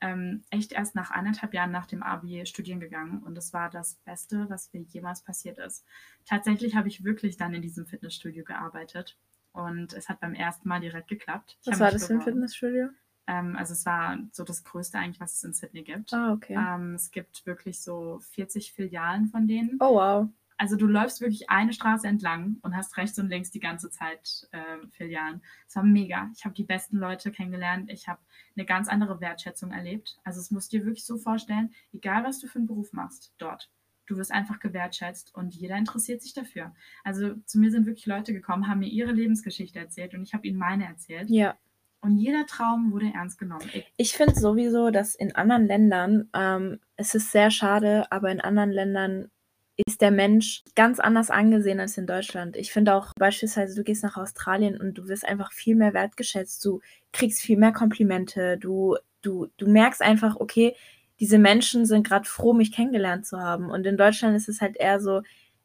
ähm, 0.03 0.43
echt 0.49 0.73
erst 0.73 0.95
nach 0.95 1.11
anderthalb 1.11 1.53
Jahren 1.53 1.71
nach 1.71 1.85
dem 1.85 2.03
Abi 2.03 2.45
studieren 2.45 2.81
gegangen 2.81 3.23
und 3.23 3.35
das 3.35 3.53
war 3.53 3.69
das 3.69 3.95
Beste, 4.03 4.45
was 4.49 4.71
mir 4.73 4.81
jemals 4.81 5.21
passiert 5.21 5.57
ist. 5.57 5.85
Tatsächlich 6.25 6.75
habe 6.75 6.89
ich 6.89 7.05
wirklich 7.05 7.37
dann 7.37 7.53
in 7.53 7.61
diesem 7.61 7.85
Fitnessstudio 7.85 8.43
gearbeitet 8.43 9.17
und 9.53 9.93
es 9.93 10.09
hat 10.09 10.19
beim 10.19 10.33
ersten 10.33 10.67
Mal 10.67 10.81
direkt 10.81 11.07
geklappt. 11.07 11.57
Ich 11.61 11.67
was 11.67 11.79
war 11.79 11.91
das 11.91 12.07
für 12.07 12.13
ein 12.13 12.21
Fitnessstudio? 12.21 12.89
Ähm, 13.27 13.55
also 13.55 13.71
es 13.71 13.85
war 13.85 14.17
so 14.33 14.43
das 14.43 14.65
Größte 14.65 14.97
eigentlich, 14.97 15.21
was 15.21 15.35
es 15.35 15.43
in 15.45 15.53
Sydney 15.53 15.83
gibt. 15.83 16.13
Ah, 16.13 16.33
okay. 16.33 16.57
Ähm, 16.57 16.95
es 16.95 17.09
gibt 17.11 17.45
wirklich 17.45 17.81
so 17.81 18.19
40 18.31 18.73
Filialen 18.73 19.27
von 19.27 19.47
denen. 19.47 19.77
Oh, 19.79 19.95
wow 19.95 20.29
also 20.57 20.75
du 20.75 20.87
läufst 20.87 21.21
wirklich 21.21 21.49
eine 21.49 21.73
Straße 21.73 22.07
entlang 22.07 22.57
und 22.61 22.75
hast 22.75 22.97
rechts 22.97 23.17
und 23.19 23.29
links 23.29 23.51
die 23.51 23.59
ganze 23.59 23.89
Zeit 23.89 24.47
äh, 24.51 24.87
Filialen. 24.91 25.41
Es 25.67 25.75
war 25.75 25.83
mega. 25.83 26.29
Ich 26.35 26.45
habe 26.45 26.55
die 26.55 26.63
besten 26.63 26.97
Leute 26.97 27.31
kennengelernt. 27.31 27.89
Ich 27.91 28.07
habe 28.07 28.19
eine 28.55 28.65
ganz 28.65 28.87
andere 28.87 29.21
Wertschätzung 29.21 29.71
erlebt. 29.71 30.17
Also 30.23 30.39
es 30.39 30.51
musst 30.51 30.71
dir 30.71 30.85
wirklich 30.85 31.05
so 31.05 31.17
vorstellen, 31.17 31.73
egal 31.91 32.23
was 32.23 32.39
du 32.39 32.47
für 32.47 32.59
einen 32.59 32.67
Beruf 32.67 32.93
machst 32.93 33.33
dort, 33.37 33.69
du 34.05 34.17
wirst 34.17 34.31
einfach 34.31 34.59
gewertschätzt 34.59 35.33
und 35.33 35.55
jeder 35.55 35.77
interessiert 35.77 36.21
sich 36.21 36.33
dafür. 36.33 36.73
Also 37.03 37.35
zu 37.45 37.59
mir 37.59 37.71
sind 37.71 37.85
wirklich 37.85 38.05
Leute 38.05 38.33
gekommen, 38.33 38.67
haben 38.67 38.79
mir 38.79 38.89
ihre 38.89 39.11
Lebensgeschichte 39.11 39.79
erzählt 39.79 40.13
und 40.13 40.23
ich 40.23 40.33
habe 40.33 40.47
ihnen 40.47 40.57
meine 40.57 40.85
erzählt. 40.85 41.29
Ja. 41.29 41.55
Und 42.01 42.17
jeder 42.17 42.45
Traum 42.45 42.91
wurde 42.91 43.11
ernst 43.13 43.39
genommen. 43.39 43.69
Ich, 43.73 43.93
ich 43.95 44.13
finde 44.13 44.37
sowieso, 44.37 44.91
dass 44.91 45.15
in 45.15 45.35
anderen 45.35 45.65
Ländern, 45.65 46.29
ähm, 46.33 46.81
es 46.97 47.15
ist 47.15 47.31
sehr 47.31 47.49
schade, 47.49 48.11
aber 48.11 48.29
in 48.29 48.41
anderen 48.41 48.71
Ländern 48.71 49.31
ist 49.75 50.01
der 50.01 50.11
Mensch 50.11 50.63
ganz 50.75 50.99
anders 50.99 51.31
angesehen 51.31 51.79
als 51.79 51.97
in 51.97 52.05
Deutschland. 52.05 52.55
Ich 52.55 52.71
finde 52.71 52.93
auch 52.93 53.13
beispielsweise, 53.17 53.75
du 53.75 53.83
gehst 53.83 54.03
nach 54.03 54.17
Australien 54.17 54.79
und 54.79 54.95
du 54.95 55.07
wirst 55.07 55.25
einfach 55.25 55.51
viel 55.51 55.75
mehr 55.75 55.93
wertgeschätzt, 55.93 56.63
du 56.63 56.79
kriegst 57.11 57.41
viel 57.41 57.57
mehr 57.57 57.73
Komplimente, 57.73 58.57
du, 58.57 58.97
du, 59.21 59.47
du 59.57 59.67
merkst 59.67 60.01
einfach, 60.01 60.35
okay, 60.35 60.75
diese 61.19 61.39
Menschen 61.39 61.85
sind 61.85 62.07
gerade 62.07 62.27
froh, 62.27 62.53
mich 62.53 62.71
kennengelernt 62.71 63.25
zu 63.25 63.39
haben. 63.39 63.69
Und 63.69 63.85
in 63.85 63.97
Deutschland 63.97 64.35
ist 64.35 64.49
es 64.49 64.61
halt 64.61 64.77
eher 64.77 64.99
so, 64.99 65.21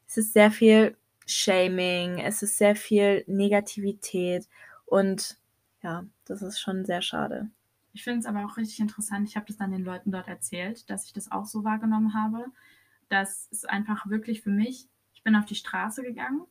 es 0.07 0.17
ist 0.17 0.33
sehr 0.33 0.51
viel 0.51 0.95
Shaming, 1.27 2.19
es 2.19 2.41
ist 2.41 2.57
sehr 2.57 2.75
viel 2.75 3.23
Negativität 3.27 4.47
und 4.85 5.37
ja, 5.83 6.03
das 6.25 6.41
ist 6.41 6.59
schon 6.59 6.85
sehr 6.85 7.01
schade. 7.01 7.49
Ich 7.93 8.03
finde 8.03 8.19
es 8.19 8.25
aber 8.25 8.45
auch 8.45 8.57
richtig 8.57 8.79
interessant. 8.79 9.29
Ich 9.29 9.35
habe 9.35 9.45
das 9.47 9.57
dann 9.57 9.71
den 9.71 9.83
Leuten 9.83 10.11
dort 10.11 10.27
erzählt, 10.27 10.89
dass 10.89 11.05
ich 11.05 11.13
das 11.13 11.31
auch 11.31 11.45
so 11.45 11.63
wahrgenommen 11.63 12.13
habe 12.13 12.45
das 13.09 13.47
ist 13.51 13.69
einfach 13.69 14.09
wirklich 14.09 14.41
für 14.41 14.51
mich, 14.51 14.87
ich 15.13 15.23
bin 15.23 15.35
auf 15.35 15.45
die 15.45 15.55
Straße 15.55 16.03
gegangen 16.03 16.41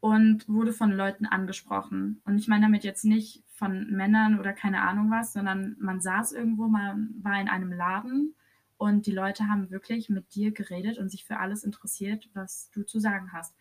und 0.00 0.48
wurde 0.48 0.72
von 0.72 0.90
Leuten 0.92 1.26
angesprochen. 1.26 2.20
Und 2.24 2.38
ich 2.38 2.48
meine 2.48 2.66
damit 2.66 2.84
jetzt 2.84 3.04
nicht 3.04 3.44
von 3.54 3.90
Männern 3.90 4.38
oder 4.38 4.52
keine 4.52 4.82
Ahnung 4.82 5.10
was, 5.10 5.32
sondern 5.32 5.76
man 5.78 6.00
saß 6.00 6.32
irgendwo, 6.32 6.66
man 6.66 7.14
war 7.22 7.40
in 7.40 7.48
einem 7.48 7.72
Laden 7.72 8.34
und 8.76 9.06
die 9.06 9.12
Leute 9.12 9.48
haben 9.48 9.70
wirklich 9.70 10.08
mit 10.08 10.34
dir 10.34 10.52
geredet 10.52 10.98
und 10.98 11.10
sich 11.10 11.24
für 11.24 11.38
alles 11.38 11.62
interessiert, 11.62 12.28
was 12.34 12.70
du 12.72 12.82
zu 12.82 12.98
sagen 12.98 13.32
hast. 13.32 13.54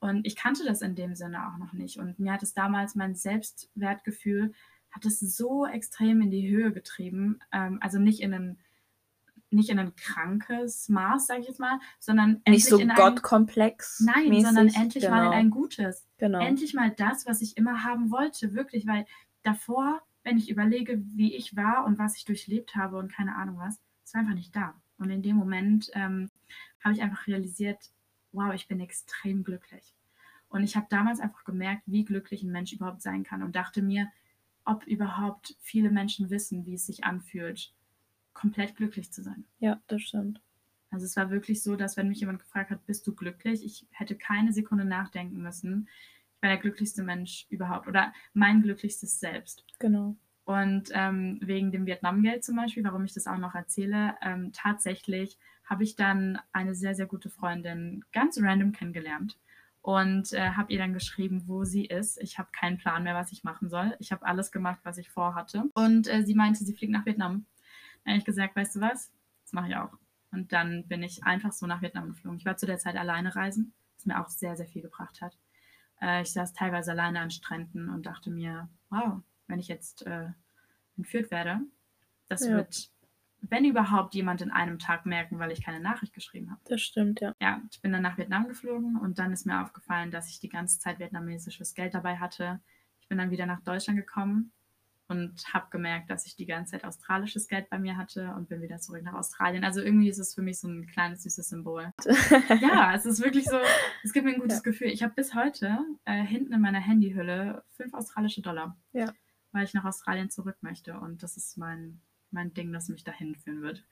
Und 0.00 0.26
ich 0.26 0.36
kannte 0.36 0.64
das 0.64 0.82
in 0.82 0.94
dem 0.94 1.14
Sinne 1.14 1.46
auch 1.48 1.58
noch 1.58 1.72
nicht. 1.72 1.98
Und 1.98 2.18
mir 2.18 2.32
hat 2.32 2.42
es 2.42 2.54
damals 2.54 2.94
mein 2.94 3.14
Selbstwertgefühl, 3.14 4.52
hat 4.90 5.04
es 5.04 5.20
so 5.20 5.66
extrem 5.66 6.20
in 6.20 6.30
die 6.30 6.48
Höhe 6.48 6.72
getrieben. 6.72 7.40
Ähm, 7.52 7.78
also 7.80 7.98
nicht 7.98 8.20
in 8.20 8.34
einen 8.34 8.58
nicht 9.50 9.70
in 9.70 9.78
ein 9.78 9.94
krankes 9.96 10.88
Maß, 10.88 11.26
sage 11.26 11.40
ich 11.40 11.48
jetzt 11.48 11.60
mal, 11.60 11.80
sondern 11.98 12.42
nicht 12.48 12.66
so 12.66 12.78
Gottkomplex. 12.78 14.00
Nein, 14.00 14.28
mäßig. 14.28 14.46
sondern 14.46 14.68
endlich 14.68 15.04
genau. 15.04 15.16
mal 15.16 15.26
in 15.26 15.32
ein 15.32 15.50
gutes. 15.50 16.06
Genau. 16.18 16.40
Endlich 16.40 16.74
mal 16.74 16.90
das, 16.90 17.26
was 17.26 17.42
ich 17.42 17.56
immer 17.56 17.84
haben 17.84 18.10
wollte, 18.10 18.54
wirklich, 18.54 18.86
weil 18.86 19.06
davor, 19.42 20.02
wenn 20.22 20.38
ich 20.38 20.50
überlege, 20.50 21.02
wie 21.16 21.34
ich 21.34 21.56
war 21.56 21.84
und 21.84 21.98
was 21.98 22.16
ich 22.16 22.24
durchlebt 22.24 22.76
habe 22.76 22.98
und 22.98 23.12
keine 23.12 23.36
Ahnung 23.36 23.58
was, 23.58 23.80
es 24.04 24.14
war 24.14 24.20
einfach 24.20 24.34
nicht 24.34 24.54
da. 24.54 24.74
Und 24.98 25.10
in 25.10 25.22
dem 25.22 25.36
Moment 25.36 25.90
ähm, 25.94 26.30
habe 26.84 26.94
ich 26.94 27.02
einfach 27.02 27.26
realisiert, 27.26 27.90
wow, 28.32 28.52
ich 28.54 28.68
bin 28.68 28.80
extrem 28.80 29.44
glücklich. 29.44 29.94
Und 30.48 30.62
ich 30.62 30.76
habe 30.76 30.86
damals 30.90 31.20
einfach 31.20 31.44
gemerkt, 31.44 31.82
wie 31.86 32.04
glücklich 32.04 32.42
ein 32.42 32.52
Mensch 32.52 32.72
überhaupt 32.72 33.02
sein 33.02 33.22
kann 33.22 33.42
und 33.42 33.56
dachte 33.56 33.82
mir, 33.82 34.08
ob 34.64 34.84
überhaupt 34.86 35.56
viele 35.60 35.90
Menschen 35.90 36.28
wissen, 36.28 36.66
wie 36.66 36.74
es 36.74 36.86
sich 36.86 37.04
anfühlt, 37.04 37.72
komplett 38.40 38.76
glücklich 38.76 39.12
zu 39.12 39.22
sein. 39.22 39.44
Ja, 39.58 39.80
das 39.86 40.02
stimmt. 40.02 40.40
Also 40.90 41.04
es 41.04 41.16
war 41.16 41.30
wirklich 41.30 41.62
so, 41.62 41.76
dass 41.76 41.96
wenn 41.96 42.08
mich 42.08 42.20
jemand 42.20 42.40
gefragt 42.40 42.70
hat, 42.70 42.84
bist 42.86 43.06
du 43.06 43.14
glücklich, 43.14 43.64
ich 43.64 43.86
hätte 43.90 44.16
keine 44.16 44.52
Sekunde 44.52 44.84
nachdenken 44.84 45.40
müssen. 45.40 45.88
Ich 46.34 46.42
war 46.42 46.50
der 46.50 46.58
glücklichste 46.58 47.02
Mensch 47.02 47.46
überhaupt 47.48 47.86
oder 47.86 48.12
mein 48.32 48.62
glücklichstes 48.62 49.20
Selbst. 49.20 49.64
Genau. 49.78 50.16
Und 50.44 50.90
ähm, 50.94 51.38
wegen 51.42 51.70
dem 51.70 51.86
Vietnamgeld 51.86 52.42
zum 52.42 52.56
Beispiel, 52.56 52.82
warum 52.82 53.04
ich 53.04 53.14
das 53.14 53.26
auch 53.26 53.38
noch 53.38 53.54
erzähle, 53.54 54.16
ähm, 54.22 54.52
tatsächlich 54.52 55.38
habe 55.64 55.84
ich 55.84 55.94
dann 55.94 56.40
eine 56.52 56.74
sehr, 56.74 56.94
sehr 56.96 57.06
gute 57.06 57.30
Freundin 57.30 58.04
ganz 58.12 58.40
random 58.40 58.72
kennengelernt 58.72 59.38
und 59.82 60.32
äh, 60.32 60.50
habe 60.50 60.72
ihr 60.72 60.78
dann 60.78 60.92
geschrieben, 60.92 61.44
wo 61.46 61.64
sie 61.64 61.84
ist. 61.84 62.20
Ich 62.20 62.38
habe 62.38 62.48
keinen 62.52 62.78
Plan 62.78 63.04
mehr, 63.04 63.14
was 63.14 63.30
ich 63.30 63.44
machen 63.44 63.68
soll. 63.68 63.94
Ich 64.00 64.10
habe 64.10 64.26
alles 64.26 64.50
gemacht, 64.50 64.80
was 64.82 64.98
ich 64.98 65.08
vorhatte. 65.10 65.64
Und 65.74 66.08
äh, 66.08 66.24
sie 66.24 66.34
meinte, 66.34 66.64
sie 66.64 66.74
fliegt 66.74 66.92
nach 66.92 67.06
Vietnam. 67.06 67.46
Dann 68.04 68.12
habe 68.12 68.18
ich 68.18 68.24
gesagt, 68.24 68.56
weißt 68.56 68.76
du 68.76 68.80
was? 68.80 69.12
Das 69.44 69.52
mache 69.52 69.68
ich 69.68 69.76
auch. 69.76 69.92
Und 70.32 70.52
dann 70.52 70.86
bin 70.86 71.02
ich 71.02 71.24
einfach 71.24 71.52
so 71.52 71.66
nach 71.66 71.82
Vietnam 71.82 72.08
geflogen. 72.08 72.38
Ich 72.38 72.44
war 72.44 72.56
zu 72.56 72.66
der 72.66 72.78
Zeit 72.78 72.96
alleine 72.96 73.34
reisen, 73.34 73.72
was 73.96 74.06
mir 74.06 74.20
auch 74.20 74.28
sehr, 74.28 74.56
sehr 74.56 74.66
viel 74.66 74.82
gebracht 74.82 75.20
hat. 75.20 75.36
Äh, 76.00 76.22
ich 76.22 76.32
saß 76.32 76.52
teilweise 76.52 76.92
alleine 76.92 77.20
an 77.20 77.30
Stränden 77.30 77.88
und 77.88 78.06
dachte 78.06 78.30
mir, 78.30 78.68
wow, 78.90 79.20
wenn 79.48 79.58
ich 79.58 79.68
jetzt 79.68 80.06
äh, 80.06 80.28
entführt 80.96 81.30
werde, 81.30 81.60
das 82.28 82.46
ja. 82.46 82.56
wird, 82.56 82.90
wenn 83.40 83.64
überhaupt, 83.64 84.14
jemand 84.14 84.40
in 84.40 84.52
einem 84.52 84.78
Tag 84.78 85.04
merken, 85.04 85.38
weil 85.38 85.50
ich 85.50 85.64
keine 85.64 85.80
Nachricht 85.80 86.12
geschrieben 86.12 86.50
habe. 86.50 86.60
Das 86.66 86.80
stimmt, 86.80 87.20
ja. 87.20 87.34
Ja, 87.40 87.60
ich 87.70 87.80
bin 87.82 87.92
dann 87.92 88.02
nach 88.02 88.18
Vietnam 88.18 88.46
geflogen 88.46 88.96
und 88.96 89.18
dann 89.18 89.32
ist 89.32 89.46
mir 89.46 89.60
aufgefallen, 89.62 90.10
dass 90.10 90.28
ich 90.28 90.38
die 90.38 90.48
ganze 90.48 90.78
Zeit 90.78 91.00
vietnamesisches 91.00 91.74
Geld 91.74 91.94
dabei 91.94 92.18
hatte. 92.18 92.60
Ich 93.00 93.08
bin 93.08 93.18
dann 93.18 93.30
wieder 93.30 93.46
nach 93.46 93.60
Deutschland 93.62 93.98
gekommen 93.98 94.52
und 95.10 95.42
habe 95.52 95.66
gemerkt, 95.70 96.08
dass 96.08 96.24
ich 96.24 96.36
die 96.36 96.46
ganze 96.46 96.72
Zeit 96.72 96.84
australisches 96.84 97.48
Geld 97.48 97.68
bei 97.68 97.80
mir 97.80 97.96
hatte 97.96 98.32
und 98.36 98.48
bin 98.48 98.62
wieder 98.62 98.78
zurück 98.78 99.02
nach 99.02 99.14
Australien. 99.14 99.64
Also 99.64 99.80
irgendwie 99.80 100.08
ist 100.08 100.20
es 100.20 100.34
für 100.36 100.42
mich 100.42 100.60
so 100.60 100.68
ein 100.68 100.86
kleines 100.86 101.24
süßes 101.24 101.48
Symbol. 101.48 101.92
ja, 102.60 102.94
es 102.94 103.06
ist 103.06 103.20
wirklich 103.20 103.44
so, 103.46 103.58
es 104.04 104.12
gibt 104.12 104.24
mir 104.24 104.34
ein 104.34 104.40
gutes 104.40 104.58
ja. 104.58 104.62
Gefühl. 104.62 104.86
Ich 104.86 105.02
habe 105.02 105.12
bis 105.14 105.34
heute 105.34 105.80
äh, 106.04 106.22
hinten 106.22 106.52
in 106.52 106.60
meiner 106.60 106.78
Handyhülle 106.78 107.64
fünf 107.70 107.92
australische 107.92 108.40
Dollar, 108.40 108.78
ja. 108.92 109.12
weil 109.50 109.64
ich 109.64 109.74
nach 109.74 109.84
Australien 109.84 110.30
zurück 110.30 110.56
möchte 110.60 110.94
und 110.94 111.24
das 111.24 111.36
ist 111.36 111.58
mein, 111.58 112.00
mein 112.30 112.54
Ding, 112.54 112.72
das 112.72 112.88
mich 112.88 113.02
dahin 113.02 113.34
führen 113.34 113.62
wird. 113.62 113.84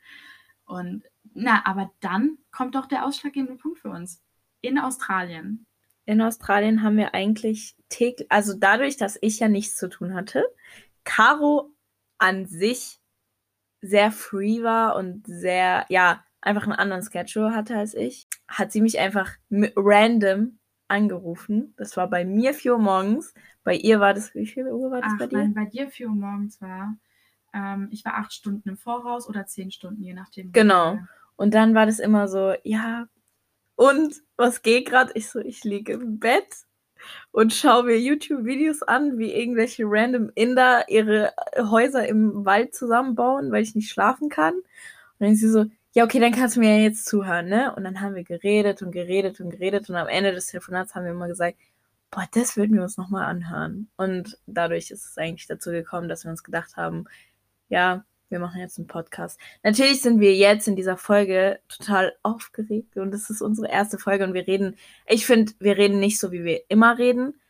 Und 0.66 1.02
na, 1.34 1.66
aber 1.66 1.90
dann 1.98 2.38
kommt 2.52 2.76
doch 2.76 2.86
der 2.86 3.04
ausschlaggebende 3.04 3.56
Punkt 3.56 3.80
für 3.80 3.90
uns. 3.90 4.22
In 4.60 4.78
Australien. 4.78 5.66
In 6.04 6.22
Australien 6.22 6.82
haben 6.82 6.96
wir 6.96 7.12
eigentlich 7.12 7.76
täglich, 7.88 8.30
also 8.30 8.54
dadurch, 8.54 8.96
dass 8.96 9.18
ich 9.20 9.40
ja 9.40 9.48
nichts 9.48 9.76
zu 9.76 9.88
tun 9.88 10.14
hatte, 10.14 10.44
Caro 11.08 11.72
an 12.18 12.44
sich 12.44 13.00
sehr 13.80 14.12
free 14.12 14.62
war 14.62 14.94
und 14.96 15.26
sehr, 15.26 15.86
ja, 15.88 16.22
einfach 16.40 16.64
einen 16.64 16.72
anderen 16.72 17.02
Schedule 17.02 17.54
hatte 17.54 17.76
als 17.76 17.94
ich, 17.94 18.28
hat 18.46 18.72
sie 18.72 18.82
mich 18.82 18.98
einfach 18.98 19.30
random 19.50 20.58
angerufen. 20.86 21.74
Das 21.76 21.96
war 21.96 22.08
bei 22.08 22.24
mir 22.24 22.52
4 22.52 22.74
Uhr 22.74 22.78
morgens. 22.78 23.32
Bei 23.64 23.74
ihr 23.74 24.00
war 24.00 24.12
das, 24.12 24.34
wie 24.34 24.46
viel 24.46 24.66
Uhr 24.68 24.90
war 24.90 25.00
das 25.00 25.12
Ach, 25.14 25.18
bei 25.18 25.26
dir? 25.26 25.38
Nein, 25.38 25.54
bei 25.54 25.64
dir 25.64 25.88
4 25.88 26.08
Uhr 26.08 26.14
morgens 26.14 26.60
war, 26.60 26.96
ähm, 27.54 27.88
ich 27.90 28.04
war 28.04 28.14
acht 28.14 28.32
Stunden 28.32 28.68
im 28.68 28.76
Voraus 28.76 29.28
oder 29.28 29.46
zehn 29.46 29.70
Stunden, 29.70 30.02
je 30.02 30.14
nachdem. 30.14 30.52
Genau. 30.52 30.98
Und 31.36 31.54
dann 31.54 31.74
war 31.74 31.86
das 31.86 31.98
immer 31.98 32.28
so, 32.28 32.54
ja, 32.64 33.08
und 33.76 34.22
was 34.36 34.62
geht 34.62 34.88
gerade? 34.88 35.12
Ich 35.14 35.30
so, 35.30 35.38
ich 35.38 35.64
liege 35.64 35.94
im 35.94 36.18
Bett 36.18 36.66
und 37.32 37.52
schaue 37.52 37.84
mir 37.84 37.98
YouTube-Videos 37.98 38.82
an, 38.82 39.18
wie 39.18 39.32
irgendwelche 39.32 39.84
random 39.86 40.30
Inder 40.34 40.88
ihre 40.88 41.32
Häuser 41.56 42.06
im 42.06 42.44
Wald 42.44 42.74
zusammenbauen, 42.74 43.50
weil 43.52 43.62
ich 43.62 43.74
nicht 43.74 43.90
schlafen 43.90 44.28
kann. 44.28 44.54
Und 44.54 44.64
dann 45.18 45.32
ist 45.32 45.40
sie 45.40 45.50
so, 45.50 45.66
ja, 45.94 46.04
okay, 46.04 46.20
dann 46.20 46.32
kannst 46.32 46.56
du 46.56 46.60
mir 46.60 46.76
ja 46.76 46.82
jetzt 46.82 47.06
zuhören, 47.06 47.48
ne? 47.48 47.74
Und 47.74 47.84
dann 47.84 48.00
haben 48.00 48.14
wir 48.14 48.24
geredet 48.24 48.82
und 48.82 48.92
geredet 48.92 49.40
und 49.40 49.50
geredet 49.50 49.88
und 49.90 49.96
am 49.96 50.08
Ende 50.08 50.32
des 50.32 50.46
Telefonats 50.46 50.94
haben 50.94 51.04
wir 51.04 51.12
immer 51.12 51.28
gesagt, 51.28 51.56
boah, 52.10 52.26
das 52.32 52.56
würden 52.56 52.76
wir 52.76 52.82
uns 52.82 52.96
nochmal 52.96 53.24
anhören. 53.26 53.88
Und 53.96 54.38
dadurch 54.46 54.90
ist 54.90 55.04
es 55.04 55.18
eigentlich 55.18 55.46
dazu 55.46 55.70
gekommen, 55.70 56.08
dass 56.08 56.24
wir 56.24 56.30
uns 56.30 56.42
gedacht 56.44 56.76
haben, 56.76 57.06
ja, 57.68 58.04
wir 58.28 58.38
machen 58.38 58.60
jetzt 58.60 58.78
einen 58.78 58.86
Podcast. 58.86 59.38
Natürlich 59.62 60.02
sind 60.02 60.20
wir 60.20 60.34
jetzt 60.34 60.68
in 60.68 60.76
dieser 60.76 60.96
Folge 60.96 61.60
total 61.68 62.14
aufgeregt 62.22 62.96
und 62.96 63.14
es 63.14 63.30
ist 63.30 63.42
unsere 63.42 63.70
erste 63.70 63.98
Folge 63.98 64.24
und 64.24 64.34
wir 64.34 64.46
reden, 64.46 64.76
ich 65.06 65.26
finde, 65.26 65.52
wir 65.58 65.76
reden 65.76 65.98
nicht 65.98 66.18
so, 66.18 66.32
wie 66.32 66.44
wir 66.44 66.62
immer 66.68 66.98
reden, 66.98 67.40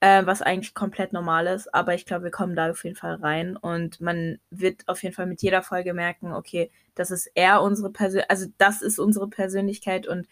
äh, 0.00 0.24
was 0.26 0.42
eigentlich 0.42 0.74
komplett 0.74 1.12
normal 1.12 1.46
ist, 1.46 1.74
aber 1.74 1.94
ich 1.94 2.06
glaube, 2.06 2.24
wir 2.24 2.30
kommen 2.30 2.56
da 2.56 2.70
auf 2.70 2.84
jeden 2.84 2.96
Fall 2.96 3.16
rein 3.16 3.56
und 3.56 4.00
man 4.00 4.38
wird 4.50 4.86
auf 4.86 5.02
jeden 5.02 5.14
Fall 5.14 5.26
mit 5.26 5.42
jeder 5.42 5.62
Folge 5.62 5.92
merken, 5.94 6.32
okay, 6.32 6.70
das 6.94 7.10
ist 7.10 7.30
eher 7.34 7.62
unsere 7.62 7.90
Persönlichkeit, 7.90 8.30
also 8.30 8.46
das 8.58 8.82
ist 8.82 8.98
unsere 8.98 9.28
Persönlichkeit 9.28 10.06
und 10.06 10.28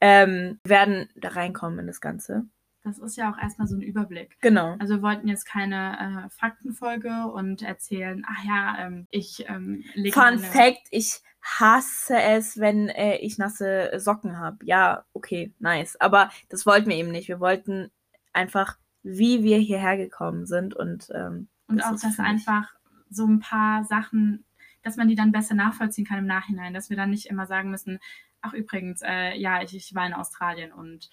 ähm, 0.00 0.58
werden 0.64 1.08
da 1.14 1.28
reinkommen 1.28 1.78
in 1.78 1.86
das 1.86 2.00
Ganze. 2.00 2.46
Das 2.84 2.98
ist 2.98 3.16
ja 3.16 3.32
auch 3.32 3.38
erstmal 3.38 3.68
so 3.68 3.76
ein 3.76 3.82
Überblick. 3.82 4.36
Genau. 4.40 4.76
Also 4.78 4.96
wir 4.96 5.02
wollten 5.02 5.28
jetzt 5.28 5.44
keine 5.44 6.26
äh, 6.26 6.30
Faktenfolge 6.30 7.28
und 7.32 7.62
erzählen, 7.62 8.24
ach 8.28 8.44
ja, 8.44 8.86
ähm, 8.86 9.06
ich 9.10 9.44
ähm, 9.48 9.84
lege. 9.94 10.18
Fun 10.18 10.38
Fact, 10.38 10.88
ich 10.90 11.20
hasse 11.42 12.20
es, 12.20 12.58
wenn 12.58 12.88
äh, 12.88 13.16
ich 13.16 13.38
nasse 13.38 13.92
Socken 13.96 14.38
habe. 14.38 14.58
Ja, 14.64 15.04
okay, 15.12 15.52
nice. 15.58 16.00
Aber 16.00 16.30
das 16.48 16.66
wollten 16.66 16.90
wir 16.90 16.96
eben 16.96 17.12
nicht. 17.12 17.28
Wir 17.28 17.40
wollten 17.40 17.90
einfach, 18.32 18.78
wie 19.02 19.42
wir 19.42 19.58
hierher 19.58 19.96
gekommen 19.96 20.46
sind 20.46 20.74
und 20.74 21.08
ähm, 21.14 21.48
und 21.68 21.78
das 21.78 21.86
auch, 21.86 22.08
dass 22.08 22.18
einfach 22.18 22.74
so 23.08 23.26
ein 23.26 23.40
paar 23.40 23.84
Sachen, 23.84 24.44
dass 24.82 24.96
man 24.96 25.08
die 25.08 25.14
dann 25.14 25.32
besser 25.32 25.54
nachvollziehen 25.54 26.06
kann 26.06 26.18
im 26.18 26.26
Nachhinein, 26.26 26.74
dass 26.74 26.90
wir 26.90 26.96
dann 26.96 27.10
nicht 27.10 27.26
immer 27.26 27.46
sagen 27.46 27.70
müssen, 27.70 27.98
ach 28.40 28.52
übrigens, 28.52 29.00
äh, 29.02 29.36
ja, 29.38 29.62
ich, 29.62 29.74
ich 29.74 29.94
war 29.94 30.06
in 30.06 30.14
Australien 30.14 30.72
und 30.72 31.08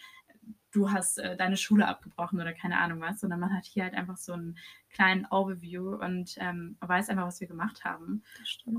du 0.72 0.92
hast 0.92 1.18
äh, 1.18 1.36
deine 1.36 1.58
Schule 1.58 1.88
abgebrochen 1.88 2.40
oder 2.40 2.54
keine 2.54 2.78
Ahnung 2.80 3.02
was, 3.02 3.20
sondern 3.20 3.40
man 3.40 3.54
hat 3.56 3.66
hier 3.66 3.84
halt 3.84 3.94
einfach 3.94 4.18
so 4.18 4.34
einen 4.34 4.58
kleinen 4.92 5.26
Overview 5.26 5.96
und 5.96 6.36
ähm, 6.38 6.78
weiß 6.82 7.10
einfach, 7.10 7.28
was 7.28 7.42
wir 7.42 7.48
gemacht 7.48 7.84
haben. 7.86 8.24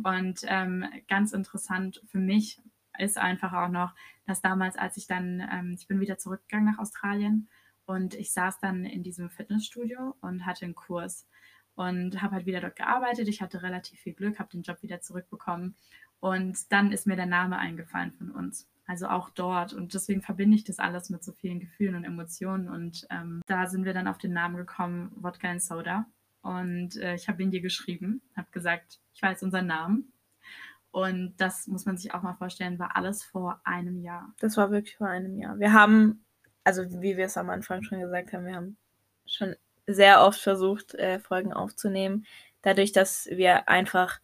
Und 0.04 0.40
ähm, 0.44 0.84
ganz 1.08 1.32
interessant 1.32 2.02
für 2.06 2.18
mich 2.18 2.60
ist 2.98 3.18
einfach 3.18 3.52
auch 3.52 3.68
noch, 3.68 3.94
dass 4.26 4.40
damals, 4.40 4.76
als 4.76 4.96
ich 4.96 5.06
dann, 5.06 5.46
ähm, 5.52 5.74
ich 5.78 5.86
bin 5.86 6.00
wieder 6.00 6.18
zurückgegangen 6.18 6.66
nach 6.72 6.78
Australien 6.78 7.48
und 7.86 8.14
ich 8.14 8.32
saß 8.32 8.60
dann 8.60 8.84
in 8.84 9.02
diesem 9.02 9.30
Fitnessstudio 9.30 10.16
und 10.20 10.46
hatte 10.46 10.64
einen 10.64 10.74
Kurs 10.74 11.26
und 11.74 12.20
habe 12.20 12.36
halt 12.36 12.46
wieder 12.46 12.60
dort 12.60 12.76
gearbeitet. 12.76 13.28
Ich 13.28 13.40
hatte 13.40 13.62
relativ 13.62 14.00
viel 14.00 14.14
Glück, 14.14 14.38
habe 14.38 14.50
den 14.50 14.62
Job 14.62 14.82
wieder 14.82 15.00
zurückbekommen 15.00 15.74
und 16.20 16.70
dann 16.70 16.92
ist 16.92 17.06
mir 17.06 17.16
der 17.16 17.26
Name 17.26 17.58
eingefallen 17.58 18.12
von 18.12 18.30
uns. 18.30 18.68
Also 18.90 19.06
auch 19.06 19.30
dort. 19.30 19.72
Und 19.72 19.94
deswegen 19.94 20.20
verbinde 20.20 20.56
ich 20.56 20.64
das 20.64 20.80
alles 20.80 21.10
mit 21.10 21.22
so 21.22 21.30
vielen 21.30 21.60
Gefühlen 21.60 21.94
und 21.94 22.02
Emotionen. 22.02 22.68
Und 22.68 23.06
ähm, 23.08 23.40
da 23.46 23.68
sind 23.68 23.84
wir 23.84 23.94
dann 23.94 24.08
auf 24.08 24.18
den 24.18 24.32
Namen 24.32 24.56
gekommen, 24.56 25.12
Wodka 25.14 25.48
and 25.48 25.62
Soda. 25.62 26.06
Und 26.42 26.96
äh, 26.96 27.14
ich 27.14 27.28
habe 27.28 27.40
ihn 27.40 27.52
dir 27.52 27.60
geschrieben, 27.60 28.20
habe 28.36 28.48
gesagt, 28.50 28.98
ich 29.14 29.22
weiß 29.22 29.44
unseren 29.44 29.68
Namen. 29.68 30.12
Und 30.90 31.34
das 31.36 31.68
muss 31.68 31.86
man 31.86 31.98
sich 31.98 32.12
auch 32.12 32.22
mal 32.22 32.34
vorstellen, 32.34 32.80
war 32.80 32.96
alles 32.96 33.22
vor 33.22 33.60
einem 33.62 34.02
Jahr. 34.02 34.34
Das 34.40 34.56
war 34.56 34.72
wirklich 34.72 34.96
vor 34.96 35.06
einem 35.06 35.38
Jahr. 35.38 35.56
Wir 35.60 35.72
haben, 35.72 36.24
also 36.64 36.82
wie 37.00 37.16
wir 37.16 37.26
es 37.26 37.36
am 37.36 37.48
Anfang 37.48 37.84
schon 37.84 38.00
gesagt 38.00 38.32
haben, 38.32 38.44
wir 38.44 38.56
haben 38.56 38.76
schon 39.24 39.54
sehr 39.86 40.24
oft 40.24 40.40
versucht, 40.40 40.96
äh, 40.96 41.20
Folgen 41.20 41.52
aufzunehmen. 41.52 42.26
Dadurch, 42.62 42.90
dass 42.90 43.26
wir 43.30 43.68
einfach 43.68 44.18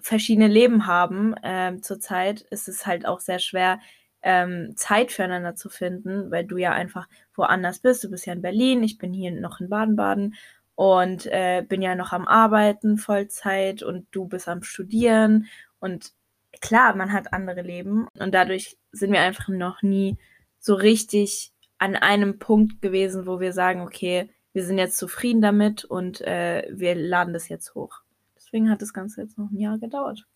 verschiedene 0.00 0.48
Leben 0.48 0.86
haben 0.86 1.34
ähm, 1.42 1.82
zurzeit, 1.82 2.42
ist 2.42 2.68
es 2.68 2.86
halt 2.86 3.06
auch 3.06 3.20
sehr 3.20 3.38
schwer, 3.38 3.80
ähm, 4.22 4.72
Zeit 4.76 5.12
füreinander 5.12 5.54
zu 5.54 5.68
finden, 5.68 6.30
weil 6.30 6.44
du 6.44 6.56
ja 6.56 6.72
einfach 6.72 7.08
woanders 7.34 7.78
bist. 7.78 8.02
Du 8.04 8.10
bist 8.10 8.26
ja 8.26 8.32
in 8.32 8.42
Berlin, 8.42 8.82
ich 8.82 8.98
bin 8.98 9.12
hier 9.12 9.30
noch 9.30 9.60
in 9.60 9.68
Baden-Baden 9.68 10.34
und 10.74 11.26
äh, 11.26 11.64
bin 11.68 11.82
ja 11.82 11.94
noch 11.94 12.12
am 12.12 12.26
Arbeiten 12.26 12.98
Vollzeit 12.98 13.82
und 13.82 14.06
du 14.10 14.26
bist 14.26 14.48
am 14.48 14.62
Studieren 14.62 15.46
und 15.78 16.12
klar, 16.60 16.94
man 16.96 17.12
hat 17.12 17.32
andere 17.32 17.62
Leben 17.62 18.08
und 18.18 18.34
dadurch 18.34 18.76
sind 18.92 19.12
wir 19.12 19.20
einfach 19.20 19.48
noch 19.48 19.82
nie 19.82 20.16
so 20.58 20.74
richtig 20.74 21.52
an 21.78 21.94
einem 21.94 22.38
Punkt 22.38 22.82
gewesen, 22.82 23.26
wo 23.26 23.40
wir 23.40 23.52
sagen, 23.52 23.80
okay, 23.82 24.30
wir 24.52 24.64
sind 24.64 24.78
jetzt 24.78 24.98
zufrieden 24.98 25.40
damit 25.40 25.84
und 25.84 26.20
äh, 26.22 26.66
wir 26.72 26.94
laden 26.94 27.32
das 27.32 27.48
jetzt 27.48 27.74
hoch. 27.74 28.00
Deswegen 28.48 28.70
hat 28.70 28.80
das 28.80 28.94
Ganze 28.94 29.20
jetzt 29.20 29.36
noch 29.36 29.50
ein 29.50 29.58
Jahr 29.58 29.78
gedauert. 29.78 30.26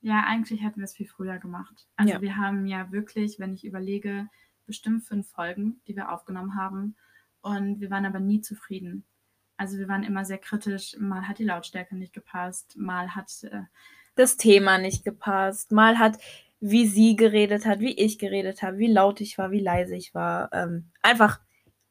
Ja, 0.00 0.24
eigentlich 0.26 0.62
hätten 0.62 0.78
wir 0.78 0.84
es 0.84 0.94
viel 0.94 1.06
früher 1.06 1.38
gemacht. 1.38 1.86
Also 1.94 2.14
ja. 2.14 2.20
wir 2.20 2.36
haben 2.36 2.66
ja 2.66 2.90
wirklich, 2.90 3.38
wenn 3.38 3.54
ich 3.54 3.64
überlege, 3.64 4.28
bestimmt 4.66 5.04
fünf 5.04 5.28
Folgen, 5.28 5.80
die 5.86 5.94
wir 5.94 6.10
aufgenommen 6.10 6.56
haben. 6.56 6.96
Und 7.40 7.80
wir 7.80 7.88
waren 7.90 8.04
aber 8.04 8.18
nie 8.18 8.40
zufrieden. 8.40 9.04
Also 9.56 9.78
wir 9.78 9.86
waren 9.86 10.02
immer 10.02 10.24
sehr 10.24 10.38
kritisch. 10.38 10.96
Mal 10.98 11.28
hat 11.28 11.38
die 11.38 11.44
Lautstärke 11.44 11.94
nicht 11.94 12.12
gepasst, 12.12 12.76
mal 12.76 13.14
hat 13.14 13.30
äh, 13.44 13.62
das 14.16 14.36
Thema 14.36 14.78
nicht 14.78 15.04
gepasst, 15.04 15.70
mal 15.70 16.00
hat, 16.00 16.18
wie 16.58 16.88
sie 16.88 17.14
geredet 17.14 17.64
hat, 17.64 17.78
wie 17.78 17.96
ich 17.96 18.18
geredet 18.18 18.62
habe, 18.62 18.78
wie 18.78 18.92
laut 18.92 19.20
ich 19.20 19.38
war, 19.38 19.52
wie 19.52 19.60
leise 19.60 19.94
ich 19.94 20.14
war. 20.14 20.52
Ähm, 20.52 20.90
einfach, 21.00 21.40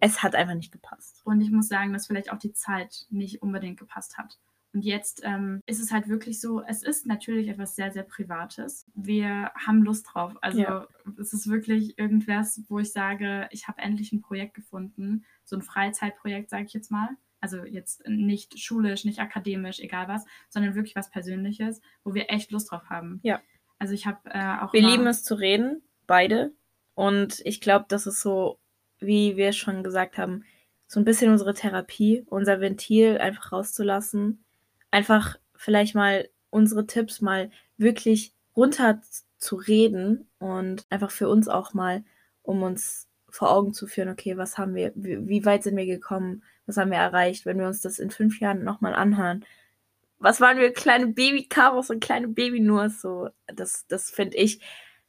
es 0.01 0.22
hat 0.22 0.36
einfach 0.36 0.55
nicht 0.55 0.74
gepasst. 0.74 1.22
Und 1.24 1.39
ich 1.39 1.49
muss 1.49 1.69
sagen, 1.69 1.93
dass 1.93 2.07
vielleicht 2.07 2.30
auch 2.30 2.39
die 2.39 2.51
Zeit 2.51 3.05
nicht 3.09 3.41
unbedingt 3.41 3.80
gepasst 3.80 4.17
hat. 4.17 4.38
Und 4.74 4.86
jetzt 4.86 5.22
ähm, 5.26 5.61
ist 5.65 5.82
es 5.82 5.91
halt 5.91 6.07
wirklich 6.07 6.39
so, 6.39 6.61
es 6.61 6.82
ist 6.82 7.05
natürlich 7.05 7.49
etwas 7.49 7.76
sehr, 7.76 7.91
sehr 7.91 8.03
Privates. 8.03 8.86
Wir 8.95 9.51
haben 9.53 9.84
Lust 9.84 10.07
drauf. 10.11 10.34
Also 10.41 10.61
ja. 10.61 10.88
es 11.19 11.34
ist 11.34 11.49
wirklich 11.49 11.97
irgendwas, 11.97 12.61
wo 12.69 12.80
ich 12.80 12.91
sage, 12.91 13.49
ich 13.51 13.67
habe 13.67 13.82
endlich 13.82 14.13
ein 14.13 14.22
Projekt 14.22 14.53
gefunden, 14.53 15.26
so 15.43 15.57
ein 15.57 15.61
Freizeitprojekt, 15.61 16.49
sage 16.49 16.65
ich 16.65 16.74
jetzt 16.74 16.89
mal. 16.89 17.09
Also 17.41 17.65
jetzt 17.65 18.07
nicht 18.07 18.59
schulisch, 18.59 19.03
nicht 19.03 19.19
akademisch, 19.19 19.80
egal 19.80 20.07
was, 20.07 20.26
sondern 20.47 20.76
wirklich 20.76 20.95
was 20.95 21.09
Persönliches, 21.09 21.82
wo 22.03 22.13
wir 22.13 22.30
echt 22.30 22.51
Lust 22.51 22.72
drauf 22.72 22.89
haben. 22.89 23.19
Ja. 23.24 23.41
Also 23.78 23.93
ich 23.93 24.05
habe 24.05 24.19
äh, 24.30 24.59
auch. 24.59 24.72
Wir 24.74 24.88
lieben 24.88 25.07
es 25.07 25.24
zu 25.24 25.36
reden, 25.36 25.82
beide. 26.07 26.53
Und 26.93 27.41
ich 27.43 27.59
glaube, 27.59 27.86
das 27.89 28.05
ist 28.05 28.22
so, 28.22 28.59
wie 28.99 29.36
wir 29.36 29.53
schon 29.53 29.84
gesagt 29.84 30.17
haben, 30.17 30.45
so 30.88 30.99
ein 30.99 31.05
bisschen 31.05 31.32
unsere 31.32 31.53
Therapie, 31.53 32.24
unser 32.28 32.61
Ventil 32.61 33.17
einfach 33.17 33.51
rauszulassen 33.51 34.45
einfach 34.92 35.38
vielleicht 35.56 35.96
mal 35.96 36.30
unsere 36.50 36.86
Tipps 36.86 37.22
mal 37.22 37.50
wirklich 37.78 38.34
runter 38.56 39.02
zu 39.38 39.56
reden 39.56 40.28
und 40.39 40.86
einfach 40.89 41.12
für 41.12 41.30
uns 41.30 41.48
auch 41.48 41.74
mal, 41.74 42.04
um 42.44 42.62
uns 42.62 43.08
vor 43.30 43.52
Augen 43.52 43.74
zu 43.74 43.88
führen, 43.88 44.10
okay, 44.10 44.38
was 44.38 44.58
haben 44.58 44.76
wir, 44.76 44.92
wie, 44.96 45.46
weit 45.46 45.64
sind 45.64 45.78
wir 45.78 45.86
gekommen, 45.86 46.44
was 46.66 46.78
haben 46.78 46.92
wir 46.92 46.98
erreicht, 46.98 47.46
wenn 47.46 47.58
wir 47.58 47.68
uns 47.68 47.82
das 47.82 47.98
in 47.98 48.12
fünf 48.12 48.39
Jahren 48.39 48.64
nochmal 48.64 48.94
anhören. 48.94 49.46
Was 50.20 50.42
waren 50.42 50.60
wir, 50.60 50.72
kleine 50.74 51.08
Baby-Karos 51.08 51.89
und 51.89 52.04
kleine 52.04 52.28
Baby-Nurs, 52.28 53.02
so, 53.02 53.30
das, 53.48 53.88
das 53.88 54.12
finde 54.12 54.38
ich 54.38 54.60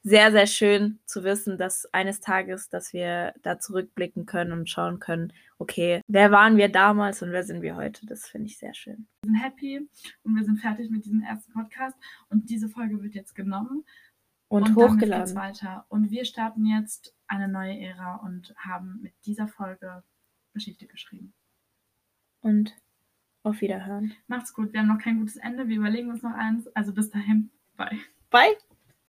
sehr, 0.02 0.32
sehr 0.32 0.46
schön 0.46 0.98
zu 1.06 1.22
wissen, 1.22 1.58
dass 1.58 1.86
eines 1.94 2.20
Tages, 2.20 2.68
dass 2.68 2.92
wir 2.92 3.34
da 3.42 3.58
zurückblicken 3.58 4.26
können 4.26 4.52
und 4.52 4.68
schauen 4.68 4.98
können, 4.98 5.32
okay, 5.58 6.00
wer 6.08 6.30
waren 6.32 6.56
wir 6.56 6.68
damals 6.68 7.22
und 7.22 7.30
wer 7.30 7.44
sind 7.44 7.62
wir 7.62 7.76
heute? 7.76 8.04
Das 8.06 8.26
finde 8.26 8.46
ich 8.48 8.58
sehr 8.58 8.74
schön. 8.74 9.06
Wir 9.22 9.30
sind 9.30 9.36
happy 9.36 9.88
und 10.24 10.34
wir 10.34 10.44
sind 10.44 10.58
fertig 10.58 10.90
mit 10.90 11.04
diesem 11.04 11.22
ersten 11.22 11.52
Podcast 11.52 11.96
und 12.30 12.50
diese 12.50 12.68
Folge 12.68 13.00
wird 13.02 13.14
jetzt 13.14 13.34
genommen 13.34 13.84
Und, 14.48 14.70
und 14.70 14.76
hochgeladen. 14.76 15.36
weiter. 15.36 15.86
Und 15.88 16.10
wir 16.10 16.24
starten 16.24 16.66
jetzt 16.66 17.14
eine 17.28 17.46
neue 17.48 17.78
Ära 17.78 18.16
und 18.16 18.54
haben 18.56 18.98
mit 19.02 19.14
dieser 19.24 19.46
Folge 19.46 20.02
Geschichte 20.52 20.86
geschrieben. 20.86 21.32
Und 22.40 22.76
auf 23.44 23.60
Wiederhören. 23.60 24.14
Macht's 24.26 24.52
gut. 24.52 24.72
Wir 24.72 24.80
haben 24.80 24.88
noch 24.88 24.98
kein 24.98 25.18
gutes 25.18 25.36
Ende. 25.36 25.68
Wir 25.68 25.76
überlegen 25.78 26.10
uns 26.10 26.22
noch 26.22 26.34
eins. 26.34 26.66
Also 26.76 26.92
bis 26.92 27.10
dahin. 27.10 27.50
Bye. 27.76 27.98
Bye! 28.30 28.71